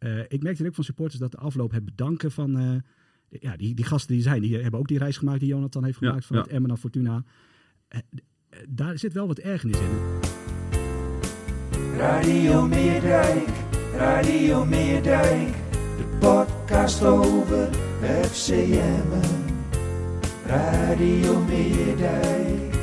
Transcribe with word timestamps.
Uh, 0.00 0.20
ik 0.28 0.42
merkte 0.42 0.66
ook 0.66 0.74
van 0.74 0.84
supporters 0.84 1.20
dat 1.20 1.30
de 1.30 1.38
afloop 1.38 1.70
het 1.70 1.84
bedanken 1.84 2.30
van... 2.30 2.60
Uh, 2.60 2.76
ja, 3.28 3.56
die, 3.56 3.74
die 3.74 3.84
gasten 3.84 4.14
die 4.14 4.22
zijn, 4.22 4.42
die 4.42 4.58
hebben 4.58 4.80
ook 4.80 4.88
die 4.88 4.98
reis 4.98 5.16
gemaakt 5.16 5.40
die 5.40 5.48
Jonathan 5.48 5.84
heeft 5.84 5.98
gemaakt 5.98 6.20
ja, 6.20 6.26
van 6.26 6.36
ja. 6.36 6.42
het 6.42 6.50
Emmen 6.50 6.68
naar 6.68 6.78
Fortuna. 6.78 7.24
Uh, 7.88 8.00
daar 8.68 8.98
zit 8.98 9.12
wel 9.12 9.26
wat 9.26 9.38
ergernis 9.38 9.78
in. 9.78 9.88
Radio 11.96 12.66
Meerdijk, 12.66 13.48
Radio 13.94 14.64
Meerdijk, 14.64 15.54
de 15.70 16.16
podcast 16.20 17.04
over 17.04 17.68
FCM. 18.22 19.36
Radio 20.46 21.44
Meerdijk, 21.44 22.74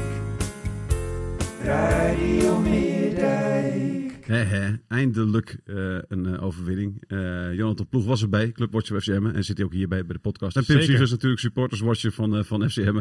Radio 1.63 2.59
Meerdijk. 2.59 4.04
He, 4.25 4.35
he, 4.35 4.73
eindelijk 4.87 5.57
uh, 5.65 5.97
een 6.07 6.25
uh, 6.25 6.43
overwinning. 6.43 7.03
Uh, 7.07 7.53
Jonathan 7.53 7.87
Ploeg 7.87 8.05
was 8.05 8.21
erbij, 8.21 8.51
Clubwatcher 8.51 9.01
FCM. 9.01 9.25
En 9.25 9.43
zit 9.43 9.57
hij 9.57 9.65
ook 9.65 9.73
hierbij 9.73 10.05
bij 10.05 10.15
de 10.15 10.21
podcast. 10.21 10.55
En 10.55 10.65
Pim 10.65 10.81
Siegers 10.81 11.11
natuurlijk 11.11 11.41
supporterswatcher 11.41 12.11
van, 12.11 12.45
van 12.45 12.69
FCM. 12.69 12.99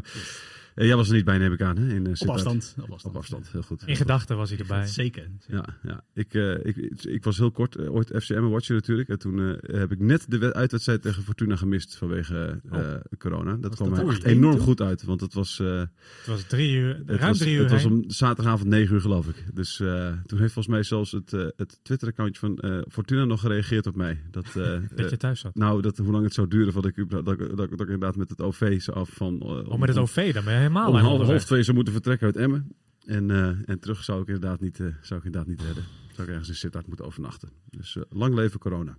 Uh, 0.75 0.87
jij 0.87 0.97
was 0.97 1.09
er 1.09 1.15
niet 1.15 1.25
bij, 1.25 1.39
neem 1.39 1.53
ik 1.53 1.63
aan. 1.63 1.77
Hè? 1.77 1.95
In, 1.95 2.07
uh, 2.07 2.13
op, 2.19 2.29
afstand, 2.29 2.75
op 2.81 2.91
afstand. 2.91 3.15
Op 3.15 3.21
afstand, 3.21 3.49
heel 3.53 3.63
goed. 3.63 3.83
In 3.87 3.97
gedachten 3.97 4.37
was 4.37 4.51
hij 4.51 4.59
erbij. 4.59 4.87
Zeker. 5.03 5.31
Ja, 5.47 5.65
ja. 5.83 6.05
Ik, 6.15 6.35
uh, 6.35 6.65
ik, 6.65 6.77
ik 7.05 7.25
was 7.25 7.37
heel 7.37 7.51
kort 7.51 7.89
ooit 7.89 8.13
FCM-watcher 8.17 8.75
natuurlijk. 8.75 9.09
En 9.09 9.19
toen 9.19 9.39
heb 9.61 9.93
ik 9.93 9.99
net 9.99 10.31
de 10.31 10.55
uitwedstrijd 10.55 11.03
tegen 11.03 11.23
Fortuna 11.23 11.57
gemist 11.57 11.97
vanwege 11.97 12.61
oh. 12.71 12.95
corona. 13.19 13.57
Dat 13.57 13.79
was 13.79 13.89
kwam 13.89 14.07
dat 14.07 14.15
echt 14.15 14.25
enorm 14.25 14.59
goed 14.59 14.81
uit. 14.81 15.05
Want 15.05 15.21
het 15.21 15.35
was... 15.35 15.59
het 15.59 16.27
was 16.27 16.43
drie 16.43 16.73
uur, 16.73 17.03
ruim 17.07 17.21
was, 17.21 17.39
drie 17.39 17.55
uur 17.55 17.63
Het 17.63 17.71
was 17.71 17.85
om 17.85 18.05
zaterdagavond 18.07 18.69
negen 18.69 18.95
uur 18.95 19.01
geloof 19.01 19.29
ik. 19.29 19.45
Dus 19.53 19.77
toen 19.77 20.39
heeft 20.39 20.53
volgens 20.53 20.67
mij 20.67 20.83
zelfs 20.83 21.13
het, 21.13 21.31
het 21.31 21.81
Twitter-accountje 21.83 22.41
van 22.41 22.85
Fortuna 22.89 23.25
nog 23.25 23.41
gereageerd 23.41 23.87
op 23.87 23.97
mij. 23.97 24.21
Dat, 24.31 24.47
dat 24.95 25.11
je 25.11 25.17
thuis 25.17 25.41
zat? 25.41 25.55
Nou, 25.55 25.83
dat, 25.83 25.97
hoe 25.97 26.13
lang 26.13 26.25
het 26.25 26.35
zou 26.35 26.49
duren 26.49 26.73
voordat 26.73 26.97
ik, 26.97 27.11
dat, 27.11 27.25
dat, 27.25 27.39
dat, 27.39 27.57
dat 27.57 27.71
ik 27.71 27.81
inderdaad 27.81 28.17
met 28.17 28.29
het 28.29 28.41
OV 28.41 28.89
af 28.93 29.09
van... 29.13 29.43
oh, 29.43 29.79
met 29.79 29.89
het 29.89 29.99
OV 29.99 30.33
dan 30.33 30.45
ben 30.45 30.63
je 30.63 30.64
helemaal 30.65 30.91
om 30.91 30.97
half, 30.97 31.27
half 31.27 31.45
twee 31.45 31.63
zou 31.63 31.75
moeten 31.75 31.93
vertrekken 31.93 32.27
uit 32.27 32.37
Emmen. 32.37 32.73
En, 33.07 33.29
uh, 33.29 33.69
en 33.69 33.79
terug 33.81 34.05
zou 34.05 34.21
ik 34.23 34.27
inderdaad 34.27 34.61
niet, 34.61 34.79
uh, 34.79 34.95
zou 35.01 35.21
ik 35.21 35.27
inderdaad 35.27 35.51
niet 35.51 35.61
redden. 35.61 35.85
Zou 36.13 36.23
ik 36.27 36.29
ergens 36.29 36.49
in 36.49 36.55
Sittard 36.55 36.87
moeten 36.87 37.07
overnachten. 37.07 37.49
Dus 37.71 37.95
uh, 37.95 38.03
lang 38.11 38.35
leven 38.35 38.61
corona. 38.61 38.97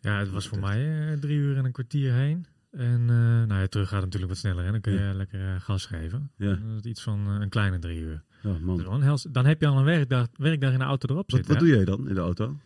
Ja, 0.00 0.18
het 0.18 0.30
was 0.30 0.48
voor 0.48 0.58
mij 0.58 1.16
drie 1.20 1.36
uur 1.36 1.56
en 1.56 1.64
een 1.64 1.72
kwartier 1.72 2.12
heen. 2.12 2.46
En 2.70 3.04
nou 3.46 3.60
ja, 3.60 3.66
terug 3.66 3.88
gaat 3.88 4.02
natuurlijk 4.02 4.32
wat 4.32 4.40
sneller. 4.40 4.64
En 4.64 4.72
dan 4.72 4.80
kun 4.80 4.92
je 4.92 4.98
ja. 4.98 5.14
lekker 5.14 5.60
gas 5.60 5.86
geven. 5.86 6.30
Ja. 6.36 6.54
Dan 6.54 6.68
is 6.68 6.76
het 6.76 6.84
iets 6.84 7.02
van 7.02 7.26
een 7.26 7.48
kleine 7.48 7.78
drie 7.78 8.00
uur. 8.00 8.22
Ja, 8.42 8.56
man. 8.60 8.76
Dus 8.76 8.86
hels, 8.86 9.26
dan 9.30 9.46
heb 9.46 9.60
je 9.60 9.66
al 9.66 9.78
een 9.78 9.84
werkdag, 9.84 10.26
werkdag 10.36 10.72
in 10.72 10.78
de 10.78 10.84
auto 10.84 11.08
erop 11.08 11.30
wat, 11.30 11.34
zitten. 11.34 11.54
Wat 11.54 11.62
doe 11.62 11.74
jij 11.74 11.84
dan 11.84 12.08
in 12.08 12.14
de 12.14 12.20
auto? 12.20 12.56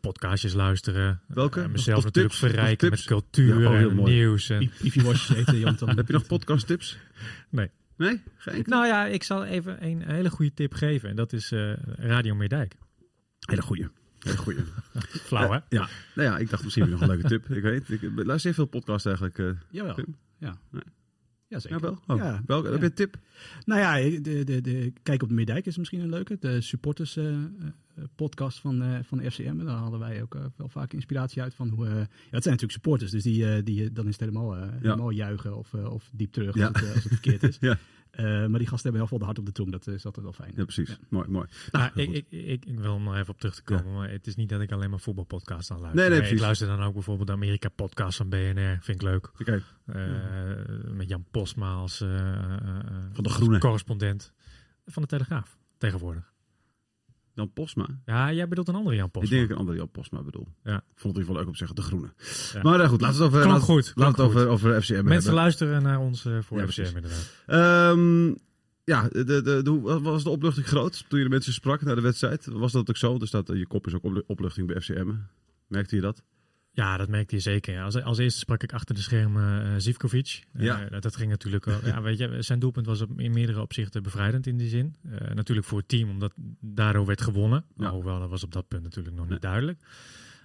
podcastjes 0.00 0.52
luisteren. 0.52 1.20
Welke? 1.26 1.60
Uh, 1.60 1.66
mezelf 1.66 1.98
of 1.98 2.04
natuurlijk 2.04 2.34
tips, 2.34 2.52
verrijken 2.52 2.90
met 2.90 3.04
cultuur 3.04 3.60
ja, 3.60 3.68
oh, 3.68 3.76
en 3.76 4.02
nieuws. 4.02 4.50
En... 4.50 4.60
Heb 5.96 6.06
je 6.06 6.12
nog 6.12 6.26
podcast 6.26 6.66
tips? 6.66 6.98
Nee. 7.48 7.70
Nee? 7.96 8.22
Geen 8.36 8.62
nou 8.66 8.86
ja, 8.86 9.06
ik 9.06 9.22
zal 9.22 9.44
even 9.44 9.84
een 9.84 10.02
hele 10.02 10.30
goede 10.30 10.54
tip 10.54 10.74
geven. 10.74 11.08
En 11.08 11.16
dat 11.16 11.32
is 11.32 11.52
uh, 11.52 11.72
Radio 11.96 12.34
Meerdijk. 12.34 12.74
Hele 13.46 13.62
goede. 13.62 13.90
Hele 14.18 14.36
goede. 14.36 14.64
Flauw, 15.28 15.50
hè? 15.50 15.58
Ja. 15.68 15.88
Nou 16.14 16.28
ja, 16.28 16.38
ik 16.38 16.50
dacht 16.50 16.64
misschien 16.64 16.88
nog 16.88 17.00
een 17.00 17.06
leuke 17.06 17.28
tip. 17.28 17.50
Ik 17.50 17.62
weet 17.62 17.90
ik 17.90 18.10
luister 18.14 18.54
veel 18.54 18.66
podcasts 18.66 19.06
eigenlijk. 19.06 19.38
Uh, 19.38 19.50
Jawel. 19.70 19.96
Ja. 20.38 20.56
Nee. 20.70 20.82
Ja, 21.48 21.58
zeker. 21.58 21.80
Ja, 21.80 21.82
wel? 21.82 22.16
Oh, 22.16 22.22
ja. 22.22 22.42
Welke, 22.46 22.68
Heb 22.70 22.80
je 22.80 22.86
een 22.86 22.94
tip? 22.94 23.16
Nou 23.64 23.80
ja, 23.80 24.20
de, 24.20 24.44
de, 24.44 24.60
de, 24.60 24.92
Kijk 25.02 25.22
op 25.22 25.28
de 25.28 25.34
Meerdijk 25.34 25.66
is 25.66 25.76
misschien 25.76 26.00
een 26.00 26.08
leuke. 26.08 26.36
De 26.40 26.60
supporters 26.60 27.16
uh, 27.16 27.38
podcast 28.14 28.60
van, 28.60 28.82
uh, 28.82 28.98
van 29.02 29.30
FCM. 29.30 29.64
Daar 29.64 29.76
hadden 29.76 30.00
wij 30.00 30.22
ook 30.22 30.34
uh, 30.34 30.44
wel 30.56 30.68
vaak 30.68 30.92
inspiratie 30.92 31.42
uit 31.42 31.54
van 31.54 31.68
hoe... 31.68 31.84
ja, 31.84 31.92
het 32.30 32.42
zijn 32.42 32.54
natuurlijk 32.54 32.72
supporters, 32.72 33.10
dus 33.10 33.22
die, 33.22 33.62
die, 33.62 33.92
dan 33.92 34.06
is 34.06 34.12
het 34.12 34.20
helemaal, 34.20 34.56
helemaal 34.56 35.10
juichen 35.10 35.56
of, 35.56 35.74
of 35.74 36.10
diep 36.12 36.32
terug 36.32 36.54
ja. 36.54 36.66
als, 36.66 36.80
het, 36.80 36.94
als 36.94 37.02
het 37.02 37.12
verkeerd 37.12 37.42
is. 37.42 37.58
Uh, 38.16 38.46
maar 38.46 38.58
die 38.58 38.68
gasten 38.68 38.82
hebben 38.82 39.00
heel 39.00 39.06
veel 39.06 39.18
de 39.18 39.24
hart 39.24 39.38
op 39.38 39.46
de 39.46 39.52
tong. 39.52 39.70
Dat 39.70 39.86
is 39.86 40.04
altijd 40.04 40.24
wel 40.24 40.34
fijn. 40.34 40.52
Ja, 40.56 40.62
precies. 40.62 40.88
Ja. 40.88 40.96
Mooi, 41.08 41.28
mooi. 41.28 41.46
Nou, 41.70 41.90
ik, 41.94 42.10
ik, 42.10 42.26
ik, 42.28 42.64
ik, 42.64 42.78
wil 42.78 43.00
nog 43.00 43.16
even 43.16 43.32
op 43.32 43.38
terug 43.38 43.54
te 43.54 43.62
komen. 43.62 43.86
Ja. 43.86 43.92
Maar 43.92 44.10
het 44.10 44.26
is 44.26 44.36
niet 44.36 44.48
dat 44.48 44.60
ik 44.60 44.72
alleen 44.72 44.90
maar 44.90 45.00
voetbalpodcasts 45.00 45.70
aan 45.70 45.80
luister. 45.80 46.10
Nee, 46.10 46.20
nee, 46.20 46.30
ik 46.30 46.38
luister 46.38 46.66
dan 46.66 46.82
ook 46.82 46.92
bijvoorbeeld 46.92 47.26
de 47.26 47.32
Amerika 47.32 47.68
podcast 47.68 48.16
van 48.16 48.28
BNR. 48.28 48.78
Vind 48.80 49.02
ik 49.02 49.02
leuk. 49.02 49.30
Okay. 49.40 49.62
Uh, 49.86 50.92
met 50.92 51.08
Jan 51.08 51.24
Posma 51.30 51.72
als 51.72 52.00
uh, 52.00 52.08
van 53.12 53.24
de 53.24 53.30
Groene 53.30 53.58
correspondent 53.58 54.32
van 54.86 55.02
de 55.02 55.08
Telegraaf 55.08 55.58
tegenwoordig. 55.78 56.33
Jan 57.34 57.52
Posma? 57.52 57.86
Ja, 58.04 58.32
jij 58.32 58.48
bedoelt 58.48 58.68
een 58.68 58.74
andere 58.74 58.96
Jan 58.96 59.10
Posma. 59.10 59.28
Ik 59.28 59.34
denk 59.34 59.40
dat 59.40 59.50
ik 59.50 59.56
een 59.56 59.60
andere 59.60 59.78
Jan 59.78 59.90
Posma 59.90 60.22
bedoel. 60.22 60.48
Ja. 60.64 60.76
Ik 60.76 60.82
vond 60.94 60.94
het 60.94 61.02
in 61.02 61.06
ieder 61.06 61.20
geval 61.20 61.36
leuk 61.36 61.46
om 61.46 61.52
te 61.52 61.58
zeggen, 61.58 61.76
de 61.76 61.82
groene. 61.82 62.12
Ja. 62.52 62.62
Maar 62.62 62.80
uh, 62.80 62.88
goed, 62.88 63.00
laten 63.00 63.18
we 63.18 63.24
het 63.24 63.34
over, 63.34 63.48
laat, 63.48 63.62
goed, 63.62 63.92
het 63.94 64.20
over, 64.20 64.48
over 64.48 64.82
FCM 64.82 64.94
Mensen 64.94 65.14
hebben. 65.14 65.34
luisteren 65.34 65.82
naar 65.82 66.00
ons 66.00 66.24
uh, 66.24 66.38
voor 66.42 66.58
ja, 66.58 66.66
FCM 66.66 66.82
precies. 66.82 66.94
inderdaad. 66.94 67.92
Um, 67.96 68.36
ja, 68.84 69.08
de, 69.08 69.24
de, 69.24 69.62
de, 69.62 69.80
was 69.80 70.22
de 70.22 70.30
opluchting 70.30 70.66
groot 70.66 71.04
toen 71.08 71.18
je 71.18 71.24
de 71.24 71.30
mensen 71.30 71.52
sprak 71.52 71.82
na 71.82 71.94
de 71.94 72.00
wedstrijd? 72.00 72.46
Was 72.46 72.72
dat 72.72 72.88
ook 72.88 72.96
zo? 72.96 73.18
Er 73.20 73.26
staat, 73.26 73.48
je 73.48 73.66
kop 73.66 73.86
is 73.86 73.94
ook 73.94 74.22
opluchting 74.26 74.66
bij 74.66 74.80
FCM. 74.80 75.12
Merkte 75.66 75.96
je 75.96 76.02
dat? 76.02 76.22
Ja, 76.74 76.96
dat 76.96 77.08
merkte 77.08 77.34
je 77.34 77.40
zeker. 77.40 77.82
Als, 77.82 78.02
als 78.02 78.18
eerste 78.18 78.38
sprak 78.38 78.62
ik 78.62 78.72
achter 78.72 78.94
de 78.94 79.00
schermen 79.00 79.66
uh, 79.66 79.74
Zivkovic. 79.76 80.44
Ja. 80.52 80.90
Uh, 80.90 81.00
dat 81.00 81.16
ging 81.16 81.30
natuurlijk 81.30 81.66
ja, 81.84 82.02
weet 82.02 82.18
je, 82.18 82.42
zijn 82.42 82.58
doelpunt 82.58 82.86
was 82.86 83.00
op, 83.00 83.20
in 83.20 83.32
meerdere 83.32 83.60
opzichten 83.60 84.02
bevrijdend 84.02 84.46
in 84.46 84.56
die 84.56 84.68
zin. 84.68 84.94
Uh, 85.02 85.30
natuurlijk 85.34 85.66
voor 85.66 85.78
het 85.78 85.88
team, 85.88 86.10
omdat 86.10 86.32
daardoor 86.60 87.06
werd 87.06 87.20
gewonnen. 87.20 87.64
Ja. 87.76 87.90
Hoewel, 87.90 88.18
dat 88.18 88.30
was 88.30 88.44
op 88.44 88.52
dat 88.52 88.68
punt 88.68 88.82
natuurlijk 88.82 89.16
nog 89.16 89.28
niet 89.28 89.42
duidelijk. 89.42 89.78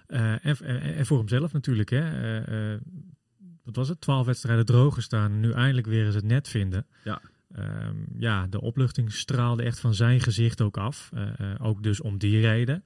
En, 0.08 0.42
en, 0.42 0.58
en, 0.82 1.06
voor 1.06 1.18
hemzelf 1.18 1.54
natuurlijk. 1.54 1.90
Hè. 1.90 2.40
wat 3.64 3.76
was 3.76 3.88
het? 3.88 4.02
Twaalf 4.02 4.26
wedstrijden 4.26 4.66
droog 4.66 4.94
gestaan. 4.94 5.40
Nu 5.40 5.52
eindelijk 5.52 5.88
weer 5.88 6.06
eens 6.06 6.16
het 6.16 6.24
net 6.24 6.48
vinden. 6.48 6.86
Ja. 7.04 7.22
Um, 7.58 8.08
ja, 8.20 8.48
de 8.48 8.62
opluchting 8.62 9.12
straalde 9.14 9.64
echt 9.64 9.80
van 9.80 9.94
zijn 9.94 10.20
gezicht 10.20 10.62
ook 10.62 10.78
af. 10.78 11.10
ook 11.62 11.84
dus 11.84 12.02
om 12.02 12.18
die 12.18 12.42
reden. 12.42 12.84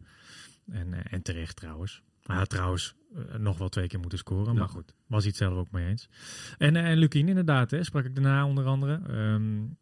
En, 0.71 0.93
en 1.09 1.21
terecht 1.21 1.55
trouwens. 1.55 2.01
Hij 2.23 2.35
had 2.35 2.49
trouwens 2.49 2.95
uh, 3.15 3.35
nog 3.35 3.57
wel 3.57 3.69
twee 3.69 3.87
keer 3.87 3.99
moeten 3.99 4.17
scoren. 4.17 4.53
Ja. 4.53 4.59
Maar 4.59 4.69
goed, 4.69 4.93
was 5.07 5.19
hij 5.19 5.27
het 5.27 5.37
zelf 5.37 5.57
ook 5.57 5.71
mee 5.71 5.87
eens. 5.87 6.09
En, 6.57 6.75
en 6.75 6.97
Lukien 6.97 7.27
inderdaad, 7.27 7.71
hè, 7.71 7.83
sprak 7.83 8.05
ik 8.05 8.15
daarna 8.15 8.45
onder 8.45 8.65
andere. 8.65 9.01
Um, 9.33 9.77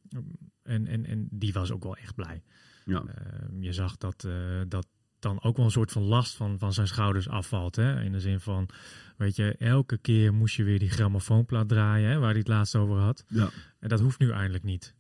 en, 0.64 0.88
en, 0.88 1.06
en 1.06 1.28
die 1.32 1.54
was 1.54 1.72
ook 1.72 1.84
wel 1.84 1.96
echt 1.96 2.16
blij. 2.16 2.44
Ja. 2.86 3.04
Uh, 3.04 3.64
je 3.64 3.74
zag 3.74 3.98
dat, 3.98 4.24
uh, 4.28 4.62
dat 4.68 4.88
dan 5.20 5.44
ook 5.44 5.56
wel 5.56 5.66
een 5.66 5.72
soort 5.72 5.92
van 5.92 6.04
last 6.04 6.36
van, 6.36 6.60
van 6.60 6.74
zijn 6.74 6.88
schouders 6.88 7.30
afvalt. 7.30 7.76
Hè? 7.76 8.02
In 8.02 8.12
de 8.12 8.20
zin 8.20 8.40
van, 8.40 8.70
weet 9.18 9.36
je, 9.36 9.56
elke 9.58 9.98
keer 9.98 10.34
moest 10.34 10.56
je 10.56 10.64
weer 10.64 10.80
die 10.80 10.90
grammofoonplaat 10.90 11.70
draaien, 11.70 12.10
hè, 12.10 12.20
waar 12.20 12.30
hij 12.30 12.40
het 12.40 12.48
laatst 12.48 12.76
over 12.76 12.98
had. 12.98 13.24
Ja. 13.28 13.50
En 13.80 13.90
dat 13.90 14.00
hoeft 14.00 14.20
nu 14.20 14.32
eindelijk 14.32 14.64
niet. 14.64 14.96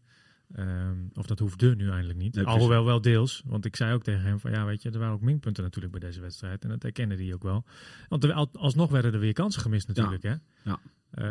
Um, 0.60 1.10
of 1.14 1.26
dat 1.26 1.40
hoefde 1.40 1.76
nu 1.76 1.90
eindelijk 1.90 2.20
niet. 2.20 2.36
Nee, 2.36 2.46
Alhoewel 2.46 2.86
wel 2.86 3.02
deels. 3.02 3.44
Want 3.46 3.66
ik 3.66 3.76
zei 3.76 3.94
ook 3.94 4.04
tegen 4.04 4.22
hem 4.22 4.40
van 4.40 4.52
ja, 4.52 4.66
weet 4.66 4.82
je, 4.82 4.90
er 4.90 5.00
waren 5.00 5.14
ook 5.14 5.22
minpunten 5.22 5.64
natuurlijk 5.64 5.92
bij 6.00 6.10
deze 6.10 6.22
wedstrijd. 6.22 6.64
En 6.64 6.70
dat 6.70 6.84
herkende 6.84 7.16
hij 7.16 7.34
ook 7.34 7.44
wel. 7.44 7.64
Want 8.10 8.24
er, 8.24 8.34
alsnog 8.52 8.90
werden 8.90 9.14
er 9.14 9.20
weer 9.20 9.34
kansen 9.34 9.62
gemist 9.62 9.88
natuurlijk. 9.88 10.24
Ja. 10.24 10.40
Hè? 10.64 10.72
Ja. 10.72 10.80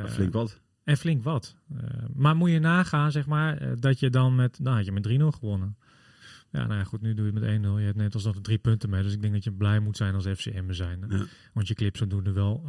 Uh, 0.02 0.10
flink 0.10 0.32
wat. 0.32 0.60
En 0.84 0.96
flink 0.96 1.22
wat. 1.22 1.56
Uh, 1.72 1.80
maar 2.14 2.36
moet 2.36 2.50
je 2.50 2.58
nagaan, 2.58 3.12
zeg 3.12 3.26
maar, 3.26 3.62
uh, 3.62 3.72
dat 3.74 4.00
je 4.00 4.10
dan 4.10 4.34
met, 4.34 4.58
nou 4.58 4.76
had 4.76 4.84
je 4.84 4.92
met 4.92 5.08
3-0 5.08 5.38
gewonnen. 5.38 5.76
Ja, 6.50 6.66
nou 6.66 6.78
ja, 6.78 6.84
goed, 6.84 7.00
nu 7.00 7.14
doe 7.14 7.26
je 7.26 7.32
het 7.32 7.62
met 7.62 7.72
1-0. 7.72 7.78
Je 7.78 7.84
hebt 7.84 7.96
net 7.96 8.14
alsnog 8.14 8.34
de 8.34 8.40
drie 8.40 8.58
punten 8.58 8.90
mee. 8.90 9.02
Dus 9.02 9.12
ik 9.12 9.20
denk 9.20 9.32
dat 9.32 9.44
je 9.44 9.52
blij 9.52 9.80
moet 9.80 9.96
zijn 9.96 10.14
als 10.14 10.26
FCM 10.26 10.72
zijn. 10.72 11.04
Ja. 11.08 11.24
Want 11.52 11.68
je 11.68 11.74
clips 11.74 12.02
doen 12.08 12.26
er 12.26 12.34
wel 12.34 12.62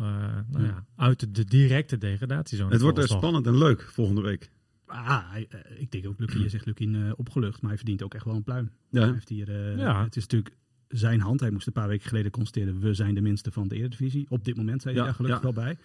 nou 0.47 0.65
ja, 0.65 0.85
uit 0.95 1.35
de, 1.35 1.45
directe 1.45 1.97
degradatiezone. 1.97 2.71
Het 2.71 2.81
wordt 2.81 3.09
spannend 3.09 3.47
en 3.47 3.57
leuk 3.57 3.81
volgende 3.81 4.21
week. 4.21 4.51
Ah, 4.91 5.23
uh, 5.35 5.59
ik 5.77 5.91
denk 5.91 6.07
ook, 6.07 6.19
Lucky, 6.19 6.37
je 6.37 6.49
zegt 6.49 6.65
Lukien 6.65 6.93
uh, 6.93 7.11
opgelucht, 7.15 7.61
maar 7.61 7.69
hij 7.69 7.77
verdient 7.77 8.03
ook 8.03 8.13
echt 8.13 8.25
wel 8.25 8.35
een 8.35 8.43
pluim. 8.43 8.71
Ja. 8.89 9.01
Hij 9.01 9.11
heeft 9.11 9.29
hier, 9.29 9.77
ja. 9.77 10.03
Het 10.03 10.15
is 10.15 10.21
natuurlijk 10.21 10.55
zijn 10.87 11.19
hand. 11.19 11.39
Hij 11.39 11.51
moest 11.51 11.67
een 11.67 11.73
paar 11.73 11.87
weken 11.87 12.07
geleden 12.07 12.31
constateren, 12.31 12.79
we 12.79 12.93
zijn 12.93 13.15
de 13.15 13.21
minste 13.21 13.51
van 13.51 13.67
de 13.67 13.75
Eredivisie. 13.75 14.25
Op 14.29 14.45
dit 14.45 14.55
moment 14.55 14.81
zijn 14.81 14.95
hij 14.95 15.03
daar 15.03 15.13
gelukkig 15.13 15.41
wel 15.41 15.53
bij. 15.53 15.77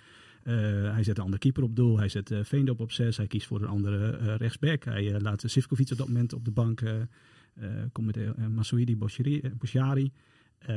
Uh, 0.46 0.54
hij 0.92 1.02
zet 1.02 1.16
een 1.16 1.22
andere 1.22 1.42
keeper 1.42 1.62
op 1.62 1.76
doel. 1.76 1.98
Hij 1.98 2.08
zet 2.08 2.30
uh, 2.30 2.38
Veendorp 2.42 2.80
op 2.80 2.92
zes. 2.92 3.16
Hij 3.16 3.26
kiest 3.26 3.46
voor 3.46 3.62
een 3.62 3.68
andere 3.68 4.36
rechtsback. 4.36 4.84
Hij 4.84 5.20
laat 5.20 5.42
Sivkovic 5.46 5.90
op 5.90 5.98
dat 5.98 6.06
moment 6.06 6.32
op 6.32 6.44
de 6.44 6.50
bank. 6.50 6.82
komt 7.92 8.06
met 8.06 8.16
uh, 8.16 8.46
Masouidi 8.54 8.96
Bouchari. 8.96 10.12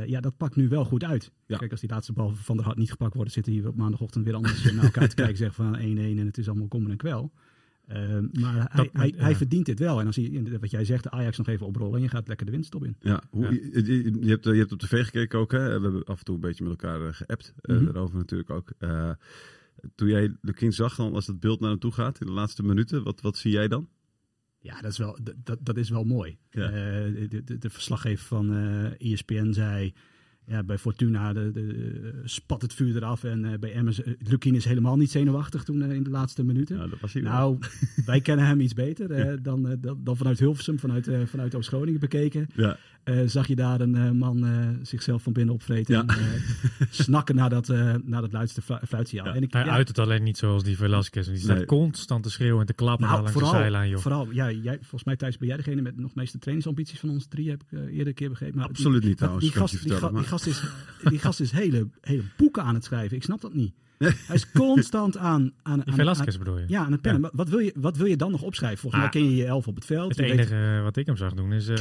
ja, 0.05 0.19
dat 0.19 0.37
pakt 0.37 0.55
nu 0.55 0.69
wel 0.69 0.85
goed 0.85 1.03
uit. 1.03 1.31
Ja. 1.45 1.57
Kijk, 1.57 1.71
als 1.71 1.79
die 1.79 1.89
laatste 1.89 2.13
bal 2.13 2.29
van 2.35 2.55
der 2.55 2.65
Hart 2.65 2.77
niet 2.77 2.91
gepakt 2.91 3.13
wordt... 3.13 3.31
zitten 3.31 3.53
hier 3.53 3.67
op 3.67 3.75
maandagochtend 3.75 4.25
weer 4.25 4.35
anders 4.35 4.63
naar 4.73 4.83
elkaar 4.83 5.09
te 5.09 5.15
kijken. 5.23 5.37
Zeggen 5.37 5.65
van 5.65 5.77
1-1 5.77 5.79
en 5.79 6.25
het 6.25 6.37
is 6.37 6.47
allemaal 6.47 6.67
kommer 6.67 6.91
en 6.91 6.97
kwel. 6.97 7.31
Uh, 7.93 8.19
maar 8.41 8.53
hij, 8.71 8.83
Dat- 8.83 8.89
hij, 8.93 9.13
ja. 9.15 9.23
hij 9.23 9.35
verdient 9.35 9.65
dit 9.65 9.79
wel. 9.79 9.99
En 9.99 10.05
als 10.05 10.15
je, 10.15 10.57
wat 10.59 10.71
jij 10.71 10.85
zegt, 10.85 11.03
de 11.03 11.11
Ajax 11.11 11.37
nog 11.37 11.47
even 11.47 11.65
oprollen... 11.65 11.95
en 11.95 12.01
je 12.01 12.07
gaat 12.09 12.27
lekker 12.27 12.45
de 12.45 12.51
winststop 12.51 12.83
in. 12.85 12.95
Ja, 12.99 13.23
hoe, 13.29 13.43
Ja. 13.43 13.49
Je, 13.51 13.83
je- 13.85 14.17
je 14.21 14.29
hebt, 14.29 14.43
je 14.45 14.53
hebt 14.53 14.71
op 14.71 14.79
tv 14.79 15.03
gekeken 15.05 15.39
ook, 15.39 15.51
hè? 15.51 15.65
We 15.79 15.83
hebben 15.83 16.03
af 16.03 16.19
en 16.19 16.25
toe 16.25 16.35
een 16.35 16.41
beetje 16.41 16.63
met 16.63 16.71
elkaar 16.81 17.01
eh, 17.07 17.13
geappt. 17.13 17.53
eh, 17.61 17.75
Mhm. 17.75 17.85
Daarover 17.85 18.17
natuurlijk 18.17 18.49
ook. 18.49 18.71
Eh, 18.77 19.11
toen 19.95 20.07
jij 20.07 20.35
Lukien 20.41 20.73
zag, 20.73 20.95
dan 20.95 21.13
als 21.13 21.27
het 21.27 21.39
beeld 21.39 21.59
naar 21.59 21.69
hem 21.69 21.79
toe 21.79 21.91
gaat 21.91 22.19
in 22.19 22.25
de 22.27 22.33
laatste 22.33 22.63
minuten, 22.63 23.03
wat, 23.03 23.21
wat 23.21 23.37
zie 23.37 23.51
jij 23.51 23.67
dan? 23.67 23.87
Ja, 24.59 24.81
dat 24.81 24.91
is 24.91 24.97
wel, 24.97 25.19
dat- 25.23 25.35
dat, 25.43 25.57
dat 25.61 25.77
is 25.77 25.89
wel 25.89 26.03
mooi. 26.03 26.37
Ja. 26.49 26.65
Eh, 26.69 27.29
de, 27.29 27.43
de, 27.43 27.57
de 27.57 27.69
verslaggever 27.69 28.25
van 28.25 28.53
eh 28.53 29.11
ESPN 29.11 29.51
zei... 29.51 29.93
Ja, 30.49 30.63
bij 30.63 30.77
Fortuna 30.77 31.33
de, 31.33 31.51
de, 31.51 32.21
spat 32.23 32.61
het 32.61 32.73
vuur 32.73 32.95
eraf. 32.95 33.23
En 33.23 33.45
eh, 33.45 33.59
bij 33.59 33.73
Emmers... 33.73 33.99
Uh, 33.99 34.13
Lukien 34.19 34.55
is 34.55 34.65
helemaal 34.65 34.97
niet 34.97 35.11
zenuwachtig 35.11 35.63
toen 35.63 35.81
eh, 35.81 35.91
in 35.91 36.03
de 36.03 36.09
laatste 36.09 36.43
minuten. 36.43 36.77
Ja, 36.77 36.87
dat 36.87 36.99
was 36.99 37.13
hij 37.13 37.23
wel. 37.23 37.31
Nou, 37.31 37.57
wij 38.05 38.21
kennen 38.21 38.45
hem 38.45 38.59
iets 38.59 38.73
beter 38.73 39.11
eh, 39.11 39.37
dan, 39.41 39.69
eh, 39.69 39.75
dan, 39.79 39.99
dan 40.03 40.17
vanuit 40.17 40.39
Hilversum, 40.39 40.79
vanuit, 40.79 41.07
eh, 41.07 41.19
vanuit 41.25 41.55
Oost-Groningen 41.55 41.99
bekeken. 41.99 42.47
Ja, 42.55 42.77
Eh, 43.09 43.21
zag 43.25 43.47
je 43.47 43.55
daar 43.55 43.81
een 43.81 43.95
eh, 43.95 44.11
man 44.11 44.45
eh, 44.45 44.67
zichzelf 44.81 45.23
van 45.23 45.33
binnen 45.33 45.53
opvreten 45.53 45.93
Ja. 45.95 46.01
en 46.01 46.09
eh, 46.09 46.87
snakken 47.05 47.35
naar 47.35 47.49
dat, 47.49 47.69
eh 47.69 47.93
naar 48.03 48.21
dat 48.21 48.31
luidste 48.31 48.61
flu- 48.61 48.79
fluitsignaal. 48.87 49.27
Ja. 49.27 49.33
En 49.35 49.43
ik, 49.43 49.53
Hij 49.53 49.65
ja, 49.65 49.71
uit 49.71 49.87
het 49.87 49.99
alleen 49.99 50.23
niet 50.23 50.37
zoals 50.37 50.63
die 50.63 50.77
Velasquez. 50.77 51.27
Die 51.27 51.37
staat 51.37 51.55
Nee. 51.57 51.65
constant 51.65 52.23
te 52.23 52.29
schreeuwen 52.29 52.59
en 52.59 52.65
te 52.65 52.73
klappen 52.73 53.05
nou, 53.07 53.17
langs 53.17 53.33
de 53.33 53.39
vooral, 53.39 53.59
zijlijn, 53.59 53.89
joh. 53.89 53.99
vooral 53.99 54.27
ja, 54.31 54.51
jij, 54.51 54.77
volgens 54.79 55.03
mij 55.03 55.15
Thijs 55.15 55.37
ben 55.37 55.47
jij 55.47 55.57
degene 55.57 55.81
met 55.81 55.97
nog 55.97 56.15
meeste 56.15 56.37
trainingsambities 56.37 56.99
van 56.99 57.09
ons 57.09 57.25
drie, 57.27 57.49
heb 57.49 57.61
ik 57.69 57.79
eh, 57.79 57.85
eerder 57.91 58.07
een 58.07 58.13
keer 58.13 58.29
begrepen. 58.29 58.57
Maar 58.59 58.67
absoluut 58.67 58.93
niet 58.93 59.03
die, 59.07 59.15
trouwens. 59.15 59.45
die, 59.45 59.53
gast, 59.53 59.83
die, 59.83 59.91
ga- 59.93 60.11
gast 60.21 60.45
is, 60.47 60.63
die 61.03 61.19
gast 61.19 61.39
is 61.39 61.51
hele, 61.51 61.87
hele 62.01 62.23
boeken 62.37 62.63
aan 62.63 62.73
het 62.73 62.83
schrijven. 62.83 63.17
Ik 63.17 63.23
snap 63.23 63.41
dat 63.41 63.53
niet. 63.53 63.73
Hij 63.99 64.35
is 64.35 64.51
constant 64.51 65.17
aan... 65.17 65.51
aan, 65.61 65.87
aan, 65.87 65.93
Velasquez 65.95 66.33
aan- 66.33 66.39
bedoel 66.43 66.57
je? 66.57 66.65
ja, 66.67 66.85
aan 66.85 66.91
het 66.91 67.01
pennen. 67.01 67.21
Maar 67.21 67.31
Wat, 67.33 67.49
wil 67.49 67.59
je, 67.59 67.73
wat 67.75 67.97
wil 67.97 68.05
je 68.05 68.15
dan 68.17 68.31
nog 68.31 68.41
opschrijven? 68.41 68.79
Volgens 68.79 69.03
Ah. 69.03 69.11
mij 69.13 69.21
ken 69.21 69.29
je 69.31 69.35
je 69.37 69.45
elf 69.45 69.67
op 69.67 69.75
het 69.75 69.85
veld. 69.85 70.09
Het 70.09 70.17
weet- 70.19 70.31
enige 70.31 70.79
wat 70.83 70.95
ik 70.97 71.05
hem 71.05 71.17
zag 71.17 71.33
doen 71.33 71.53
is 71.53 71.67
eh, 71.67 71.75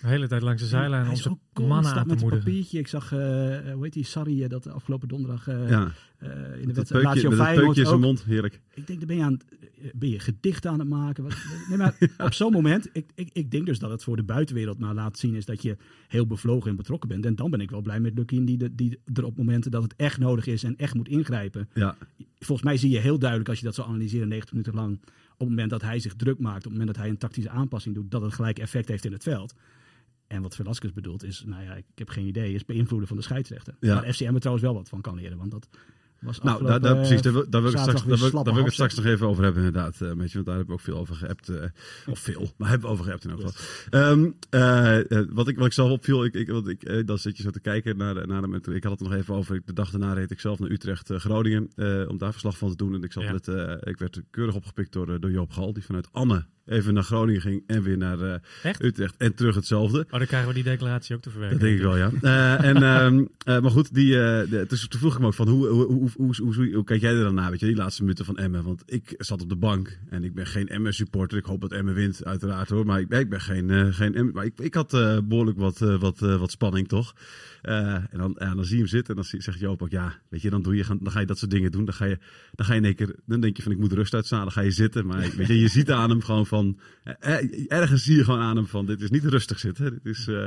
de 0.00 0.06
hele 0.08 0.28
tijd 0.28 0.42
langs 0.42 0.62
de 0.62 0.68
zijlijn 0.68 1.16
zijn 1.16 1.34
ook 1.54 1.66
mannen 1.68 1.92
aan 1.92 2.02
te 2.02 2.08
met 2.08 2.16
een 2.16 2.20
moedigen. 2.22 2.44
papiertje. 2.44 2.78
Ik 2.78 2.88
zag, 2.88 3.12
eh 3.12 3.18
hoe 3.72 3.78
heet 3.80 3.92
die, 3.92 4.04
Sarri, 4.04 4.42
eh, 4.42 4.48
dat 4.48 4.66
afgelopen 4.68 5.08
donderdag 5.08 5.48
eh, 5.48 5.70
ja, 5.70 5.92
eh, 6.18 6.30
in 6.60 6.68
de 6.68 6.74
wedstrijd 6.74 7.04
Lazio 7.04 7.30
dat 7.30 7.38
Feyenoord 7.38 7.64
peukje 7.64 7.80
in 7.80 7.86
zijn 7.86 8.00
mond, 8.00 8.24
heerlijk. 8.24 8.60
Ik 8.74 8.86
denk, 8.86 8.98
dan 8.98 9.08
ben 9.08 9.16
je, 9.16 9.22
aan, 9.22 9.38
eh, 9.60 9.90
ben 9.94 10.08
je 10.08 10.18
gedicht 10.18 10.66
aan 10.66 10.78
het 10.78 10.88
maken. 10.88 11.22
Wat, 11.24 11.36
nee, 11.68 11.78
maar 11.78 11.94
op 12.18 12.32
zo'n 12.32 12.52
moment, 12.52 12.88
ik, 12.92 13.06
ik, 13.14 13.30
ik 13.32 13.50
denk 13.50 13.66
dus 13.66 13.78
dat 13.78 13.90
het 13.90 14.02
voor 14.04 14.16
de 14.16 14.22
buitenwereld 14.22 14.78
maar 14.78 14.94
laat 14.94 15.18
zien 15.18 15.34
is 15.34 15.44
dat 15.44 15.62
je 15.62 15.76
heel 16.08 16.26
bevlogen 16.26 16.70
en 16.70 16.76
betrokken 16.76 17.08
bent. 17.08 17.26
En 17.26 17.34
dan 17.34 17.50
ben 17.50 17.60
ik 17.60 17.70
wel 17.70 17.82
blij 17.82 18.00
met 18.00 18.14
Lukien 18.14 18.44
die, 18.44 18.56
de- 18.56 18.74
die 18.74 18.98
er 19.14 19.24
op 19.24 19.36
momenten 19.36 19.70
dat 19.70 19.82
het 19.82 19.94
echt 19.96 20.18
nodig 20.18 20.46
is 20.46 20.62
en 20.64 20.76
echt 20.76 20.94
moet 20.94 21.08
ingrijpen. 21.08 21.68
Ja, 21.74 21.96
Volgens 22.38 22.62
mij 22.68 22.76
zie 22.76 22.90
je 22.90 22.98
heel 22.98 23.18
duidelijk 23.18 23.48
als 23.48 23.58
je 23.58 23.64
dat 23.64 23.74
zo 23.74 23.82
analyseren 23.82 24.28
90 24.28 24.52
minuten 24.52 24.74
lang. 24.74 24.92
Op 25.32 25.38
het 25.38 25.48
moment 25.48 25.70
dat 25.70 25.82
hij 25.82 25.98
zich 25.98 26.14
druk 26.14 26.38
maakt, 26.38 26.56
op 26.56 26.62
het 26.62 26.72
moment 26.72 26.88
dat 26.88 26.96
hij 26.96 27.08
een 27.08 27.18
tactische 27.18 27.50
aanpassing 27.50 27.94
doet, 27.94 28.10
dat 28.10 28.22
het 28.22 28.32
gelijk 28.32 28.58
effect 28.58 28.88
heeft 28.88 29.04
in 29.04 29.12
het 29.12 29.22
veld. 29.22 29.54
En 30.28 30.42
wat 30.42 30.54
Velasquez 30.54 30.92
bedoelt 30.92 31.24
is, 31.24 31.42
nou 31.46 31.62
ja, 31.62 31.74
ik 31.74 31.84
heb 31.94 32.08
geen 32.08 32.26
idee, 32.26 32.54
is 32.54 32.64
beïnvloeden 32.64 33.08
van 33.08 33.16
de 33.16 33.22
scheidsrechter. 33.22 33.74
Ja. 33.80 33.94
Waar 33.94 34.12
FCM 34.12 34.34
er 34.34 34.38
trouwens 34.40 34.66
wel 34.66 34.74
wat 34.74 34.88
van 34.88 35.00
kan 35.00 35.14
leren, 35.14 35.38
want 35.38 35.50
dat 35.50 35.68
was 36.20 36.40
nou, 36.40 36.58
daar, 36.64 36.66
daar, 36.66 36.74
afgelopen, 36.74 37.00
precies, 37.02 37.22
daar, 37.22 37.32
eh, 37.32 37.38
wil- 37.38 37.50
daar 37.50 37.60
wil 37.62 37.70
ik 37.70 37.76
het 37.76 37.84
straks, 37.86 38.04
daar 38.06 38.18
wil, 38.18 38.28
slappe 38.28 38.44
daar 38.44 38.52
wil 38.54 38.58
ik 38.62 38.64
het 38.64 38.74
straks 38.74 38.94
nog 38.94 39.04
even 39.04 39.26
over 39.26 39.44
hebben, 39.44 39.64
inderdaad. 39.64 40.00
eh, 40.00 40.12
weet 40.12 40.28
je, 40.28 40.34
want 40.34 40.46
daar 40.46 40.56
hebben 40.56 40.66
we 40.66 40.72
ook 40.80 40.86
veel 40.86 40.96
over 40.98 41.14
geappt. 41.14 41.48
eh, 41.48 41.64
of 42.06 42.18
veel, 42.18 42.50
maar 42.56 42.68
hebben 42.68 42.86
we 42.88 42.92
over 42.92 43.04
geappt 43.04 43.24
in 43.24 43.30
elk 43.30 43.40
geval. 43.40 43.60
Ehm, 43.90 44.30
eh, 44.50 45.10
eh, 45.18 45.26
wat, 45.30 45.48
ik, 45.48 45.56
wat 45.56 45.66
ik 45.66 45.72
zelf 45.72 45.90
opviel, 45.90 46.24
ik, 46.24 46.34
ik, 46.34 46.48
want 46.48 46.68
ik, 46.68 46.82
eh, 46.82 47.06
dan 47.06 47.18
zit 47.18 47.36
je 47.36 47.42
zo 47.42 47.50
te 47.50 47.60
kijken 47.60 47.96
naar, 47.96 48.14
de- 48.14 48.26
naar 48.26 48.42
de, 48.42 48.74
ik 48.74 48.82
had 48.82 48.92
het 48.92 49.00
er 49.00 49.08
nog 49.08 49.14
even 49.18 49.34
over. 49.34 49.62
De 49.64 49.72
dag 49.72 49.90
daarna 49.90 50.12
reed 50.12 50.30
ik 50.30 50.40
zelf 50.40 50.58
naar 50.58 50.70
Utrecht, 50.70 51.10
eh, 51.10 51.18
Groningen, 51.18 51.68
eh, 51.76 52.04
om 52.08 52.18
daar 52.18 52.30
verslag 52.32 52.58
van 52.58 52.70
te 52.70 52.76
doen. 52.76 52.94
En 52.94 53.02
ik, 53.02 53.12
zat 53.12 53.22
Ja. 53.22 53.32
met, 53.32 53.48
eh, 53.48 53.74
ik 53.80 53.98
werd 53.98 54.22
keurig 54.30 54.54
opgepikt 54.54 54.92
door, 54.92 55.12
eh, 55.12 55.20
door 55.20 55.30
Joop 55.30 55.50
Gal, 55.50 55.72
die 55.72 55.84
vanuit 55.84 56.08
Anne 56.12 56.44
even 56.68 56.94
naar 56.94 57.02
Groningen 57.02 57.40
ging 57.40 57.62
en 57.66 57.82
weer 57.82 57.96
naar 57.96 58.20
eh, 58.20 58.34
Echt? 58.62 58.82
Utrecht 58.82 59.14
en 59.18 59.34
terug 59.34 59.54
hetzelfde. 59.54 59.98
Oh, 60.10 60.18
dan 60.18 60.26
krijgen 60.26 60.48
we 60.48 60.54
die 60.54 60.62
declaratie 60.62 61.16
ook 61.16 61.22
te 61.22 61.30
verwerken. 61.30 61.58
Dat 61.58 61.68
denk 61.68 61.78
ik 61.78 61.84
wel, 61.84 61.96
ja. 61.96 62.10
Eh, 62.28 62.64
en, 62.64 62.82
ehm, 62.82 63.24
eh, 63.44 63.60
maar 63.60 63.70
goed, 63.70 63.94
die, 63.94 64.10
de, 64.10 64.64
dus 64.68 64.88
toen 64.88 65.00
vroeg 65.00 65.14
ik 65.14 65.20
me 65.20 65.26
ook 65.26 65.34
van, 65.34 65.48
hoe, 65.48 65.66
hoe, 65.66 65.84
hoe, 65.84 66.10
hoe, 66.16 66.34
hoe, 66.36 66.72
hoe, 66.72 66.84
kijk 66.84 67.00
jij 67.00 67.14
er 67.14 67.22
dan 67.22 67.34
naar, 67.34 67.50
weet 67.50 67.60
je, 67.60 67.66
die 67.66 67.76
laatste 67.76 68.02
minuten 68.02 68.24
van 68.24 68.38
Emmen? 68.38 68.64
Want 68.64 68.82
ik 68.86 69.14
zat 69.16 69.42
op 69.42 69.48
de 69.48 69.56
bank 69.56 69.98
en 70.10 70.24
ik 70.24 70.34
ben 70.34 70.46
geen 70.46 70.68
Emmen-supporter. 70.68 71.38
Ik 71.38 71.44
hoop 71.44 71.60
dat 71.60 71.72
Emmen 71.72 71.94
wint, 71.94 72.24
uiteraard 72.24 72.68
hoor. 72.68 72.86
Maar 72.86 73.00
ik, 73.00 73.12
ik 73.12 73.28
ben 73.28 73.40
geen, 73.40 73.94
geen 73.94 74.14
Emmen. 74.14 74.34
Maar 74.34 74.44
ik, 74.44 74.58
ik 74.58 74.74
had 74.74 74.94
eh, 74.94 75.18
behoorlijk 75.24 75.58
wat, 75.58 75.78
wat, 75.78 76.18
wat 76.18 76.50
spanning, 76.50 76.88
toch? 76.88 77.14
En 77.62 78.08
dan, 78.10 78.36
ja, 78.38 78.54
dan 78.54 78.64
zie 78.64 78.74
je 78.74 78.82
hem 78.82 78.90
zitten 78.90 79.16
en 79.16 79.22
dan 79.22 79.40
zegt 79.40 79.58
Joop 79.58 79.82
ook, 79.82 79.90
ja, 79.90 80.18
weet 80.28 80.42
je, 80.42 80.50
dan, 80.50 80.62
doe 80.62 80.76
je, 80.76 80.84
dan 81.00 81.10
ga 81.10 81.20
je 81.20 81.26
dat 81.26 81.38
soort 81.38 81.50
dingen 81.50 81.70
doen. 81.70 81.84
Dan 81.84 81.94
ga 81.94 82.04
je, 82.04 82.18
dan 82.54 82.66
ga 82.66 82.72
je 82.72 82.78
in 82.78 82.84
één 82.84 82.94
keer, 82.94 83.14
dan 83.26 83.40
denk 83.40 83.56
je 83.56 83.62
van, 83.62 83.72
ik 83.72 83.78
moet 83.78 83.92
rust 83.92 84.14
uitstaan. 84.14 84.42
Dan 84.42 84.52
ga 84.52 84.60
je 84.60 84.70
zitten. 84.70 85.06
Maar 85.06 85.30
weet 85.36 85.46
je, 85.46 85.60
je 85.60 85.68
ziet 85.68 85.90
aan 85.90 86.10
hem 86.10 86.22
gewoon 86.22 86.46
van, 86.46 86.57
eh, 87.02 87.14
eh, 87.20 87.64
ergens 87.68 88.04
zie 88.04 88.16
je 88.16 88.24
gewoon 88.24 88.40
aan 88.40 88.56
hem 88.56 88.66
van, 88.66 88.86
dit 88.86 89.00
is 89.00 89.10
niet 89.10 89.24
rustig 89.24 89.58
zitten. 89.58 89.90
Dit 89.90 90.16
is, 90.16 90.26
eh, 90.28 90.42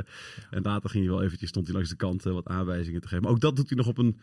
en 0.50 0.62
later 0.62 0.90
ging 0.90 1.04
hij 1.04 1.12
wel 1.12 1.22
eventjes, 1.22 1.48
stond 1.48 1.66
hij 1.66 1.74
langs 1.74 1.90
de 1.90 1.96
kant 1.96 2.22
wat 2.22 2.46
aanwijzingen 2.46 3.00
te 3.00 3.08
geven. 3.08 3.22
Maar 3.22 3.32
ook 3.32 3.40
dat 3.40 3.56
doet 3.56 3.68
hij 3.68 3.78
nog 3.78 3.86
op 3.86 3.98
een... 3.98 4.16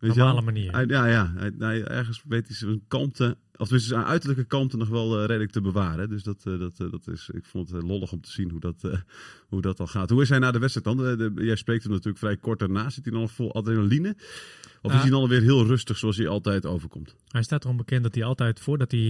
weet 0.00 0.14
wel, 0.14 0.24
Normale 0.26 0.44
manier. 0.44 0.72
hij- 0.72 0.84
ja, 0.86 1.06
ja. 1.06 1.32
Hij, 1.36 1.52
hij- 1.58 1.84
ergens 1.84 2.22
weet 2.28 2.46
hij 2.46 2.56
zijn 2.56 2.82
kalmte, 2.88 3.36
of 3.56 3.66
tenminste 3.68 3.94
zijn 3.94 4.04
uiterlijke 4.04 4.44
kalmte 4.44 4.76
nog 4.76 4.88
wel 4.88 5.18
eh, 5.20 5.26
redelijk 5.26 5.52
te 5.52 5.60
bewaren. 5.60 6.08
Dus 6.08 6.22
dat, 6.22 6.42
eh, 6.46 6.58
dat, 6.58 6.80
eh, 6.80 6.90
dat 6.90 7.08
is, 7.08 7.30
ik 7.32 7.44
vond 7.44 7.70
het 7.70 7.82
lollig 7.82 8.12
om 8.12 8.20
te 8.20 8.30
zien 8.30 8.50
hoe 8.50 8.60
dat, 8.60 8.82
hoe 9.48 9.60
dat 9.60 9.76
dan 9.76 9.88
gaat. 9.88 10.10
Hoe 10.10 10.22
is 10.22 10.28
hij 10.28 10.38
na 10.38 10.50
de 10.50 10.58
wedstrijd 10.58 10.86
dan? 10.96 11.06
De, 11.06 11.32
de- 11.34 11.44
jij 11.44 11.56
spreekt 11.56 11.82
hem 11.82 11.92
natuurlijk 11.92 12.18
vrij 12.18 12.36
kort 12.36 12.58
daarna. 12.58 12.90
Zit 12.90 13.04
hij 13.04 13.12
dan 13.12 13.22
nog 13.22 13.32
vol 13.32 13.54
adrenaline? 13.54 14.16
Of 14.82 14.92
is 14.94 15.00
hij 15.00 15.10
dan 15.10 15.20
alweer 15.20 15.40
heel 15.42 15.66
rustig 15.66 15.98
zoals 15.98 16.16
hij 16.16 16.28
altijd 16.28 16.66
overkomt? 16.66 17.16
Hij 17.28 17.42
staat 17.42 17.64
erom 17.64 17.76
bekend 17.76 18.02
dat 18.02 18.14
hij 18.14 18.24
altijd, 18.24 18.60
voordat 18.60 18.90
hij 18.90 19.00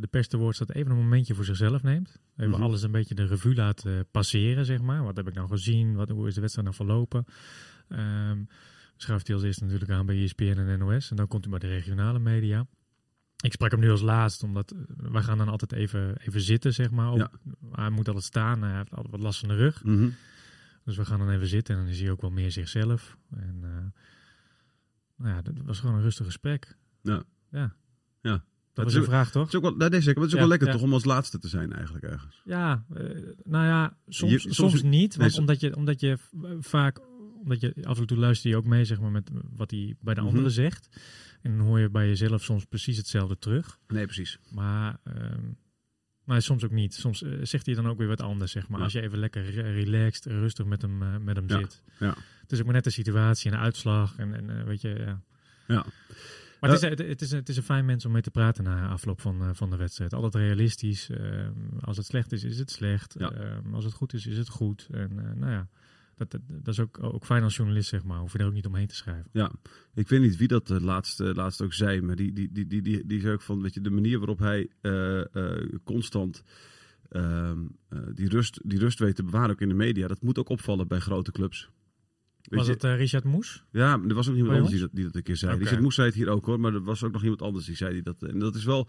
de 0.00 0.08
pers 0.10 0.28
te 0.28 0.36
woord 0.36 0.54
staat, 0.54 0.70
even 0.72 0.90
een 0.90 0.96
momentje 0.96 1.34
voor 1.34 1.44
zichzelf 1.44 1.82
neemt. 1.82 2.18
Even 2.36 2.50
Mhm. 2.52 2.62
alles 2.62 2.82
een 2.82 2.90
beetje 2.90 3.14
de 3.14 3.26
revue 3.26 3.54
laat 3.54 3.84
passeren, 4.10 4.64
zeg 4.64 4.80
maar. 4.80 5.04
Wat 5.04 5.16
heb 5.16 5.28
ik 5.28 5.34
nou 5.34 5.48
gezien? 5.48 5.94
Wat, 5.94 6.08
hoe 6.08 6.26
is 6.28 6.34
de 6.34 6.40
wedstrijd 6.40 6.66
nou 6.68 6.80
verlopen? 6.80 7.24
Ehm 7.88 8.38
schuift 8.96 9.26
hij 9.26 9.36
als 9.36 9.44
eerste 9.44 9.64
natuurlijk 9.64 9.90
aan 9.90 10.06
bij 10.06 10.22
ESPN 10.22 10.42
en 10.44 10.78
NOS. 10.78 11.10
En 11.10 11.16
dan 11.16 11.28
komt 11.28 11.44
hij 11.44 11.58
bij 11.58 11.68
de 11.68 11.74
regionale 11.74 12.18
media. 12.18 12.66
Ik 13.44 13.52
sprak 13.52 13.70
hem 13.70 13.80
nu 13.80 13.90
als 13.90 14.00
laatst, 14.00 14.42
omdat 14.42 14.70
eh, 14.70 14.78
wij 15.10 15.22
gaan 15.22 15.38
dan 15.38 15.48
altijd 15.48 15.72
even, 15.72 16.16
even 16.16 16.40
zitten, 16.40 16.74
zeg 16.74 16.90
maar. 16.90 17.10
Op- 17.10 17.18
Ja. 17.18 17.30
Hij 17.72 17.90
moet 17.90 18.06
altijd 18.06 18.24
staan, 18.24 18.62
hij 18.62 18.76
heeft 18.76 18.90
altijd 18.90 19.10
wat 19.10 19.20
last 19.22 19.38
van 19.40 19.48
de 19.48 19.54
rug. 19.56 19.84
Mhm. 19.84 20.08
Dus 20.84 20.96
we 20.96 21.04
gaan 21.04 21.18
dan 21.18 21.30
even 21.30 21.46
zitten 21.46 21.74
en 21.76 21.80
dan 21.82 21.90
is 21.90 22.00
hij 22.00 22.10
ook 22.10 22.20
wel 22.20 22.30
meer 22.30 22.50
zichzelf. 22.52 23.16
En 23.30 23.58
eh, 23.62 24.00
nou 25.16 25.34
ja, 25.34 25.42
dat 25.42 25.54
was 25.64 25.80
gewoon 25.80 25.94
een 25.94 26.02
rustig 26.02 26.26
gesprek. 26.26 26.76
Ja. 27.02 27.22
Ja. 27.50 27.74
Ja. 28.20 28.44
Dat 28.72 28.86
is 28.86 28.94
een 28.94 29.04
vraag, 29.04 29.30
toch? 29.30 29.48
Is 29.48 29.54
ook 29.54 29.62
wel, 29.62 29.74
nee, 29.76 29.88
nee, 29.88 30.00
zeker, 30.00 30.14
maar 30.20 30.22
het 30.24 30.32
is 30.32 30.40
ook 30.40 30.44
Ja, 30.44 30.48
wel 30.48 30.48
lekker 30.48 30.66
ja. 30.68 30.72
toch 30.74 30.82
om 30.82 30.92
als 30.92 31.04
laatste 31.04 31.38
te 31.38 31.48
zijn 31.48 31.72
eigenlijk 31.72 32.04
ergens. 32.04 32.42
Ja, 32.44 32.84
eh, 32.94 33.04
nou 33.44 33.64
ja, 33.66 33.96
soms, 34.08 34.32
Je- 34.32 34.38
soms, 34.38 34.54
soms- 34.56 34.82
niet. 34.82 35.16
Want 35.16 35.30
nee, 35.30 35.40
omdat, 35.40 35.60
je, 35.60 35.76
omdat 35.76 36.00
je 36.00 36.18
vaak, 36.60 37.00
omdat 37.44 37.60
je 37.60 37.74
af 37.82 37.98
en 37.98 38.06
toe 38.06 38.16
luister 38.18 38.50
je 38.50 38.56
ook 38.56 38.64
mee 38.66 38.84
zeg 38.84 39.00
maar, 39.00 39.10
met 39.10 39.30
wat 39.56 39.70
hij 39.70 39.94
bij 40.00 40.14
de 40.14 40.20
Mhm. 40.20 40.28
anderen 40.28 40.50
zegt. 40.50 40.88
En 41.42 41.56
dan 41.56 41.66
hoor 41.66 41.78
je 41.80 41.90
bij 41.90 42.06
jezelf 42.06 42.42
soms 42.42 42.64
precies 42.64 42.96
hetzelfde 42.96 43.38
terug. 43.38 43.78
Nee, 43.88 44.04
precies. 44.04 44.38
Maar, 44.50 44.98
ehm, 45.04 45.40
maar 46.24 46.42
soms 46.42 46.64
ook 46.64 46.70
niet. 46.70 46.94
Soms 46.94 47.22
eh, 47.22 47.32
zegt 47.42 47.66
hij 47.66 47.74
dan 47.74 47.88
ook 47.88 47.98
weer 47.98 48.08
wat 48.08 48.20
anders, 48.20 48.52
zeg 48.52 48.68
maar. 48.68 48.78
Ja. 48.78 48.84
Als 48.84 48.92
je 48.92 49.00
even 49.00 49.18
lekker 49.18 49.50
re- 49.50 49.72
relaxed, 49.72 50.26
rustig 50.26 50.66
met 50.66 50.82
hem, 50.82 51.02
eh, 51.02 51.16
met 51.18 51.36
hem 51.36 51.48
Ja, 51.48 51.58
zit. 51.58 51.82
ja. 51.98 52.14
Het 52.40 52.52
is 52.52 52.58
ook 52.58 52.64
maar 52.64 52.74
net 52.74 52.84
de 52.84 52.90
situatie 52.90 53.50
en 53.50 53.56
de 53.56 53.62
uitslag. 53.62 54.16
En, 54.16 54.34
en 54.34 54.58
eh, 54.58 54.64
weet 54.64 54.80
je, 54.80 54.88
ja. 54.88 55.22
Ja. 55.66 55.84
Maar 56.60 56.70
het, 56.72 56.82
is, 56.82 56.88
het, 56.88 56.98
het, 56.98 57.20
is, 57.22 57.30
het 57.30 57.48
is 57.48 57.56
een 57.56 57.62
fijn 57.62 57.84
mens 57.84 58.04
om 58.04 58.12
mee 58.12 58.22
te 58.22 58.30
praten 58.30 58.64
na 58.64 58.88
afloop 58.88 59.20
van, 59.20 59.56
van 59.56 59.70
de 59.70 59.76
wedstrijd. 59.76 60.12
Altijd 60.14 60.34
realistisch. 60.34 61.10
Ehm, 61.10 61.52
als 61.80 61.96
het 61.96 62.06
slecht 62.06 62.32
is, 62.32 62.44
is 62.44 62.58
het 62.58 62.70
slecht. 62.70 63.16
Ehm, 63.16 63.74
als 63.74 63.84
het 63.84 63.92
goed 63.92 64.12
is, 64.12 64.26
is 64.26 64.38
het 64.38 64.48
goed. 64.48 64.88
En 64.90 65.14
nou 65.38 65.52
ja, 65.52 65.68
dat, 66.16 66.30
dat, 66.30 66.40
dat 66.46 66.74
is 66.74 66.80
ook, 66.80 67.02
ook 67.02 67.24
fijn 67.24 67.42
als 67.42 67.56
journalist, 67.56 67.88
zeg 67.88 68.04
maar. 68.04 68.18
Hoef 68.18 68.32
je 68.32 68.38
er 68.38 68.46
ook 68.46 68.52
niet 68.52 68.66
omheen 68.66 68.86
te 68.86 68.94
schrijven. 68.94 69.28
Ja, 69.32 69.52
ik 69.94 70.08
weet 70.08 70.20
niet 70.20 70.36
wie 70.36 70.48
dat 70.48 70.66
de 70.66 70.80
laatste, 70.80 71.34
laatste 71.34 71.64
ook 71.64 71.72
zei, 71.72 72.00
maar 72.00 72.16
die, 72.16 72.32
die, 72.32 72.52
die, 72.52 72.66
die, 72.66 72.82
die, 72.82 73.06
die 73.06 73.20
zei 73.20 73.32
ook 73.32 73.42
van, 73.42 73.62
weet 73.62 73.74
je, 73.74 73.80
de 73.80 73.90
manier 73.90 74.18
waarop 74.18 74.38
hij 74.38 74.68
eh, 74.80 75.34
eh, 75.36 75.68
constant 75.84 76.42
ehm, 77.08 77.58
eh, 77.88 77.98
die, 78.14 78.28
rust, 78.28 78.60
die 78.64 78.78
rust 78.78 78.98
weet 78.98 79.16
te 79.16 79.22
bewaren 79.24 79.50
ook 79.50 79.60
in 79.60 79.68
de 79.68 79.74
media. 79.74 80.08
Dat 80.08 80.22
moet 80.22 80.38
ook 80.38 80.48
opvallen 80.48 80.88
bij 80.88 80.98
grote 81.00 81.32
clubs. 81.32 81.68
Weet 82.40 82.58
Was 82.58 82.66
je- 82.66 82.72
het 82.72 82.84
eh, 82.84 82.96
Richard 82.96 83.24
Moes? 83.24 83.64
ja, 83.70 83.96
maar 83.96 84.08
er 84.08 84.14
was 84.14 84.28
ook 84.28 84.34
iemand 84.34 84.52
Oh, 84.52 84.56
anders 84.56 84.74
die 84.74 84.82
dat, 84.86 84.94
die 84.94 85.04
dat 85.04 85.14
een 85.14 85.22
keer 85.22 85.36
zei. 85.36 85.58
Richard 85.58 85.80
Moes 85.80 85.94
zei 85.94 86.06
het 86.06 86.16
hier 86.16 86.28
ook 86.28 86.46
hoor, 86.46 86.60
maar 86.60 86.74
er 86.74 86.82
was 86.82 87.02
ook 87.04 87.12
nog 87.12 87.22
iemand 87.22 87.42
anders 87.42 87.66
die 87.66 87.76
zei 87.76 87.92
die 87.92 88.02
dat. 88.02 88.22
En 88.22 88.38
dat 88.38 88.54
is 88.54 88.64
wel. 88.64 88.88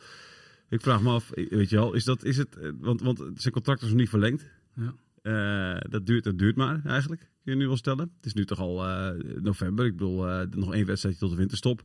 Ik 0.69 0.81
vraag 0.81 1.01
me 1.01 1.09
af, 1.09 1.31
weet 1.33 1.69
je 1.69 1.75
wel, 1.75 1.93
is 1.93 2.03
dat, 2.03 2.23
is 2.23 2.37
het, 2.37 2.55
eh, 2.57 2.69
want, 2.79 3.01
want 3.01 3.17
zijn 3.35 3.53
contract 3.53 3.81
is 3.81 3.87
nog 3.89 3.97
niet 3.97 4.09
verlengd. 4.09 4.49
Ja. 4.75 4.95
Eh, 5.25 5.77
dat, 5.89 6.05
duurt, 6.05 6.23
dat 6.23 6.37
duurt 6.37 6.55
maar 6.55 6.81
eigenlijk, 6.85 7.21
kun 7.43 7.51
je 7.53 7.57
nu 7.57 7.67
wel 7.67 7.77
stellen. 7.77 8.11
Het 8.15 8.25
is 8.25 8.33
nu 8.33 8.45
toch 8.45 8.59
al 8.59 8.85
eh, 8.87 9.11
november, 9.41 9.85
ik 9.85 9.91
bedoel, 9.91 10.27
eh, 10.29 10.47
nog 10.49 10.73
één 10.73 10.85
wedstrijdje 10.85 11.21
tot 11.21 11.29
de 11.29 11.35
winterstop. 11.37 11.81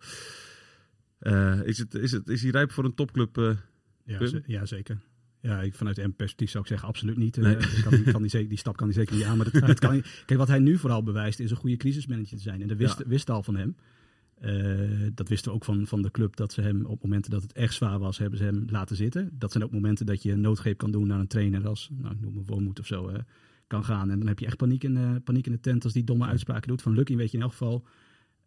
Is, 1.65 1.79
het, 1.79 1.95
is, 1.95 2.13
het, 2.13 2.29
is 2.29 2.43
hij 2.43 2.51
rijp 2.51 2.73
voor 2.73 2.85
een 2.85 2.95
topclub? 2.95 3.37
Ja, 4.05 4.19
ja 4.47 4.67
zeker. 4.67 4.99
Ja, 5.41 5.61
ik, 5.61 5.75
vanuit 5.75 5.99
een 5.99 6.15
perspectief 6.15 6.51
zou 6.51 6.63
ik 6.63 6.69
zeggen 6.69 6.89
absoluut 6.89 7.17
niet. 7.17 7.37
Nee. 7.37 7.57
kan, 7.83 7.91
die- 7.91 8.13
kan 8.13 8.21
die, 8.23 8.31
zeker, 8.31 8.49
die 8.49 8.59
stap 8.59 8.77
kan 8.77 8.87
hij 8.87 8.97
zeker 8.97 9.15
niet 9.17 9.25
aan. 9.25 9.37
Maar 9.37 9.51
dat, 9.51 9.63
dat 9.67 9.79
kan. 9.79 10.03
Kijk, 10.27 10.39
wat 10.39 10.49
hij 10.49 10.59
nu 10.59 10.79
vooral 10.79 11.03
bewijst 11.03 11.41
is 11.41 11.51
een 11.51 11.57
goede 11.57 11.77
crisismanager 11.77 12.37
te 12.37 12.43
zijn. 12.43 12.63
En 12.63 12.69
dat 12.69 12.77
wist, 12.77 12.99
Ja. 12.99 13.05
wist 13.07 13.31
al 13.31 13.43
van 13.43 13.57
hem. 13.57 13.77
Eh, 14.41 15.11
dat 15.15 15.29
wisten 15.29 15.51
we 15.51 15.57
ook 15.57 15.65
van, 15.65 15.87
van 15.87 16.03
de 16.03 16.11
club. 16.11 16.37
Dat 16.37 16.53
ze 16.53 16.61
hem 16.61 16.85
op 16.85 17.03
momenten 17.03 17.31
dat 17.31 17.43
het 17.43 17.53
echt 17.53 17.75
zwaar 17.75 17.99
was, 17.99 18.19
hebben 18.19 18.39
ze 18.39 18.45
hem 18.45 18.65
laten 18.71 18.97
zitten. 18.97 19.31
Dat 19.33 19.53
zijn 19.53 19.65
ook 19.65 19.73
momenten 19.73 20.07
dat 20.07 20.23
je 20.23 20.33
een 20.33 20.41
noodgreep 20.41 20.79
kan 20.79 20.91
doen 20.91 21.07
naar 21.07 21.21
een 21.21 21.27
trainer 21.27 21.69
als, 21.69 21.89
nou, 21.93 22.15
ik 22.15 22.21
noem 22.21 22.37
een 22.37 22.47
Wormoed 22.47 22.81
of 22.81 22.87
zo, 22.87 23.11
kan 23.67 23.85
gaan. 23.85 24.11
En 24.11 24.19
dan 24.19 24.29
heb 24.29 24.39
je 24.39 24.47
echt 24.47 24.57
paniek 24.57 24.85
in, 24.85 24.97
eh, 24.97 25.11
paniek 25.25 25.47
in 25.47 25.53
de 25.53 25.61
tent 25.61 25.85
als 25.85 25.93
die 25.93 26.05
domme 26.05 26.27
uitspraken 26.27 26.69
doet. 26.69 26.83
Van 26.83 26.93
Lucky 26.93 27.17
weet 27.17 27.31
je 27.31 27.37
in 27.37 27.43
elk 27.43 27.53
geval, 27.53 27.85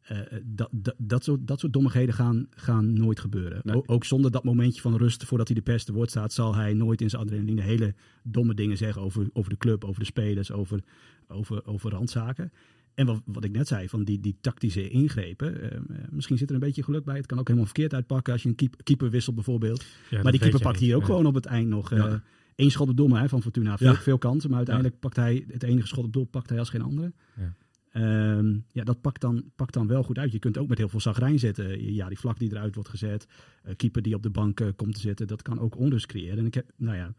eh, 0.01 0.17
dat, 0.43 0.69
dat, 0.71 0.95
dat, 0.97 1.23
soort, 1.23 1.47
dat 1.47 1.59
soort 1.59 1.73
dommigheden 1.73 2.13
gaan, 2.13 2.47
gaan 2.50 2.93
nooit 2.93 3.19
gebeuren. 3.19 3.59
Nee. 3.63 3.75
O- 3.75 3.83
ook 3.85 4.05
zonder 4.05 4.31
dat 4.31 4.43
momentje 4.43 4.81
van 4.81 4.97
rust 4.97 5.23
voordat 5.23 5.47
hij 5.47 5.55
de 5.55 5.63
pers 5.63 5.83
te 5.83 5.93
woord 5.93 6.09
staat, 6.09 6.33
zal 6.33 6.55
hij 6.55 6.73
nooit 6.73 7.01
in 7.01 7.09
zijn 7.09 7.21
adrenaline 7.21 7.62
hele 7.62 7.95
domme 8.23 8.53
dingen 8.53 8.77
zeggen 8.77 9.01
over, 9.01 9.29
over 9.33 9.50
de 9.50 9.57
club, 9.57 9.83
over 9.83 10.00
de 10.00 10.05
spelers, 10.05 10.51
over, 10.51 10.83
over, 11.27 11.65
over 11.65 11.91
randzaken. 11.91 12.51
En 12.95 13.05
wat, 13.05 13.21
wat 13.25 13.43
ik 13.43 13.51
net 13.51 13.67
zei, 13.67 13.89
van 13.89 14.03
die, 14.03 14.19
die 14.19 14.35
tactische 14.41 14.89
ingrepen. 14.89 15.62
eh, 15.62 15.75
eh, 15.77 15.81
misschien 16.12 16.38
zit 16.38 16.50
er 16.50 16.55
een 16.55 16.62
beetje 16.62 16.83
geluk 16.83 17.03
bij. 17.03 17.15
Het 17.15 17.25
kan 17.25 17.39
ook 17.39 17.47
helemaal 17.47 17.67
verkeerd 17.69 17.93
uitpakken 17.93 18.33
als 18.33 18.43
je 18.43 18.50
een 18.50 18.55
keep- 18.55 18.75
keeper 18.83 19.09
wisselt 19.09 19.35
bijvoorbeeld. 19.35 19.85
Ja, 20.09 20.21
maar 20.21 20.31
die 20.31 20.41
keeper 20.41 20.62
pakt 20.62 20.79
hier 20.79 20.95
ook 20.95 21.01
Ja. 21.01 21.07
gewoon 21.07 21.25
op 21.25 21.33
het 21.35 21.45
eind 21.45 21.67
nog. 21.69 21.91
eh 21.91 22.13
één 22.55 22.71
schot 22.71 22.89
op 22.89 22.97
doel 22.97 23.15
hè, 23.15 23.29
van 23.29 23.41
Fortuna. 23.41 23.77
Veel, 23.77 23.93
veel 23.95 24.17
kansen, 24.17 24.50
maar 24.50 24.57
uiteindelijk 24.57 25.00
pakt 25.00 25.15
hij 25.15 25.45
het 25.51 25.63
enige 25.63 25.88
schot 25.88 26.05
op 26.05 26.13
doel 26.13 26.25
pakt 26.25 26.50
hij 26.50 26.59
als 26.59 26.69
geen 26.69 26.81
andere. 26.81 27.13
Ja. 27.35 27.53
Ehm, 27.91 28.57
ja, 28.71 28.83
dat 28.83 29.01
pakt 29.01 29.21
dan, 29.21 29.43
pakt 29.55 29.73
dan 29.73 29.88
wel 29.88 30.03
goed 30.03 30.17
uit. 30.17 30.31
Je 30.31 30.39
kunt 30.39 30.57
ook 30.57 30.67
met 30.67 30.77
heel 30.77 30.89
veel 30.89 31.00
zagrijn 31.00 31.39
zetten. 31.39 31.93
Ja, 31.93 32.07
die 32.07 32.19
vlak 32.19 32.39
die 32.39 32.51
eruit 32.51 32.75
wordt 32.75 32.89
gezet. 32.89 33.27
eh, 33.63 33.75
keeper 33.75 34.01
die 34.01 34.15
op 34.15 34.23
de 34.23 34.29
bank 34.29 34.62
komt 34.75 34.93
te 34.93 35.00
zitten. 35.00 35.27
Dat 35.27 35.41
kan 35.41 35.59
ook 35.59 35.77
onrust 35.77 36.05
creëren. 36.05 36.38
En 36.38 36.45
ik 36.45 36.53
heb, 36.53 36.65
nou 36.77 36.97
ja, 36.97 37.13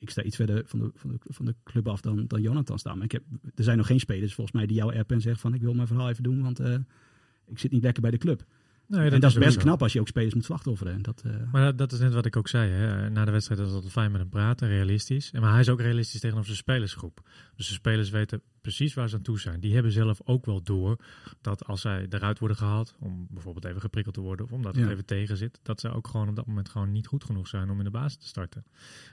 ik 0.00 0.10
sta 0.10 0.22
iets 0.22 0.36
verder 0.36 0.62
van 0.66 0.78
de, 0.78 0.90
van 0.94 1.10
de, 1.10 1.18
van 1.26 1.44
de 1.44 1.54
club 1.64 1.88
af 1.88 2.00
dan, 2.00 2.26
dan 2.26 2.40
Jonathan 2.40 2.78
staan. 2.78 2.96
Maar 2.96 3.04
ik 3.04 3.12
heb, 3.12 3.22
er 3.54 3.64
zijn 3.64 3.76
nog 3.76 3.86
geen 3.86 4.00
spelers 4.00 4.34
volgens 4.34 4.56
mij 4.56 4.66
die 4.66 4.76
jouw 4.76 4.92
app 4.92 5.10
en 5.10 5.20
zeggen 5.20 5.40
van 5.40 5.54
ik 5.54 5.60
wil 5.60 5.74
mijn 5.74 5.86
verhaal 5.86 6.08
even 6.08 6.22
doen, 6.22 6.42
want 6.42 6.60
eh, 6.60 6.74
ik 7.46 7.58
zit 7.58 7.70
niet 7.70 7.82
lekker 7.82 8.02
bij 8.02 8.10
de 8.10 8.18
club. 8.18 8.44
Nee, 8.86 9.10
en 9.10 9.20
dat 9.20 9.30
is 9.30 9.38
best 9.38 9.56
knap 9.56 9.82
als 9.82 9.92
je 9.92 10.00
ook 10.00 10.08
spelers 10.08 10.34
moet 10.34 10.44
slachtofferen. 10.44 10.92
En 10.92 11.02
dat, 11.02 11.22
eh, 11.26 11.32
Maar 11.52 11.64
dat, 11.64 11.78
dat 11.78 11.92
is 11.92 11.98
net 11.98 12.12
wat 12.12 12.26
ik 12.26 12.36
ook 12.36 12.48
zei. 12.48 12.70
Hè. 12.70 13.10
Na 13.10 13.24
de 13.24 13.30
wedstrijd 13.30 13.60
is 13.60 13.66
het 13.66 13.74
altijd 13.74 13.92
fijn 13.92 14.10
met 14.10 14.20
hem 14.20 14.30
praten, 14.30 14.68
realistisch. 14.68 15.30
En 15.30 15.40
Maar 15.40 15.50
hij 15.50 15.60
is 15.60 15.68
ook 15.68 15.80
realistisch 15.80 16.20
tegenover 16.20 16.46
zijn 16.46 16.58
spelersgroep. 16.58 17.20
Dus 17.56 17.68
de 17.68 17.74
spelers 17.74 18.10
weten 18.10 18.42
precies 18.60 18.94
waar 18.94 19.08
ze 19.08 19.16
aan 19.16 19.22
toe 19.22 19.40
zijn. 19.40 19.60
Die 19.60 19.74
hebben 19.74 19.92
zelf 19.92 20.20
ook 20.24 20.46
wel 20.46 20.62
door 20.62 20.96
dat 21.40 21.64
als 21.66 21.80
zij 21.80 22.06
eruit 22.10 22.38
worden 22.38 22.56
gehaald, 22.56 22.94
om 22.98 23.26
bijvoorbeeld 23.30 23.64
even 23.64 23.80
geprikkeld 23.80 24.14
te 24.14 24.20
worden, 24.20 24.44
of 24.46 24.52
omdat 24.52 24.74
het 24.74 24.84
Ja. 24.84 24.90
even 24.90 25.04
tegen 25.04 25.36
zit, 25.36 25.60
dat 25.62 25.80
ze 25.80 25.88
ook 25.90 26.08
gewoon 26.08 26.28
op 26.28 26.36
dat 26.36 26.46
moment 26.46 26.68
gewoon 26.68 26.92
niet 26.92 27.06
goed 27.06 27.24
genoeg 27.24 27.48
zijn 27.48 27.70
om 27.70 27.78
in 27.78 27.84
de 27.84 27.90
basis 27.90 28.16
te 28.18 28.26
starten. 28.26 28.64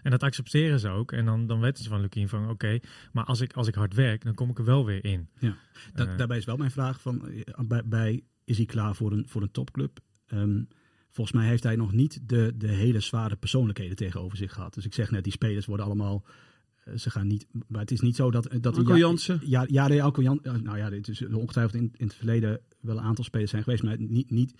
En 0.04 0.12
dat 0.12 0.24
accepteren 0.24 0.80
ze 0.80 0.89
ook. 0.89 1.12
En 1.12 1.25
dan, 1.25 1.48
dan 1.48 1.60
weten 1.60 1.84
ze 1.84 1.89
van 1.89 2.01
Lukien 2.01 2.30
van 2.30 2.50
oké, 2.50 2.80
maar 3.12 3.25
als 3.25 3.42
ik, 3.42 3.54
als 3.54 3.68
ik 3.68 3.75
hard 3.75 3.94
werk, 3.94 4.24
dan 4.24 4.34
kom 4.34 4.50
ik 4.50 4.58
er 4.58 4.66
wel 4.66 4.86
weer 4.86 5.06
in. 5.06 5.30
Dat, 5.94 6.08
Eh, 6.08 6.18
daarbij 6.18 6.38
is 6.38 6.46
wel 6.46 6.58
mijn 6.58 6.72
vraag 6.72 7.01
van, 7.01 7.27
eh, 7.30 7.42
bij, 7.66 7.82
bij 7.86 8.24
is 8.44 8.58
hij 8.58 8.66
klaar 8.66 8.96
voor 8.96 9.12
een, 9.12 9.27
voor 9.27 9.42
een 9.42 9.51
topclub? 9.51 10.00
Ehm, 10.27 10.63
volgens 11.10 11.38
mij 11.38 11.48
heeft 11.48 11.63
hij 11.63 11.75
nog 11.75 11.92
niet 11.92 12.20
de, 12.30 12.54
de 12.56 12.68
hele 12.68 13.00
zware 13.00 13.36
persoonlijkheden 13.36 13.96
tegenover 13.96 14.38
zich 14.38 14.54
gehad. 14.54 14.74
Dus 14.74 14.86
ik 14.86 14.94
zeg 14.94 15.12
net, 15.12 15.24
die 15.24 15.34
spelers 15.34 15.66
worden 15.66 15.86
allemaal, 15.86 16.24
eh, 16.25 16.34
ze 16.96 17.10
gaan 17.10 17.27
niet, 17.27 17.48
maar 17.67 17.82
het 17.82 17.91
is 17.91 18.00
niet 18.01 18.15
zo 18.15 18.32
dat... 18.32 18.50
dat 18.62 18.77
Anko 18.77 18.91
ja, 18.94 18.98
Jansen? 18.98 19.39
Ja, 19.46 19.65
ja, 19.70 20.00
Anko 20.00 20.22
Jan, 20.22 20.39
eh, 20.44 20.53
nou 20.53 20.77
ja, 20.77 20.89
dit 20.89 21.08
is 21.08 21.25
ongetwijfeld 21.25 21.82
in, 21.82 21.91
in 21.98 22.06
het 22.06 22.15
verleden 22.15 22.60
wel 22.82 22.98
een 22.98 23.03
aantal 23.03 23.24
spelers 23.24 23.51
zijn 23.51 23.63
geweest, 23.63 23.84
maar 23.84 23.96
niet, 24.00 24.32
niet, 24.32 24.53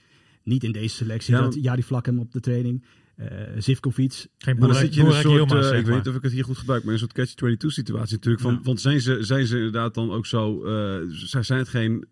niet 0.44 0.64
in 0.64 0.72
deze 0.72 0.96
selectie. 0.96 1.34
Ja, 1.34 1.42
dat, 1.42 1.58
ja, 1.62 1.76
die 1.76 1.86
vlak 1.86 2.06
hem 2.06 2.20
op 2.20 2.32
de 2.32 2.40
training. 2.40 2.84
Eh 3.16 3.28
Zivkovic, 3.58 4.28
Geen 4.38 4.58
Maar 4.58 4.68
dan 4.68 4.78
zit 4.78 4.94
je 4.94 5.00
in 5.02 5.06
een 5.06 5.14
soort, 5.14 5.52
eh, 5.52 5.62
zeg 5.62 5.80
ik 5.80 5.86
weet 5.86 5.96
niet 5.96 6.08
of 6.08 6.16
ik 6.16 6.22
het 6.22 6.32
hier 6.32 6.44
goed 6.44 6.58
gebruik, 6.58 6.84
maar 6.84 6.94
een 6.94 7.00
soort 7.00 7.14
catch-22 7.14 7.68
situatie 7.68 8.16
natuurlijk. 8.16 8.44
Van, 8.44 8.54
Ja. 8.54 8.60
Want 8.64 8.82
zijn 8.82 9.02
ze, 9.02 9.18
zijn 9.24 9.46
ze 9.46 9.56
inderdaad 9.56 9.94
dan 9.94 10.12
ook 10.12 10.26
zo, 10.26 10.64
eh, 10.66 11.02
zijn 11.10 11.46
zijn 11.46 11.60
het 11.60 11.68
geen, 11.68 12.06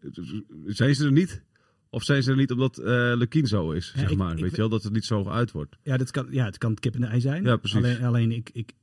zijn 0.66 0.96
ze 0.96 1.06
er 1.06 1.12
niet? 1.12 1.44
Of 1.90 2.04
zijn 2.04 2.24
ze 2.24 2.32
er 2.32 2.38
niet 2.38 2.52
omdat 2.52 2.78
eh 2.78 3.12
Lukien 3.16 3.48
zo 3.48 3.72
is, 3.72 3.92
Ja, 3.94 4.00
zeg 4.00 4.10
ik- 4.10 4.18
maar. 4.18 4.36
ik 4.36 4.42
weet 4.42 4.52
je 4.52 4.58
wel, 4.58 4.70
dat 4.70 4.84
het 4.84 4.94
niet 4.94 5.06
zo 5.06 5.28
uit 5.28 5.52
wordt. 5.52 5.76
Ja, 5.84 5.98
dat 5.98 6.12
kan, 6.12 6.28
ja, 6.30 6.46
het 6.46 6.58
kan 6.58 6.72
het 6.72 6.80
kip 6.80 6.96
en 6.96 7.02
de 7.02 7.08
ei 7.08 7.22
zijn. 7.22 7.44
Ja, 7.44 7.58
precies. 7.58 7.78
Alleen, 7.78 8.04
alleen 8.04 8.32
ik, 8.32 8.50
ik, 8.54 8.70
eh, 8.70 8.76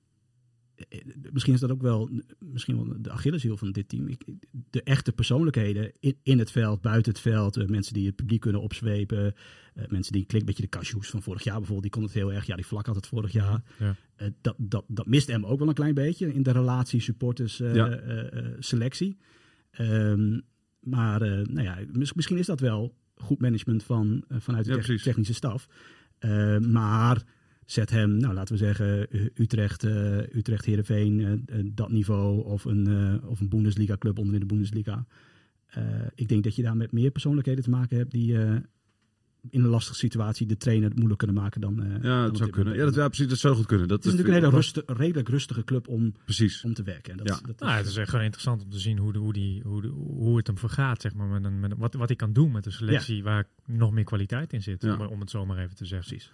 misschien 1.32 1.54
is 1.54 1.60
dat 1.60 1.70
ook 1.70 1.82
wel, 1.82 2.10
misschien 2.38 2.76
wel 2.76 2.96
de 3.02 3.10
Achilleshiel 3.10 3.56
van 3.56 3.72
dit 3.72 3.88
team. 3.88 4.08
Ik, 4.08 4.24
de 4.70 4.82
echte 4.82 5.12
persoonlijkheden 5.12 5.92
in, 6.00 6.16
in 6.22 6.38
het 6.38 6.50
veld, 6.50 6.80
buiten 6.80 7.12
het 7.12 7.20
veld. 7.20 7.56
eh, 7.56 7.66
mensen 7.66 7.92
die 7.94 8.06
het 8.06 8.16
publiek 8.16 8.40
kunnen 8.40 8.60
opzwepen. 8.60 9.34
eh, 9.74 9.84
mensen 9.88 10.12
die 10.12 10.24
klik 10.26 10.44
beetje 10.44 10.62
de 10.62 10.68
cashews 10.68 11.10
van 11.10 11.22
vorig 11.22 11.42
jaar 11.44 11.54
bijvoorbeeld. 11.56 11.82
Die 11.82 11.90
kon 11.90 12.02
het 12.02 12.12
heel 12.12 12.32
erg. 12.32 12.46
Ja, 12.46 12.56
die 12.56 12.66
vlak 12.66 12.86
had 12.86 12.96
het 12.96 13.06
vorig 13.06 13.32
jaar. 13.32 13.62
Ja. 13.78 13.96
Eh, 14.16 14.28
dat, 14.40 14.54
dat, 14.58 14.84
dat 14.88 15.06
mist 15.06 15.26
hem 15.26 15.46
ook 15.46 15.58
wel 15.58 15.68
een 15.68 15.74
klein 15.74 15.94
beetje 15.94 16.32
in 16.34 16.42
de 16.42 16.50
relatie 16.52 17.00
supporters 17.00 17.60
eh, 17.60 17.74
Ja. 17.74 17.88
eh, 17.90 18.38
eh, 18.38 18.52
selectie. 18.58 19.16
Ehm, 19.70 20.40
maar 20.80 21.22
eh, 21.22 21.46
nou 21.46 21.62
ja, 21.62 21.78
mis- 21.92 22.12
misschien 22.12 22.38
is 22.38 22.46
dat 22.46 22.60
wel 22.60 22.94
goed 23.14 23.40
management 23.40 23.82
van, 23.82 24.24
eh, 24.28 24.36
vanuit 24.40 24.64
de 24.64 24.70
Ja, 24.92 24.96
technische 25.02 25.34
staf. 25.34 25.68
Eh, 26.18 26.58
maar 26.58 27.22
zet 27.66 27.90
hem, 27.90 28.16
nou 28.16 28.34
laten 28.34 28.54
we 28.54 28.60
zeggen, 28.64 29.06
Utrecht, 29.34 29.84
eh 29.84 30.18
Utrecht 30.36 30.64
Heerenveen, 30.64 31.20
eh, 31.20 31.58
eh, 31.58 31.66
dat 31.74 31.90
niveau 31.90 32.44
of 32.44 32.64
een, 32.64 32.86
eh, 32.86 33.28
of 33.30 33.40
een 33.40 33.48
Bundesliga 33.48 33.96
club 33.98 34.18
onder 34.18 34.34
in 34.34 34.40
de 34.40 34.46
Bundesliga. 34.46 35.06
Eh, 35.66 35.84
ik 36.14 36.28
denk 36.28 36.44
dat 36.44 36.56
je 36.56 36.62
daar 36.62 36.76
met 36.76 36.92
meer 36.92 37.10
persoonlijkheden 37.10 37.64
te 37.64 37.70
maken 37.70 37.96
hebt 37.96 38.10
die 38.10 38.38
eh, 38.42 38.54
in 39.50 39.62
een 39.62 39.68
lastige 39.68 39.96
situatie 39.96 40.46
de 40.46 40.56
trainer 40.56 40.90
moeilijk 40.94 41.18
kunnen 41.18 41.36
maken 41.36 41.60
dan. 41.60 41.82
eh, 41.82 42.02
Ja, 42.02 42.24
het 42.24 42.36
zou 42.36 42.50
kunnen. 42.50 42.74
Ja, 42.76 42.84
dat, 42.84 42.94
ja, 42.94 43.06
precies, 43.08 43.28
dat 43.28 43.38
zou 43.38 43.54
goed 43.54 43.66
kunnen. 43.66 43.88
Dat 43.88 43.96
Het 44.04 44.06
is 44.06 44.12
natuurlijk 44.12 44.38
een 44.44 44.50
hele 44.50 44.56
wat- 44.62 44.64
rusti- 44.74 44.92
redelijk 45.02 45.28
rustige 45.28 45.64
club 45.64 45.88
om, 45.88 46.14
Precies. 46.24 46.64
om 46.64 46.74
te 46.74 46.82
werken. 46.82 47.10
En 47.12 47.16
dat, 47.18 47.28
Ja. 47.28 47.34
dat 47.46 47.54
is, 47.54 47.66
Nou, 47.66 47.76
het 47.76 47.86
is 47.86 47.96
echt 47.96 48.08
gewoon 48.10 48.24
interessant 48.24 48.62
om 48.62 48.70
te 48.70 48.78
zien 48.78 48.98
hoe, 48.98 49.12
de, 49.12 49.18
hoe, 49.18 49.32
die, 49.32 49.62
hoe, 49.62 49.82
de, 49.82 49.88
hoe 49.88 50.36
het 50.36 50.46
hem 50.46 50.58
vergaat, 50.58 51.00
zeg 51.00 51.14
maar. 51.14 51.26
Met 51.26 51.44
een, 51.44 51.60
met 51.60 51.70
een- 51.70 51.78
wat, 51.78 51.94
wat 51.94 52.08
hij 52.08 52.16
kan 52.16 52.32
doen 52.32 52.52
met 52.52 52.66
een 52.66 52.72
selectie 52.72 53.22
waar 53.22 53.48
nog 53.66 53.92
meer 53.92 54.04
kwaliteit 54.04 54.52
in 54.52 54.62
zit. 54.62 54.82
Ja. 54.82 54.96
Om, 54.96 55.06
om 55.06 55.20
het 55.20 55.30
zo 55.30 55.46
maar 55.46 55.58
even 55.58 55.76
te 55.76 55.84
zeggen. 55.86 56.08
precies. 56.08 56.32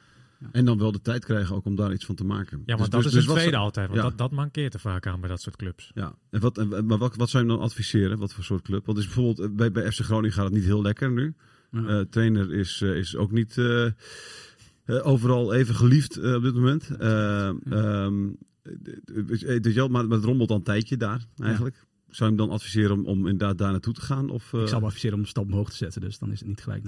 En 0.52 0.64
dan 0.64 0.78
wel 0.78 0.92
de 0.92 1.00
tijd 1.00 1.25
krijgen 1.25 1.57
ook 1.57 1.64
om 1.64 1.75
daar 1.76 1.92
iets 1.92 2.04
van 2.04 2.14
te 2.14 2.25
maken. 2.25 2.62
Ja, 2.66 2.76
maar 2.76 2.76
Dus- 2.76 2.88
dat 2.88 3.02
dus- 3.02 3.04
is 3.04 3.12
dus 3.12 3.21
het 3.23 3.26
wat 3.33 3.37
tweede 3.38 3.57
altijd. 3.57 3.87
Want 3.88 4.00
Ja. 4.00 4.09
dat, 4.09 4.18
dat 4.18 4.30
mankeert 4.30 4.75
er 4.75 4.80
vaak 4.80 5.07
aan 5.07 5.21
bij 5.21 5.28
dat 5.28 5.40
soort 5.40 5.57
clubs. 5.57 5.90
Ja, 5.95 6.14
en 6.30 6.40
wat, 6.40 6.59
en, 6.59 6.87
maar 6.87 6.99
wat, 6.99 7.16
wat 7.16 7.30
zou 7.30 7.45
je 7.45 7.49
hem 7.49 7.59
dan 7.59 7.68
adviseren? 7.68 8.18
Wat 8.18 8.33
voor 8.33 8.45
soort 8.45 8.62
club? 8.62 8.87
Want 8.87 8.99
is 8.99 9.04
bijvoorbeeld 9.04 9.38
eh, 9.38 9.57
bij, 9.57 9.73
bij 9.73 9.92
FC 9.92 10.00
Groningen 10.00 10.33
gaat 10.33 10.45
het 10.45 10.54
niet 10.54 10.64
heel 10.64 10.83
lekker 10.83 11.11
nu. 11.11 11.35
Ja. 11.71 11.87
Eh, 11.87 12.00
trainer 12.00 12.52
is, 12.52 12.80
eh, 12.83 12.97
is 12.97 13.16
ook 13.16 13.30
niet 13.30 13.61
overal 15.02 15.54
even 15.54 15.75
geliefd 15.75 16.18
op 16.35 16.42
dit 16.42 16.54
moment. 16.54 16.88
Dus 19.62 19.75
maar, 19.75 19.88
maar 19.88 20.09
het 20.09 20.25
rommelt 20.25 20.50
al 20.50 20.57
een 20.57 20.62
tijdje 20.62 20.97
daar 20.97 21.25
eigenlijk. 21.38 21.87
Zou 22.10 22.30
je 22.30 22.36
hem 22.36 22.46
dan 22.46 22.56
adviseren 22.56 22.92
om, 22.92 23.04
om 23.06 23.18
inderdaad 23.18 23.58
daar 23.58 23.70
naartoe 23.70 23.92
te 23.94 24.00
gaan? 24.00 24.30
Of, 24.30 24.52
eh, 24.52 24.60
Ik 24.60 24.66
zou 24.66 24.76
hem 24.80 24.84
adviseren 24.88 25.14
om 25.16 25.22
een 25.22 25.28
stap 25.28 25.44
omhoog 25.44 25.70
te 25.70 25.76
zetten, 25.76 26.00
dus 26.00 26.18
dan 26.18 26.32
is 26.32 26.38
het 26.38 26.48
niet 26.48 26.60
gelijk. 26.62 26.84